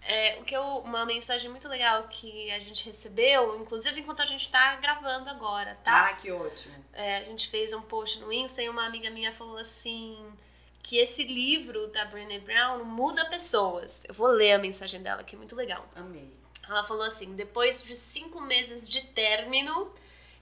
É, 0.06 0.38
o 0.38 0.44
que 0.44 0.54
eu, 0.54 0.62
uma 0.78 1.06
mensagem 1.06 1.50
muito 1.50 1.66
legal 1.66 2.06
que 2.08 2.50
a 2.50 2.58
gente 2.58 2.84
recebeu, 2.84 3.58
inclusive 3.60 4.00
enquanto 4.00 4.20
a 4.20 4.26
gente 4.26 4.50
tá 4.50 4.76
gravando 4.76 5.30
agora, 5.30 5.78
tá? 5.82 6.08
Ah, 6.08 6.12
que 6.12 6.30
ótimo. 6.30 6.74
É, 6.92 7.16
a 7.18 7.24
gente 7.24 7.48
fez 7.48 7.72
um 7.72 7.80
post 7.80 8.18
no 8.20 8.30
Insta 8.30 8.62
e 8.62 8.68
uma 8.68 8.84
amiga 8.84 9.08
minha 9.08 9.32
falou 9.32 9.56
assim: 9.56 10.30
que 10.82 10.98
esse 10.98 11.24
livro 11.24 11.86
da 11.88 12.04
Brené 12.04 12.38
Brown 12.38 12.84
muda 12.84 13.24
pessoas. 13.30 14.02
Eu 14.04 14.12
vou 14.12 14.26
ler 14.26 14.52
a 14.52 14.58
mensagem 14.58 15.02
dela, 15.02 15.24
que 15.24 15.34
é 15.34 15.38
muito 15.38 15.56
legal. 15.56 15.88
Amei. 15.96 16.30
Ela 16.68 16.84
falou 16.84 17.04
assim: 17.04 17.34
depois 17.34 17.82
de 17.82 17.96
cinco 17.96 18.40
meses 18.42 18.86
de 18.86 19.00
término, 19.00 19.90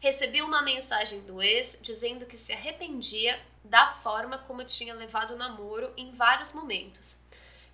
recebi 0.00 0.42
uma 0.42 0.60
mensagem 0.62 1.20
do 1.20 1.40
ex 1.40 1.78
dizendo 1.80 2.26
que 2.26 2.36
se 2.36 2.52
arrependia 2.52 3.40
da 3.62 3.92
forma 4.02 4.38
como 4.38 4.64
tinha 4.64 4.92
levado 4.94 5.34
o 5.34 5.36
namoro 5.36 5.92
em 5.96 6.10
vários 6.10 6.52
momentos. 6.52 7.21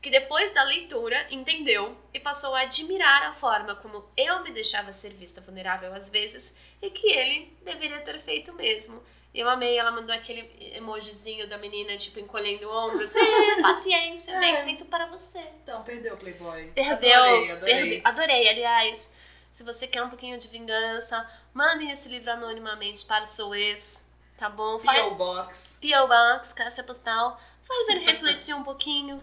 Que 0.01 0.11
depois 0.11 0.53
da 0.55 0.63
leitura 0.63 1.27
entendeu 1.31 1.97
e 2.15 2.21
passou 2.21 2.55
a 2.55 2.61
admirar 2.61 3.25
a 3.25 3.33
forma 3.33 3.75
como 3.75 4.09
eu 4.17 4.43
me 4.43 4.53
deixava 4.53 4.93
ser 4.93 5.11
vista 5.11 5.41
vulnerável 5.41 5.93
às 5.93 6.09
vezes 6.09 6.55
e 6.81 6.89
que 6.91 7.09
ele 7.09 7.57
deveria 7.65 8.01
ter 8.01 8.21
feito 8.21 8.53
mesmo 8.53 9.03
e 9.33 9.41
eu 9.41 9.49
amei, 9.49 9.79
ela 9.79 9.91
mandou 9.93 10.15
aquele 10.15 10.51
emojizinho 10.75 11.49
da 11.49 11.59
menina, 11.59 11.97
tipo, 11.99 12.19
encolhendo 12.19 12.69
o 12.69 12.73
ombro. 12.73 13.05
É, 13.19 13.63
paciência, 13.63 14.31
é. 14.31 14.41
bem 14.41 14.65
feito 14.65 14.85
para 14.85 15.07
você. 15.07 15.39
Então, 15.63 15.83
perdeu 15.83 16.15
o 16.15 16.17
Playboy. 16.17 16.71
Perdeu. 16.75 17.23
Adorei, 17.23 17.51
adorei. 17.51 18.01
adorei, 18.05 18.49
aliás. 18.49 19.11
Se 19.53 19.63
você 19.63 19.87
quer 19.87 20.03
um 20.03 20.09
pouquinho 20.09 20.39
de 20.39 20.49
vingança, 20.49 21.29
mandem 21.53 21.91
esse 21.91 22.09
livro 22.09 22.31
anonimamente 22.31 23.05
para 23.05 23.25
o 23.25 23.31
seu 23.31 23.55
ex, 23.55 24.03
tá 24.37 24.49
bom? 24.49 24.79
Faz... 24.79 24.99
P.O. 24.99 25.15
Box. 25.15 25.79
P.O. 25.81 26.07
Box, 26.07 26.53
caixa 26.53 26.83
postal. 26.83 27.41
Faz 27.67 27.89
ele 27.89 28.01
refletir 28.11 28.55
um 28.55 28.63
pouquinho. 28.63 29.23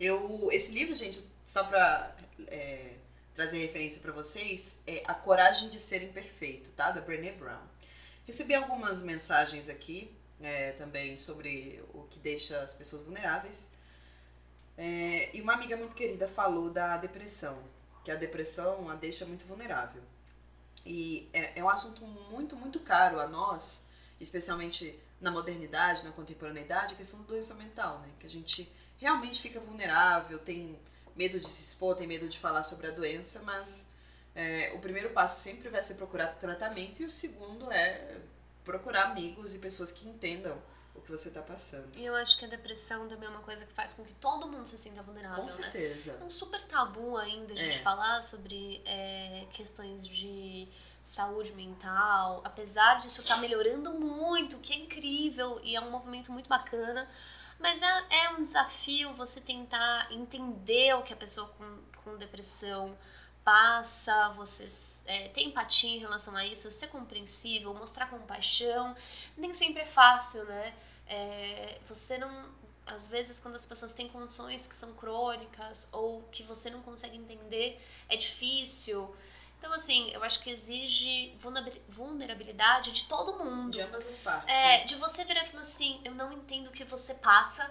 Eu, 0.00 0.48
esse 0.50 0.72
livro, 0.72 0.94
gente, 0.94 1.22
só 1.44 1.62
pra 1.64 2.16
é, 2.46 2.94
trazer 3.34 3.58
referência 3.58 4.00
para 4.00 4.10
vocês, 4.10 4.80
é 4.86 5.02
A 5.06 5.12
Coragem 5.12 5.68
de 5.68 5.78
Ser 5.78 6.02
Imperfeito, 6.02 6.70
tá? 6.70 6.90
Da 6.90 7.02
Brené 7.02 7.32
Brown. 7.32 7.60
Recebi 8.24 8.54
algumas 8.54 9.02
mensagens 9.02 9.68
aqui 9.68 10.10
é, 10.40 10.72
também 10.72 11.18
sobre 11.18 11.84
o 11.92 12.04
que 12.04 12.18
deixa 12.18 12.62
as 12.62 12.72
pessoas 12.72 13.02
vulneráveis. 13.02 13.70
É, 14.78 15.28
e 15.36 15.42
uma 15.42 15.52
amiga 15.52 15.76
muito 15.76 15.94
querida 15.94 16.26
falou 16.26 16.70
da 16.70 16.96
depressão, 16.96 17.62
que 18.02 18.10
a 18.10 18.16
depressão 18.16 18.88
a 18.88 18.94
deixa 18.94 19.26
muito 19.26 19.44
vulnerável. 19.44 20.02
E 20.86 21.28
é, 21.34 21.58
é 21.58 21.62
um 21.62 21.68
assunto 21.68 22.02
muito, 22.06 22.56
muito 22.56 22.80
caro 22.80 23.20
a 23.20 23.28
nós, 23.28 23.86
especialmente 24.18 24.98
na 25.20 25.30
modernidade, 25.30 26.02
na 26.02 26.12
contemporaneidade, 26.12 26.94
a 26.94 26.96
questão 26.96 27.20
da 27.20 27.26
doença 27.26 27.52
mental, 27.54 27.98
né? 27.98 28.08
Que 28.18 28.26
a 28.26 28.30
gente 28.30 28.72
realmente 29.00 29.40
fica 29.40 29.58
vulnerável, 29.58 30.38
tem 30.38 30.78
medo 31.16 31.40
de 31.40 31.50
se 31.50 31.64
expor, 31.64 31.96
tem 31.96 32.06
medo 32.06 32.28
de 32.28 32.38
falar 32.38 32.62
sobre 32.62 32.86
a 32.86 32.90
doença, 32.90 33.40
mas 33.42 33.90
é, 34.34 34.72
o 34.74 34.78
primeiro 34.78 35.10
passo 35.10 35.40
sempre 35.40 35.68
vai 35.68 35.82
ser 35.82 35.94
procurar 35.94 36.28
tratamento 36.38 37.02
e 37.02 37.06
o 37.06 37.10
segundo 37.10 37.72
é 37.72 38.18
procurar 38.62 39.10
amigos 39.10 39.54
e 39.54 39.58
pessoas 39.58 39.90
que 39.90 40.08
entendam 40.08 40.56
o 40.94 41.00
que 41.00 41.10
você 41.10 41.28
está 41.28 41.40
passando. 41.40 41.96
E 41.96 42.04
eu 42.04 42.14
acho 42.14 42.38
que 42.38 42.44
a 42.44 42.48
depressão 42.48 43.08
também 43.08 43.26
é 43.26 43.30
uma 43.30 43.40
coisa 43.40 43.64
que 43.64 43.72
faz 43.72 43.92
com 43.92 44.04
que 44.04 44.12
todo 44.14 44.46
mundo 44.46 44.66
se 44.66 44.76
sinta 44.76 45.02
vulnerável, 45.02 45.42
Com 45.44 45.50
né? 45.50 45.70
certeza. 45.70 46.12
Né? 46.12 46.18
É 46.20 46.24
um 46.24 46.30
super 46.30 46.62
tabu 46.66 47.16
ainda 47.16 47.54
a 47.54 47.56
gente 47.56 47.78
é. 47.78 47.82
falar 47.82 48.22
sobre 48.22 48.82
é, 48.84 49.46
questões 49.52 50.06
de 50.06 50.68
saúde 51.04 51.52
mental, 51.52 52.42
apesar 52.44 53.00
disso 53.00 53.22
estar 53.22 53.36
tá 53.36 53.40
melhorando 53.40 53.92
muito, 53.94 54.58
que 54.58 54.72
é 54.72 54.76
incrível 54.76 55.58
e 55.62 55.74
é 55.74 55.80
um 55.80 55.90
movimento 55.90 56.30
muito 56.30 56.48
bacana, 56.48 57.08
mas 57.60 57.80
é, 57.82 58.24
é 58.24 58.30
um 58.30 58.42
desafio 58.42 59.12
você 59.14 59.40
tentar 59.40 60.10
entender 60.10 60.94
o 60.94 61.02
que 61.02 61.12
a 61.12 61.16
pessoa 61.16 61.46
com, 61.58 61.78
com 62.02 62.16
depressão 62.16 62.96
passa, 63.44 64.30
você 64.30 64.66
é, 65.04 65.28
ter 65.28 65.42
empatia 65.42 65.90
em 65.90 65.98
relação 65.98 66.34
a 66.36 66.44
isso, 66.44 66.70
ser 66.70 66.88
compreensível, 66.88 67.72
mostrar 67.74 68.06
compaixão, 68.08 68.96
nem 69.36 69.52
sempre 69.54 69.82
é 69.82 69.86
fácil, 69.86 70.44
né? 70.44 70.74
É, 71.06 71.78
você 71.88 72.18
não. 72.18 72.58
Às 72.86 73.06
vezes, 73.06 73.38
quando 73.38 73.54
as 73.54 73.66
pessoas 73.66 73.92
têm 73.92 74.08
condições 74.08 74.66
que 74.66 74.74
são 74.74 74.92
crônicas 74.94 75.86
ou 75.92 76.22
que 76.32 76.42
você 76.42 76.70
não 76.70 76.82
consegue 76.82 77.16
entender, 77.16 77.80
é 78.08 78.16
difícil. 78.16 79.14
Então, 79.60 79.74
assim, 79.74 80.10
eu 80.10 80.24
acho 80.24 80.40
que 80.42 80.48
exige 80.48 81.36
vulnerabilidade 81.90 82.92
de 82.92 83.04
todo 83.04 83.44
mundo. 83.44 83.72
De 83.72 83.82
ambas 83.82 84.06
as 84.06 84.18
partes. 84.18 84.48
É, 84.48 84.78
né? 84.78 84.84
de 84.84 84.96
você 84.96 85.22
virar 85.22 85.44
e 85.44 85.50
falar 85.50 85.62
assim: 85.62 86.00
eu 86.02 86.14
não 86.14 86.32
entendo 86.32 86.68
o 86.68 86.72
que 86.72 86.82
você 86.82 87.12
passa. 87.12 87.70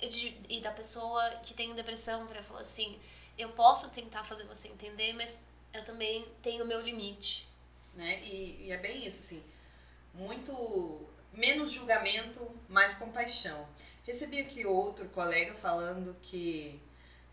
E, 0.00 0.08
de, 0.08 0.40
e 0.48 0.60
da 0.62 0.70
pessoa 0.70 1.22
que 1.42 1.52
tem 1.52 1.74
depressão 1.74 2.26
virar 2.26 2.40
e 2.40 2.44
falar 2.44 2.62
assim: 2.62 2.98
eu 3.36 3.50
posso 3.50 3.90
tentar 3.90 4.24
fazer 4.24 4.44
você 4.44 4.68
entender, 4.68 5.12
mas 5.12 5.44
eu 5.74 5.84
também 5.84 6.26
tenho 6.42 6.64
o 6.64 6.66
meu 6.66 6.80
limite. 6.80 7.46
Né? 7.94 8.22
E, 8.24 8.64
e 8.66 8.72
é 8.72 8.78
bem 8.78 9.06
isso, 9.06 9.18
assim, 9.18 9.44
muito 10.14 11.06
menos 11.34 11.70
julgamento, 11.70 12.50
mais 12.66 12.94
compaixão. 12.94 13.68
Recebi 14.04 14.40
aqui 14.40 14.64
outro 14.64 15.06
colega 15.10 15.54
falando 15.54 16.16
que 16.22 16.80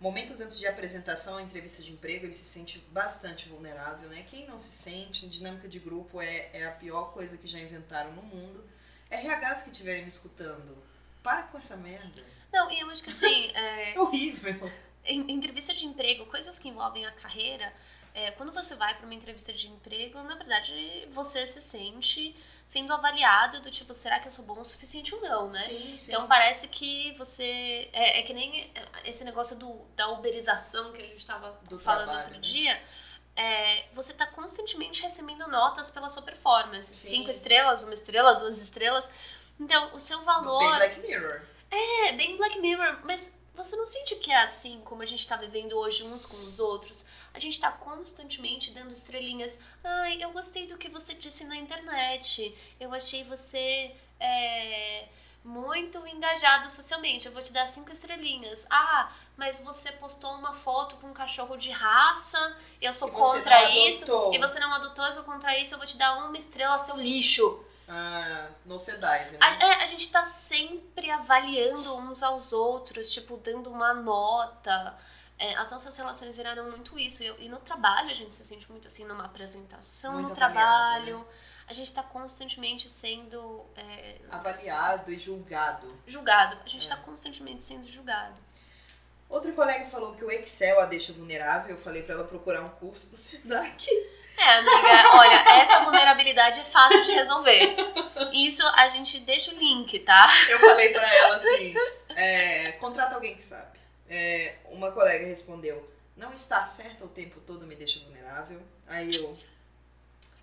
momentos 0.04 0.42
antes 0.42 0.60
de 0.60 0.68
apresentação, 0.68 1.40
entrevista 1.40 1.82
de 1.82 1.94
emprego, 1.94 2.26
ele 2.26 2.34
se 2.34 2.44
sente 2.44 2.78
bastante 2.92 3.48
vulnerável, 3.48 4.10
né? 4.10 4.26
Quem 4.30 4.46
não 4.46 4.60
se 4.60 4.70
sente, 4.70 5.26
dinâmica 5.30 5.66
de 5.66 5.80
grupo 5.80 6.22
é, 6.22 6.50
é 6.52 6.66
a 6.66 6.72
pior 6.72 7.14
coisa 7.14 7.38
que 7.38 7.48
já 7.48 7.58
inventaram 7.58 8.12
no 8.12 8.22
mundo. 8.22 8.62
RHs 9.10 9.62
que 9.62 9.70
estiverem 9.72 10.02
me 10.02 10.10
escutando, 10.10 10.76
para 11.24 11.44
com 11.44 11.58
essa 11.58 11.78
merda. 11.78 12.22
Não, 12.52 12.70
e 12.70 12.82
eu 12.82 12.90
acho 12.90 13.02
que 13.02 13.12
assim. 13.12 13.48
É... 13.54 13.94
é 13.96 14.00
horrível 14.00 14.70
em, 15.06 15.32
entrevista 15.32 15.74
de 15.74 15.86
emprego, 15.86 16.26
coisas 16.26 16.58
que 16.60 16.68
envolvem 16.68 17.06
a 17.06 17.12
carreira, 17.12 17.74
é, 18.14 18.32
quando 18.32 18.52
você 18.52 18.76
vai 18.76 18.96
para 18.96 19.06
uma 19.06 19.14
entrevista 19.16 19.52
de 19.52 19.68
emprego, 19.68 20.22
na 20.22 20.36
verdade 20.36 21.08
você 21.12 21.48
se 21.48 21.62
sente 21.62 22.36
sendo 22.66 22.94
avaliado 22.94 23.60
do 23.62 23.72
tipo, 23.72 23.94
será 23.94 24.20
que 24.20 24.28
eu 24.28 24.32
sou 24.32 24.46
bom 24.46 24.60
o 24.60 24.66
suficiente 24.66 25.14
ou 25.16 25.22
não, 25.22 25.50
né? 25.50 25.60
Sim, 25.60 25.98
sim. 25.98 26.12
Então 26.12 26.28
parece 26.28 26.68
que 26.68 27.14
você. 27.18 27.90
É, 27.92 28.20
é, 28.20 28.24
que 28.24 28.34
nem 28.34 28.72
esse 29.04 29.24
negócio 29.24 29.58
do, 29.58 29.82
da 29.96 30.10
uberização 30.10 30.92
que 30.92 31.02
a 31.02 31.06
gente 31.06 31.18
estava 31.18 31.60
falando 31.80 32.06
trabalho, 32.06 32.18
outro 32.20 32.34
né? 32.34 32.40
dia. 32.40 32.82
É, 33.36 33.86
você 33.94 34.12
está 34.12 34.28
constantemente 34.28 35.02
recebendo 35.02 35.48
notas 35.48 35.90
pela 35.90 36.08
sua 36.08 36.22
performance. 36.22 36.96
Sim. 36.96 37.08
Cinco 37.10 37.32
estrelas, 37.32 37.84
uma 37.84 37.94
estrela, 37.94 38.34
duas 38.36 38.62
estrelas. 38.62 39.10
Então, 39.60 39.94
o 39.94 40.00
seu 40.00 40.22
valor. 40.24 40.60
Bem 40.60 40.78
Black 40.78 41.00
Mirror. 41.00 41.42
É, 41.72 42.12
bem 42.14 42.38
Black 42.38 42.60
Mirror, 42.60 43.00
mas 43.04 43.36
você 43.56 43.76
não 43.76 43.88
sente 43.88 44.16
que 44.16 44.32
é 44.32 44.42
assim 44.42 44.82
como 44.82 45.02
a 45.02 45.06
gente 45.06 45.28
tá 45.28 45.36
vivendo 45.36 45.74
hoje 45.74 46.04
uns 46.04 46.26
com 46.26 46.38
os 46.38 46.60
outros? 46.60 47.06
A 47.34 47.40
gente 47.40 47.60
tá 47.60 47.72
constantemente 47.72 48.72
dando 48.72 48.92
estrelinhas. 48.92 49.60
Ai, 49.84 50.24
eu 50.24 50.32
gostei 50.32 50.68
do 50.68 50.78
que 50.78 50.90
você 50.90 51.14
disse 51.14 51.46
na 51.46 51.56
internet. 51.56 52.56
Eu 52.80 52.94
achei 52.94 53.24
você. 53.24 53.96
É 54.20 55.08
muito 55.44 56.06
engajado 56.08 56.70
socialmente. 56.70 57.26
Eu 57.26 57.34
vou 57.34 57.42
te 57.42 57.52
dar 57.52 57.68
cinco 57.68 57.92
estrelinhas. 57.92 58.66
Ah, 58.70 59.12
mas 59.36 59.60
você 59.60 59.92
postou 59.92 60.32
uma 60.36 60.54
foto 60.54 60.96
com 60.98 61.08
um 61.08 61.14
cachorro 61.14 61.58
de 61.58 61.70
raça, 61.70 62.58
eu 62.82 62.94
sou 62.94 63.10
contra 63.10 63.70
isso. 63.70 64.06
E 64.32 64.40
você 64.40 64.60
não 64.60 64.74
adotou, 64.74 65.04
eu 65.04 65.12
sou 65.12 65.24
contra 65.24 65.58
isso, 65.60 65.74
eu 65.74 65.78
vou 65.78 65.88
te 65.88 65.98
dar 65.98 66.18
uma 66.18 66.38
estrela, 66.38 66.78
seu 66.80 66.96
lixo. 66.96 67.64
Ah, 67.88 68.48
no 68.66 68.80
Sedive, 68.80 69.32
né? 69.32 69.40
A, 69.42 69.54
é, 69.56 69.84
a 69.84 69.86
gente 69.86 70.10
tá 70.10 70.24
sempre 70.24 71.12
avaliando 71.12 71.94
uns 71.98 72.24
aos 72.24 72.54
outros, 72.54 73.12
tipo, 73.12 73.36
dando 73.36 73.70
uma 73.70 73.94
nota. 73.94 74.98
É, 75.38 75.56
as 75.56 75.72
nossas 75.72 75.98
relações 75.98 76.38
viraram 76.38 76.70
muito 76.70 76.98
isso. 76.98 77.24
E, 77.24 77.46
e, 77.46 77.50
no 77.50 77.58
trabalho 77.58 78.10
a 78.10 78.14
gente 78.14 78.34
se 78.36 78.44
sente 78.44 78.70
muito 78.72 78.88
assim, 78.88 79.06
numa 79.06 79.26
apresentação 79.26 80.14
muito 80.14 80.30
no 80.30 80.36
trabalho. 80.36 81.20
Né? 81.20 81.26
a 81.68 81.74
gente 81.74 81.88
está 81.88 82.04
constantemente 82.04 82.90
sendo 82.90 83.66
é, 83.76 84.18
avaliado 84.30 85.12
e 85.12 85.18
julgado. 85.18 85.98
Julgado. 86.06 86.58
A 86.64 86.68
gente 86.68 86.82
está 86.82 86.96
é. 86.96 87.00
constantemente 87.00 87.64
sendo 87.64 87.88
julgado. 87.88 88.36
Outra 89.30 89.52
colega 89.52 89.86
falou 89.86 90.14
que 90.14 90.24
o 90.24 90.32
Excel 90.32 90.80
a 90.80 90.86
deixa 90.86 91.14
vulnerável. 91.14 91.76
Eu 91.76 91.82
falei 91.82 92.04
para 92.04 92.16
ela 92.16 92.24
procurar 92.26 92.62
um 92.62 92.70
curso 92.70 93.10
do 93.10 93.18
Senac. 93.18 93.88
É, 94.36 94.58
amiga, 94.58 95.16
olha, 95.16 95.62
essa 95.62 95.80
vulnerabilidade 95.82 96.60
é 96.60 96.64
fácil 96.66 97.04
de 97.04 97.12
resolver. 97.12 97.76
Isso 98.34 98.66
a 98.76 98.88
gente 98.88 99.20
deixa 99.20 99.52
o 99.52 99.56
link, 99.56 100.00
tá? 100.00 100.28
Eu 100.50 100.60
falei 100.60 100.90
para 100.90 101.16
ela 101.16 101.36
assim: 101.36 101.74
é, 102.10 102.72
contrata 102.74 103.16
alguém 103.16 103.36
que 103.36 103.44
sabe. 103.44 103.80
É, 104.10 104.56
uma 104.66 104.92
colega 104.92 105.26
respondeu: 105.26 105.90
não 106.16 106.34
estar 106.34 106.66
certa 106.66 107.06
o 107.06 107.10
tempo 107.10 107.40
todo 107.42 107.66
me 107.66 107.76
deixa 107.76 108.00
vulnerável. 108.00 108.62
Aí 108.88 109.10
eu. 109.16 109.38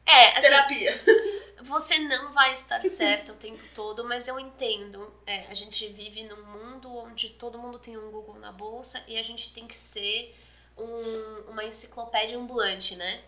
É, 0.07 0.33
assim, 0.33 0.41
Terapia. 0.43 1.01
Você 1.63 1.99
não 1.99 2.33
vai 2.33 2.55
estar 2.55 2.81
certa 2.89 3.33
o 3.33 3.37
tempo 3.37 3.63
todo, 3.75 4.05
mas 4.05 4.27
eu 4.27 4.41
entendo. 4.41 5.13
É, 5.27 5.47
a 5.47 5.55
gente 5.55 5.87
vive 5.89 6.25
num 6.25 6.43
mundo 6.45 6.95
onde 6.97 7.31
todo 7.31 7.59
mundo 7.59 7.79
tem 7.79 7.97
um 7.97 8.11
Google 8.11 8.39
na 8.39 8.51
bolsa 8.51 9.03
e 9.07 9.19
a 9.19 9.23
gente 9.23 9.53
tem 9.53 9.67
que 9.67 9.77
ser 9.77 10.35
um, 10.77 11.51
uma 11.51 11.65
enciclopédia 11.65 12.39
ambulante, 12.39 12.97
né? 12.97 13.23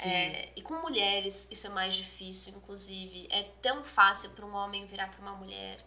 É, 0.00 0.48
e 0.56 0.62
com 0.62 0.74
mulheres 0.74 1.46
isso 1.50 1.68
é 1.68 1.70
mais 1.70 1.94
difícil, 1.94 2.52
inclusive. 2.56 3.28
É 3.30 3.44
tão 3.62 3.84
fácil 3.84 4.30
para 4.30 4.44
um 4.44 4.52
homem 4.54 4.86
virar 4.86 5.08
para 5.08 5.20
uma 5.20 5.36
mulher 5.36 5.78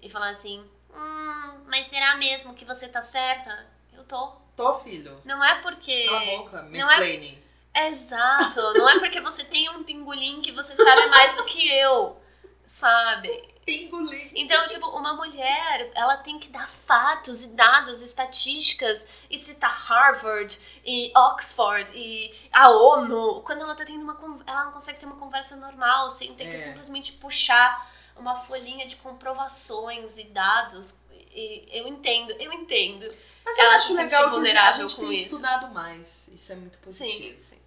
e 0.00 0.10
falar 0.10 0.30
assim: 0.30 0.64
hum, 0.94 1.64
mas 1.66 1.86
será 1.86 2.16
mesmo 2.16 2.54
que 2.54 2.64
você 2.64 2.88
tá 2.88 3.00
certa? 3.00 3.66
Eu 3.92 4.04
tô. 4.04 4.32
Tô, 4.56 4.78
filho. 4.80 5.20
Não 5.24 5.42
é 5.42 5.60
porque. 5.60 6.06
Cala 6.06 6.22
a 6.22 6.36
boca, 6.36 6.62
mansplaining. 6.62 7.42
Exato. 7.74 8.60
Não 8.74 8.88
é 8.88 8.98
porque 9.00 9.20
você 9.20 9.42
tem 9.44 9.68
um 9.70 9.82
pingolim 9.82 10.40
que 10.40 10.52
você 10.52 10.76
sabe 10.76 11.06
mais 11.06 11.34
do 11.36 11.44
que 11.44 11.68
eu, 11.68 12.16
sabe? 12.66 13.52
Pingolim. 13.66 14.30
Então, 14.34 14.66
tipo, 14.68 14.86
uma 14.90 15.14
mulher, 15.14 15.90
ela 15.94 16.18
tem 16.18 16.38
que 16.38 16.48
dar 16.48 16.68
fatos 16.68 17.42
e 17.42 17.48
dados, 17.48 18.00
estatísticas, 18.00 19.04
e 19.28 19.38
citar 19.38 19.72
Harvard, 19.72 20.56
e 20.84 21.10
Oxford, 21.16 21.90
e 21.94 22.32
a 22.52 22.70
ONU. 22.70 23.42
Quando 23.42 23.62
ela 23.62 23.74
tá 23.74 23.84
tendo 23.84 24.02
uma 24.02 24.42
ela 24.46 24.66
não 24.66 24.72
consegue 24.72 25.00
ter 25.00 25.06
uma 25.06 25.16
conversa 25.16 25.56
normal, 25.56 26.10
sem 26.10 26.32
ter 26.34 26.44
é. 26.44 26.50
que 26.52 26.58
simplesmente 26.58 27.12
puxar 27.14 27.92
uma 28.16 28.40
folhinha 28.40 28.86
de 28.86 28.96
comprovações 28.96 30.18
e 30.18 30.24
dados. 30.24 30.98
E 31.10 31.66
eu 31.70 31.86
entendo, 31.88 32.32
eu 32.32 32.52
entendo. 32.52 33.12
Mas 33.44 33.58
eu 33.58 33.64
ela 33.64 33.76
acho 33.76 33.88
se 33.88 33.94
legal 33.94 34.30
vulnerável 34.30 34.86
a 34.86 34.88
gente 34.88 34.96
com 34.96 35.06
tem 35.06 35.14
isso. 35.14 35.24
estudado 35.24 35.68
mais. 35.74 36.28
Isso 36.28 36.52
é 36.52 36.54
muito 36.54 36.78
positivo. 36.78 37.36
Sim, 37.44 37.56
sim. 37.56 37.58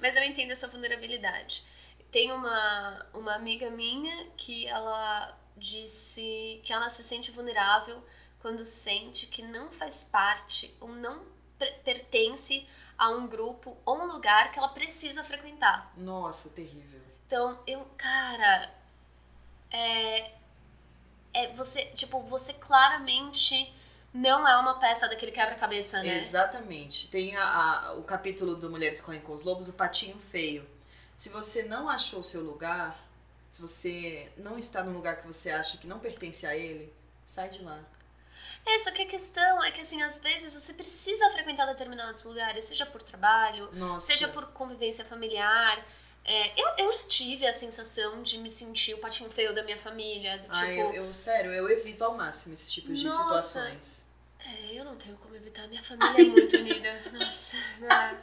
Mas 0.00 0.16
eu 0.16 0.22
entendo 0.22 0.50
essa 0.50 0.68
vulnerabilidade. 0.68 1.64
Tem 2.10 2.32
uma, 2.32 3.06
uma 3.14 3.34
amiga 3.34 3.70
minha 3.70 4.26
que 4.36 4.66
ela 4.66 5.36
disse 5.56 6.60
que 6.64 6.72
ela 6.72 6.90
se 6.90 7.02
sente 7.02 7.30
vulnerável 7.30 8.02
quando 8.40 8.64
sente 8.64 9.26
que 9.26 9.42
não 9.42 9.70
faz 9.70 10.04
parte 10.04 10.76
ou 10.80 10.88
não 10.88 11.24
pertence 11.82 12.66
a 12.98 13.10
um 13.10 13.26
grupo 13.26 13.76
ou 13.84 13.98
um 14.02 14.06
lugar 14.06 14.52
que 14.52 14.58
ela 14.58 14.68
precisa 14.68 15.24
frequentar. 15.24 15.92
Nossa, 15.96 16.48
terrível. 16.50 17.00
Então, 17.26 17.58
eu, 17.66 17.84
cara, 17.96 18.70
é, 19.70 20.30
é 21.32 21.52
você, 21.54 21.86
tipo, 21.86 22.20
você 22.20 22.52
claramente 22.52 23.72
não 24.12 24.48
é 24.48 24.56
uma 24.56 24.78
peça 24.78 25.08
daquele 25.08 25.32
quebra-cabeça, 25.32 26.02
né? 26.02 26.16
Exatamente. 26.16 27.10
Tem 27.10 27.36
a, 27.36 27.44
a, 27.44 27.92
o 27.94 28.02
capítulo 28.02 28.56
do 28.56 28.70
Mulheres 28.70 29.00
Correm 29.00 29.20
com 29.20 29.32
os 29.32 29.42
Lobos, 29.42 29.68
o 29.68 29.72
patinho 29.72 30.18
feio. 30.30 30.66
Se 31.18 31.28
você 31.28 31.62
não 31.62 31.88
achou 31.88 32.20
o 32.20 32.24
seu 32.24 32.42
lugar, 32.42 32.98
se 33.52 33.60
você 33.60 34.30
não 34.36 34.58
está 34.58 34.82
no 34.82 34.92
lugar 34.92 35.20
que 35.20 35.26
você 35.26 35.50
acha 35.50 35.76
que 35.78 35.86
não 35.86 35.98
pertence 35.98 36.46
a 36.46 36.56
ele, 36.56 36.92
sai 37.26 37.50
de 37.50 37.62
lá. 37.62 37.78
É, 38.64 38.78
só 38.80 38.90
que 38.90 39.02
a 39.02 39.06
questão 39.06 39.62
é 39.62 39.70
que, 39.70 39.80
assim, 39.80 40.02
às 40.02 40.18
vezes 40.18 40.52
você 40.52 40.74
precisa 40.74 41.30
frequentar 41.30 41.66
determinados 41.66 42.24
lugares, 42.24 42.64
seja 42.64 42.84
por 42.84 43.02
trabalho, 43.02 43.70
Nossa. 43.72 44.06
seja 44.06 44.28
por 44.28 44.46
convivência 44.48 45.04
familiar. 45.04 45.84
É, 46.28 46.60
eu, 46.60 46.68
eu 46.78 46.92
já 46.92 47.04
tive 47.04 47.46
a 47.46 47.52
sensação 47.52 48.20
de 48.20 48.36
me 48.38 48.50
sentir 48.50 48.94
o 48.94 48.98
patinho 48.98 49.30
feio 49.30 49.54
da 49.54 49.62
minha 49.62 49.78
família. 49.78 50.38
Do, 50.38 50.42
tipo, 50.42 50.56
ah, 50.56 50.72
eu, 50.72 50.92
eu, 50.92 51.12
sério, 51.12 51.52
eu 51.52 51.70
evito 51.70 52.02
ao 52.02 52.16
máximo 52.16 52.52
esses 52.52 52.72
tipos 52.72 52.98
de 52.98 53.04
Nossa, 53.04 53.22
situações. 53.22 54.06
É, 54.40 54.72
eu 54.72 54.84
não 54.84 54.96
tenho 54.96 55.16
como 55.18 55.36
evitar. 55.36 55.68
Minha 55.68 55.84
família 55.84 56.20
é 56.20 56.24
muito 56.24 56.56
unida. 56.56 57.00
Nossa, 57.12 57.56
não 57.78 57.90
é. 57.90 58.18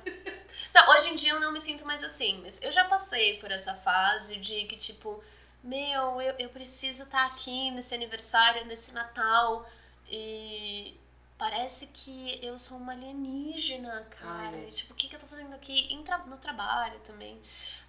Não, 0.73 0.89
hoje 0.89 1.09
em 1.09 1.15
dia 1.15 1.31
eu 1.31 1.39
não 1.39 1.53
me 1.53 1.61
sinto 1.61 1.85
mais 1.85 2.03
assim, 2.03 2.41
mas 2.43 2.61
eu 2.61 2.71
já 2.71 2.83
passei 2.85 3.39
por 3.39 3.49
essa 3.51 3.73
fase 3.73 4.35
de 4.35 4.65
que, 4.65 4.75
tipo, 4.75 5.23
meu, 5.63 6.21
eu, 6.21 6.35
eu 6.39 6.49
preciso 6.49 7.03
estar 7.03 7.29
tá 7.29 7.33
aqui 7.33 7.71
nesse 7.71 7.95
aniversário, 7.95 8.65
nesse 8.65 8.91
Natal, 8.91 9.69
e 10.09 10.97
parece 11.43 11.87
que 11.87 12.39
eu 12.41 12.57
sou 12.57 12.77
uma 12.77 12.93
alienígena, 12.93 14.07
cara. 14.11 14.55
Ai. 14.55 14.71
Tipo, 14.71 14.93
o 14.93 14.95
que, 14.95 15.09
que 15.09 15.15
eu 15.17 15.19
tô 15.19 15.27
fazendo 15.27 15.53
aqui 15.53 16.01
tra 16.05 16.19
no 16.19 16.37
trabalho 16.37 16.97
também? 17.01 17.37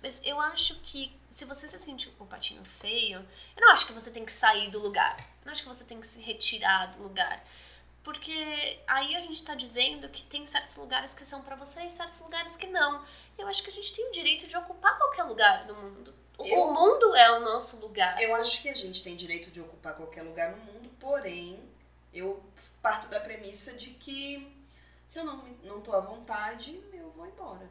Mas 0.03 0.21
eu 0.25 0.41
acho 0.41 0.75
que 0.81 1.17
se 1.31 1.45
você 1.45 1.69
se 1.69 1.79
sente 1.79 2.13
um 2.19 2.27
patinho 2.27 2.65
feio, 2.65 3.25
eu 3.57 3.61
não 3.61 3.71
acho 3.71 3.87
que 3.87 3.93
você 3.93 4.11
tem 4.11 4.25
que 4.25 4.33
sair 4.33 4.73
do 4.73 4.81
lugar. 4.81 5.17
Eu 5.21 5.47
não 5.47 5.53
acho 5.53 5.63
que 5.63 5.69
você 5.69 5.85
tem 5.85 6.01
que 6.01 6.07
se 6.09 6.21
retirar 6.21 6.87
do 6.87 7.05
lugar. 7.05 7.45
Porque 8.03 8.81
aí 8.89 9.15
a 9.15 9.21
gente 9.21 9.35
está 9.35 9.55
dizendo 9.55 10.09
que 10.09 10.25
tem 10.25 10.45
certos 10.47 10.75
lugares 10.75 11.15
que 11.15 11.25
são 11.25 11.41
para 11.41 11.55
você 11.55 11.81
e 11.85 11.91
certos 11.91 12.19
lugares 12.19 12.57
que 12.57 12.67
não. 12.67 13.05
E 13.39 13.41
eu 13.41 13.47
acho 13.47 13.63
que 13.63 13.71
a 13.71 13.73
gente 13.73 13.95
tem 13.95 14.09
o 14.09 14.13
direito 14.13 14.49
de 14.49 14.57
ocupar 14.57 14.99
qualquer 14.99 15.23
lugar 15.23 15.65
do 15.65 15.77
mundo. 15.77 16.13
Eu, 16.41 16.61
o 16.61 16.75
mundo 16.75 17.15
é 17.15 17.31
o 17.39 17.41
nosso 17.41 17.77
lugar. 17.77 18.21
Eu 18.21 18.35
acho 18.35 18.61
que 18.61 18.69
a 18.69 18.75
gente 18.75 19.01
tem 19.01 19.15
direito 19.15 19.49
de 19.53 19.61
ocupar 19.61 19.95
qualquer 19.95 20.23
lugar 20.23 20.51
no 20.51 20.57
mundo, 20.65 20.91
porém, 20.99 21.63
eu 22.13 22.43
parto 22.85 23.09
da 23.09 23.19
premissa 23.19 23.73
de 23.73 23.87
que 23.93 24.55
se 25.09 25.19
eu 25.19 25.25
não, 25.25 25.39
não 25.63 25.81
tô 25.81 25.95
à 25.95 26.01
vontade, 26.01 26.79
eu 26.93 27.11
vou 27.13 27.27
embora. 27.27 27.67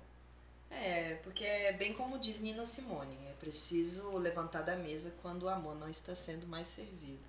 É, 0.71 1.19
porque 1.23 1.45
é 1.45 1.71
bem 1.71 1.93
como 1.93 2.17
diz 2.17 2.39
Nina 2.39 2.65
Simone, 2.65 3.15
é 3.29 3.33
preciso 3.33 4.17
levantar 4.17 4.63
da 4.63 4.75
mesa 4.75 5.13
quando 5.21 5.43
o 5.43 5.49
amor 5.49 5.75
não 5.75 5.87
está 5.87 6.15
sendo 6.15 6.47
mais 6.47 6.65
servido. 6.65 7.21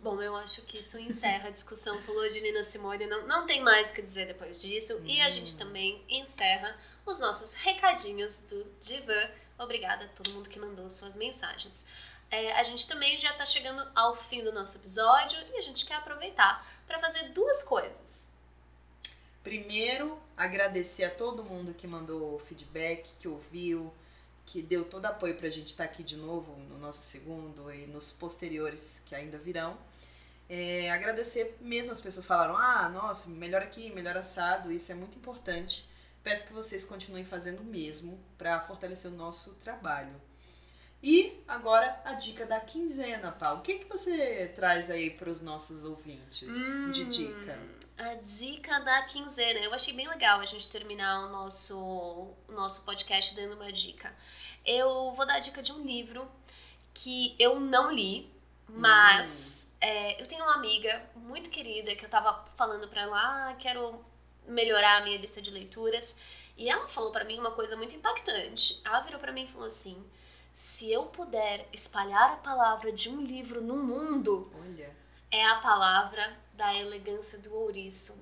Bom, 0.00 0.22
eu 0.22 0.36
acho 0.36 0.62
que 0.62 0.78
isso 0.78 0.96
encerra 0.96 1.48
a 1.48 1.50
discussão. 1.50 2.00
Falou 2.02 2.28
de 2.28 2.40
Nina 2.40 2.62
Simone, 2.62 3.04
não, 3.08 3.26
não 3.26 3.46
tem 3.46 3.60
mais 3.64 3.90
o 3.90 3.94
que 3.94 4.00
dizer 4.00 4.28
depois 4.28 4.60
disso. 4.60 4.94
Hum. 4.94 5.04
E 5.04 5.20
a 5.20 5.28
gente 5.28 5.56
hum. 5.56 5.58
também 5.58 6.04
encerra 6.08 6.76
os 7.04 7.18
nossos 7.18 7.52
recadinhos 7.52 8.38
do 8.48 8.64
Divan. 8.80 9.28
Obrigada 9.58 10.04
a 10.04 10.08
todo 10.08 10.30
mundo 10.30 10.48
que 10.48 10.60
mandou 10.60 10.88
suas 10.88 11.16
mensagens. 11.16 11.84
É, 12.30 12.52
a 12.52 12.62
gente 12.62 12.86
também 12.86 13.18
já 13.18 13.30
está 13.30 13.46
chegando 13.46 13.86
ao 13.94 14.14
fim 14.14 14.44
do 14.44 14.52
nosso 14.52 14.76
episódio 14.76 15.38
e 15.54 15.58
a 15.58 15.62
gente 15.62 15.86
quer 15.86 15.94
aproveitar 15.94 16.66
para 16.86 16.98
fazer 16.98 17.30
duas 17.30 17.62
coisas. 17.62 18.26
Primeiro, 19.42 20.18
agradecer 20.36 21.04
a 21.04 21.10
todo 21.10 21.42
mundo 21.42 21.72
que 21.72 21.86
mandou 21.86 22.38
feedback, 22.40 23.08
que 23.18 23.26
ouviu, 23.26 23.92
que 24.44 24.60
deu 24.60 24.84
todo 24.84 25.06
apoio 25.06 25.36
para 25.36 25.46
a 25.46 25.50
gente 25.50 25.68
estar 25.68 25.86
tá 25.86 25.90
aqui 25.90 26.02
de 26.02 26.16
novo 26.16 26.54
no 26.68 26.78
nosso 26.78 27.00
segundo 27.00 27.72
e 27.72 27.86
nos 27.86 28.12
posteriores 28.12 29.02
que 29.06 29.14
ainda 29.14 29.38
virão. 29.38 29.78
É, 30.50 30.90
agradecer 30.90 31.56
mesmo 31.60 31.92
as 31.92 32.00
pessoas 32.00 32.26
falaram, 32.26 32.56
ah, 32.56 32.88
nossa, 32.88 33.28
melhor 33.28 33.62
aqui, 33.62 33.90
melhor 33.90 34.16
assado, 34.16 34.72
isso 34.72 34.92
é 34.92 34.94
muito 34.94 35.16
importante. 35.16 35.88
Peço 36.22 36.46
que 36.46 36.52
vocês 36.52 36.84
continuem 36.84 37.24
fazendo 37.24 37.60
o 37.60 37.64
mesmo 37.64 38.18
para 38.36 38.60
fortalecer 38.60 39.10
o 39.10 39.14
nosso 39.14 39.54
trabalho. 39.56 40.14
E 41.02 41.42
agora 41.46 42.00
a 42.04 42.14
dica 42.14 42.44
da 42.44 42.58
quinzena, 42.58 43.30
Paulo. 43.30 43.60
O 43.60 43.62
que, 43.62 43.78
que 43.78 43.84
você 43.88 44.52
traz 44.54 44.90
aí 44.90 45.10
para 45.10 45.30
os 45.30 45.40
nossos 45.40 45.84
ouvintes 45.84 46.48
hum, 46.48 46.90
de 46.90 47.04
dica? 47.04 47.58
A 47.96 48.14
dica 48.14 48.80
da 48.80 49.02
quinzena. 49.02 49.60
Eu 49.60 49.72
achei 49.72 49.94
bem 49.94 50.08
legal 50.08 50.40
a 50.40 50.44
gente 50.44 50.68
terminar 50.68 51.26
o 51.26 51.28
nosso, 51.30 51.78
o 51.78 52.52
nosso 52.52 52.84
podcast 52.84 53.34
dando 53.34 53.54
uma 53.54 53.72
dica. 53.72 54.12
Eu 54.66 55.12
vou 55.14 55.24
dar 55.24 55.34
a 55.34 55.40
dica 55.40 55.62
de 55.62 55.72
um 55.72 55.84
livro 55.84 56.28
que 56.92 57.36
eu 57.38 57.60
não 57.60 57.92
li, 57.92 58.28
mas 58.68 59.68
é, 59.80 60.20
eu 60.20 60.26
tenho 60.26 60.42
uma 60.42 60.54
amiga 60.54 61.08
muito 61.14 61.48
querida 61.48 61.94
que 61.94 62.04
eu 62.04 62.10
tava 62.10 62.44
falando 62.56 62.88
pra 62.88 63.02
ela, 63.02 63.50
ah, 63.50 63.54
quero 63.54 64.04
melhorar 64.48 64.96
a 64.96 65.04
minha 65.04 65.18
lista 65.18 65.40
de 65.40 65.50
leituras. 65.50 66.16
E 66.56 66.68
ela 66.68 66.88
falou 66.88 67.12
para 67.12 67.24
mim 67.24 67.38
uma 67.38 67.52
coisa 67.52 67.76
muito 67.76 67.94
impactante. 67.94 68.80
Ela 68.84 69.00
virou 69.00 69.20
para 69.20 69.30
mim 69.30 69.44
e 69.44 69.48
falou 69.48 69.68
assim: 69.68 70.04
se 70.58 70.90
eu 70.90 71.04
puder 71.06 71.68
espalhar 71.72 72.32
a 72.32 72.36
palavra 72.36 72.90
de 72.92 73.08
um 73.08 73.20
livro 73.22 73.60
no 73.62 73.76
mundo, 73.76 74.50
Olha, 74.60 74.90
é 75.30 75.46
a 75.46 75.60
palavra 75.60 76.36
da 76.54 76.74
elegância 76.74 77.38
do 77.38 77.54
ouriço. 77.54 78.12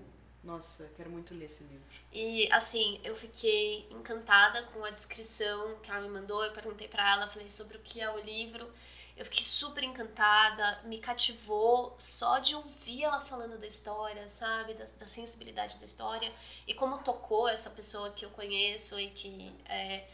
nossa, 0.45 0.91
quero 0.95 1.11
muito 1.11 1.35
ler 1.35 1.47
esse 1.47 1.65
livro. 1.65 1.83
E 2.13 2.47
assim, 2.53 3.01
eu 3.03 3.17
fiquei 3.17 3.89
encantada 3.91 4.63
com 4.65 4.85
a 4.85 4.91
descrição 4.91 5.77
que 5.83 5.91
ela 5.91 6.03
me 6.03 6.11
mandou. 6.11 6.45
Eu 6.45 6.53
perguntei 6.53 6.87
pra 6.89 7.11
ela, 7.15 7.27
falei 7.27 7.49
sobre 7.49 7.79
o 7.79 7.81
que 7.81 8.03
é 8.03 8.11
o 8.11 8.19
livro. 8.21 8.71
Eu 9.17 9.25
fiquei 9.25 9.43
super 9.43 9.83
encantada, 9.83 10.83
me 10.85 10.99
cativou 10.99 11.95
só 11.97 12.39
de 12.39 12.55
ouvir 12.55 13.03
ela 13.03 13.23
falando 13.23 13.59
da 13.59 13.67
história, 13.67 14.29
sabe? 14.29 14.75
Da, 14.75 14.85
da 14.99 15.07
sensibilidade 15.07 15.79
da 15.79 15.87
história 15.87 16.31
e 16.67 16.75
como 16.75 16.99
tocou 16.99 17.49
essa 17.49 17.71
pessoa 17.71 18.11
que 18.11 18.27
eu 18.27 18.31
conheço 18.31 19.01
e 19.01 19.09
que 19.11 19.51
é, 19.65 20.07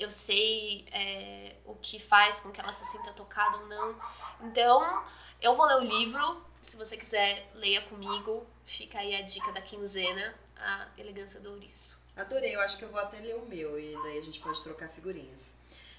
eu 0.00 0.10
sei 0.10 0.86
é, 0.90 1.56
o 1.66 1.74
que 1.74 2.00
faz 2.00 2.40
com 2.40 2.50
que 2.50 2.58
ela 2.58 2.72
se 2.72 2.86
sinta 2.86 3.12
tocada 3.12 3.58
ou 3.58 3.66
não. 3.66 4.00
Então, 4.40 5.04
eu 5.42 5.54
vou 5.54 5.66
ler 5.66 5.76
o 5.76 5.98
livro. 5.98 6.42
Se 6.62 6.74
você 6.74 6.96
quiser, 6.96 7.50
leia 7.54 7.82
comigo. 7.82 8.46
Fica 8.64 8.98
aí 8.98 9.14
a 9.14 9.20
dica 9.20 9.52
da 9.52 9.60
quinzena, 9.60 10.34
A 10.56 10.88
Elegância 10.96 11.38
do 11.38 11.50
Ouriço. 11.50 12.00
Adorei, 12.16 12.54
eu 12.54 12.60
acho 12.60 12.78
que 12.78 12.84
eu 12.84 12.88
vou 12.88 13.00
até 13.00 13.20
ler 13.20 13.36
o 13.36 13.44
meu 13.44 13.78
e 13.78 13.94
daí 14.02 14.18
a 14.18 14.22
gente 14.22 14.40
pode 14.40 14.62
trocar 14.62 14.88
figurinhas. 14.88 15.52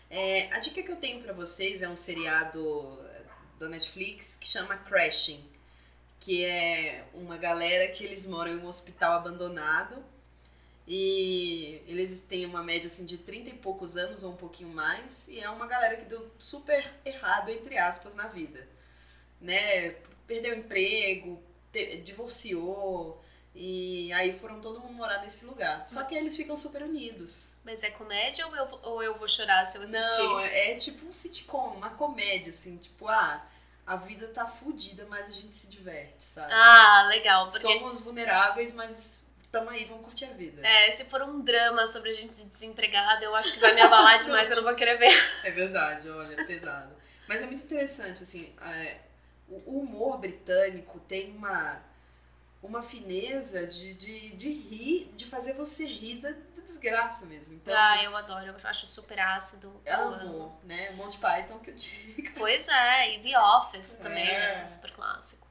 É, 0.09 0.51
a 0.51 0.59
dica 0.59 0.81
que 0.81 0.91
eu 0.91 0.97
tenho 0.97 1.21
pra 1.21 1.31
vocês 1.31 1.83
é 1.83 1.87
um 1.87 1.95
seriado 1.95 2.99
da 3.59 3.69
Netflix 3.69 4.35
que 4.35 4.47
chama 4.47 4.77
Crashing, 4.77 5.47
que 6.19 6.43
é 6.43 7.05
uma 7.13 7.37
galera 7.37 7.87
que 7.91 8.03
eles 8.03 8.25
moram 8.25 8.51
em 8.51 8.57
um 8.57 8.67
hospital 8.67 9.13
abandonado 9.13 10.03
e 10.93 11.81
eles 11.87 12.21
têm 12.21 12.45
uma 12.45 12.61
média 12.61 12.87
assim 12.87 13.05
de 13.05 13.17
30 13.17 13.49
e 13.49 13.53
poucos 13.53 13.95
anos 13.95 14.23
ou 14.23 14.33
um 14.33 14.35
pouquinho 14.35 14.67
mais 14.69 15.29
e 15.29 15.39
é 15.39 15.49
uma 15.49 15.65
galera 15.65 15.95
que 15.95 16.03
deu 16.03 16.29
super 16.37 16.93
errado 17.05 17.49
entre 17.49 17.77
aspas 17.77 18.13
na 18.13 18.27
vida, 18.27 18.67
né? 19.39 19.91
Perdeu 20.27 20.53
emprego, 20.53 21.41
te- 21.71 21.95
divorciou 21.97 23.23
e 23.55 24.11
aí 24.11 24.37
foram 24.39 24.59
todo 24.59 24.81
mundo 24.81 24.93
morar 24.93 25.21
nesse 25.21 25.45
lugar. 25.45 25.87
Só 25.87 26.03
que 26.03 26.13
eles 26.13 26.35
ficam 26.35 26.57
super 26.57 26.83
unidos. 26.83 27.53
Mas 27.63 27.83
é 27.83 27.91
comédia 27.91 28.45
ou 28.47 28.55
eu, 28.55 28.79
ou 28.83 29.03
eu 29.03 29.17
vou 29.17 29.29
chorar 29.29 29.65
se 29.67 29.77
eu 29.77 29.83
assistir? 29.83 30.23
Não, 30.23 30.39
é 30.41 30.75
tipo 30.75 31.05
um 31.05 31.13
sitcom, 31.13 31.69
uma 31.77 31.91
comédia, 31.91 32.49
assim, 32.49 32.75
tipo, 32.77 33.07
ah, 33.07 33.45
a 33.85 33.95
vida 33.95 34.27
tá 34.27 34.45
fudida, 34.45 35.05
mas 35.09 35.29
a 35.29 35.31
gente 35.31 35.55
se 35.55 35.67
diverte, 35.67 36.23
sabe? 36.25 36.51
Ah, 36.51 37.05
legal. 37.07 37.47
Porque 37.47 37.61
Somos 37.61 38.01
vulneráveis, 38.01 38.73
mas 38.73 39.20
tamo 39.51 39.69
aí, 39.69 39.85
vamos 39.85 40.03
curtir 40.05 40.25
a 40.25 40.33
vida. 40.33 40.65
é, 40.65 40.91
se 40.91 41.05
for 41.05 41.21
um 41.23 41.41
drama 41.41 41.85
sobre 41.87 42.11
a 42.11 42.13
gente 42.13 42.45
desempregada, 42.45 43.23
eu 43.23 43.35
acho 43.35 43.53
que 43.53 43.59
vai 43.59 43.73
me 43.73 43.81
abalar 43.81 44.17
demais, 44.23 44.49
eu 44.49 44.57
não 44.57 44.63
vou 44.63 44.75
querer 44.75 44.97
ver. 44.97 45.11
É 45.43 45.51
verdade, 45.51 46.09
olha, 46.09 46.39
é 46.39 46.43
pesado. 46.45 46.95
Mas 47.27 47.41
é 47.41 47.45
muito 47.45 47.63
interessante, 47.63 48.23
assim, 48.23 48.53
é, 48.61 48.97
o 49.47 49.79
humor 49.79 50.17
britânico 50.17 50.99
tem 51.01 51.31
uma, 51.35 51.79
uma 52.63 52.81
fineza 52.81 53.65
de, 53.67 53.93
de, 53.93 54.29
de 54.35 54.49
rir, 54.51 55.11
de 55.15 55.25
fazer 55.27 55.53
você 55.53 55.85
rir 55.85 56.17
da, 56.21 56.29
da 56.31 56.61
desgraça 56.63 57.25
mesmo. 57.25 57.53
Então, 57.55 57.73
Ah, 57.75 58.03
eu 58.03 58.15
adoro, 58.15 58.45
eu 58.47 58.55
acho 58.69 58.85
super 58.87 59.19
ácido. 59.19 59.81
Eu 59.85 59.99
amo. 59.99 60.13
amo, 60.43 60.59
né? 60.63 60.91
Monty 60.91 61.17
Python 61.17 61.59
que 61.59 61.71
eu 61.71 61.75
digo. 61.75 62.31
Pois 62.37 62.67
é, 62.67 63.15
e 63.15 63.19
The 63.19 63.39
Office 63.39 63.93
também, 63.93 64.27
É. 64.29 64.57
né? 64.57 64.65
Super 64.65 64.91
clássico. 64.91 65.47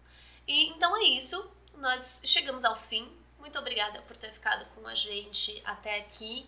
E 0.46 0.68
então 0.70 0.96
é 0.96 1.04
isso, 1.04 1.50
nós 1.76 2.20
chegamos 2.24 2.64
ao 2.64 2.76
fim. 2.76 3.10
Muito 3.40 3.58
obrigada 3.58 4.02
por 4.02 4.16
ter 4.16 4.30
ficado 4.30 4.66
com 4.74 4.86
a 4.86 4.94
gente 4.94 5.60
até 5.64 5.98
aqui. 5.98 6.46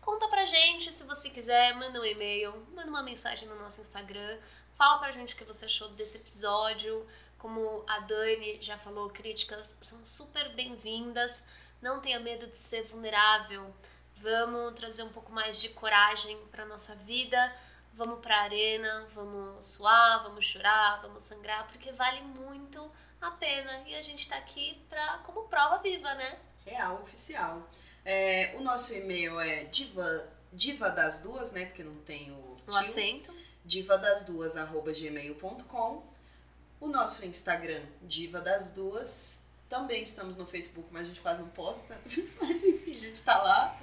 Conta 0.00 0.28
pra 0.28 0.46
gente 0.46 0.92
se 0.92 1.02
você 1.04 1.28
quiser, 1.28 1.74
manda 1.74 2.00
um 2.00 2.04
e-mail, 2.04 2.66
manda 2.72 2.88
uma 2.88 3.02
mensagem 3.02 3.46
no 3.46 3.58
nosso 3.58 3.80
Instagram. 3.80 4.38
Fala 4.76 5.00
pra 5.00 5.10
gente 5.10 5.34
o 5.34 5.36
que 5.36 5.44
você 5.44 5.64
achou 5.64 5.88
desse 5.90 6.16
episódio. 6.16 7.06
Como 7.38 7.84
a 7.88 7.98
Dani 8.00 8.62
já 8.62 8.78
falou, 8.78 9.10
críticas 9.10 9.76
são 9.80 10.06
super 10.06 10.48
bem-vindas. 10.54 11.44
Não 11.82 12.00
tenha 12.00 12.20
medo 12.20 12.46
de 12.46 12.56
ser 12.56 12.84
vulnerável. 12.84 13.74
Vamos 14.16 14.74
trazer 14.74 15.02
um 15.02 15.10
pouco 15.10 15.32
mais 15.32 15.60
de 15.60 15.68
coragem 15.70 16.38
pra 16.52 16.64
nossa 16.64 16.94
vida. 16.94 17.54
Vamos 17.94 18.20
pra 18.20 18.42
arena, 18.42 19.08
vamos 19.12 19.64
suar, 19.64 20.22
vamos 20.22 20.46
chorar, 20.46 21.02
vamos 21.02 21.24
sangrar, 21.24 21.66
porque 21.66 21.90
vale 21.90 22.20
muito 22.22 22.88
a 23.20 23.30
pena. 23.32 23.82
E 23.86 23.94
a 23.94 24.02
gente 24.02 24.28
tá 24.28 24.36
aqui 24.36 24.80
pra, 24.88 25.18
como 25.24 25.48
prova 25.48 25.78
viva, 25.78 26.14
né? 26.14 26.38
Real, 26.64 27.02
oficial. 27.02 27.68
É, 28.04 28.54
o 28.56 28.62
nosso 28.62 28.94
e-mail 28.94 29.38
é 29.40 29.64
diva, 29.64 30.26
diva 30.52 30.88
das 30.90 31.20
duas, 31.20 31.52
né? 31.52 31.66
Porque 31.66 31.82
não 31.82 31.96
tem 32.02 32.30
o 32.32 32.52
Um 32.52 32.70
tio. 32.70 32.78
acento. 32.78 33.34
diva 33.64 33.96
das 33.98 34.22
duas 34.24 34.56
arroba 34.56 34.92
gmail.com. 34.92 36.02
O 36.80 36.86
nosso 36.88 37.26
Instagram, 37.26 37.82
Diva 38.02 38.40
das 38.40 38.70
Duas. 38.70 39.36
Também 39.68 40.02
estamos 40.04 40.36
no 40.36 40.46
Facebook, 40.46 40.88
mas 40.92 41.02
a 41.02 41.04
gente 41.06 41.20
quase 41.20 41.40
não 41.42 41.48
posta. 41.48 42.00
Mas 42.40 42.62
enfim, 42.62 42.92
a 42.96 43.00
gente 43.00 43.20
tá 43.22 43.36
lá. 43.42 43.78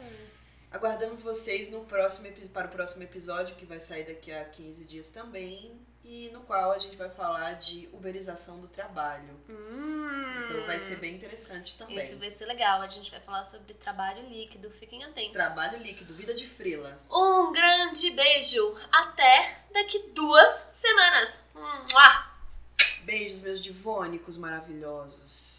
Aguardamos 0.71 1.21
vocês 1.21 1.69
no 1.69 1.83
próximo, 1.85 2.27
para 2.53 2.67
o 2.67 2.71
próximo 2.71 3.03
episódio, 3.03 3.55
que 3.57 3.65
vai 3.65 3.79
sair 3.81 4.05
daqui 4.05 4.31
a 4.31 4.45
15 4.45 4.85
dias 4.85 5.09
também. 5.09 5.77
E 6.07 6.29
no 6.29 6.41
qual 6.41 6.71
a 6.71 6.77
gente 6.77 6.95
vai 6.95 7.09
falar 7.09 7.53
de 7.53 7.89
uberização 7.91 8.59
do 8.59 8.67
trabalho. 8.67 9.39
Hum. 9.49 10.45
Então 10.45 10.67
vai 10.67 10.77
ser 10.77 10.97
bem 10.97 11.15
interessante 11.15 11.75
também. 11.75 11.97
Esse 11.97 12.13
vai 12.13 12.29
ser 12.29 12.45
legal. 12.45 12.79
A 12.83 12.87
gente 12.87 13.09
vai 13.09 13.19
falar 13.19 13.43
sobre 13.43 13.73
trabalho 13.73 14.29
líquido. 14.29 14.69
Fiquem 14.69 15.03
atentos. 15.03 15.33
Trabalho 15.33 15.79
líquido, 15.79 16.13
vida 16.13 16.35
de 16.35 16.47
frila. 16.47 16.99
Um 17.09 17.51
grande 17.51 18.11
beijo. 18.11 18.75
Até 18.91 19.63
daqui 19.73 20.11
duas 20.13 20.69
semanas. 20.75 21.43
Mua! 21.55 22.35
Beijos, 23.03 23.41
meus 23.41 23.59
divônicos 23.59 24.37
maravilhosos. 24.37 25.54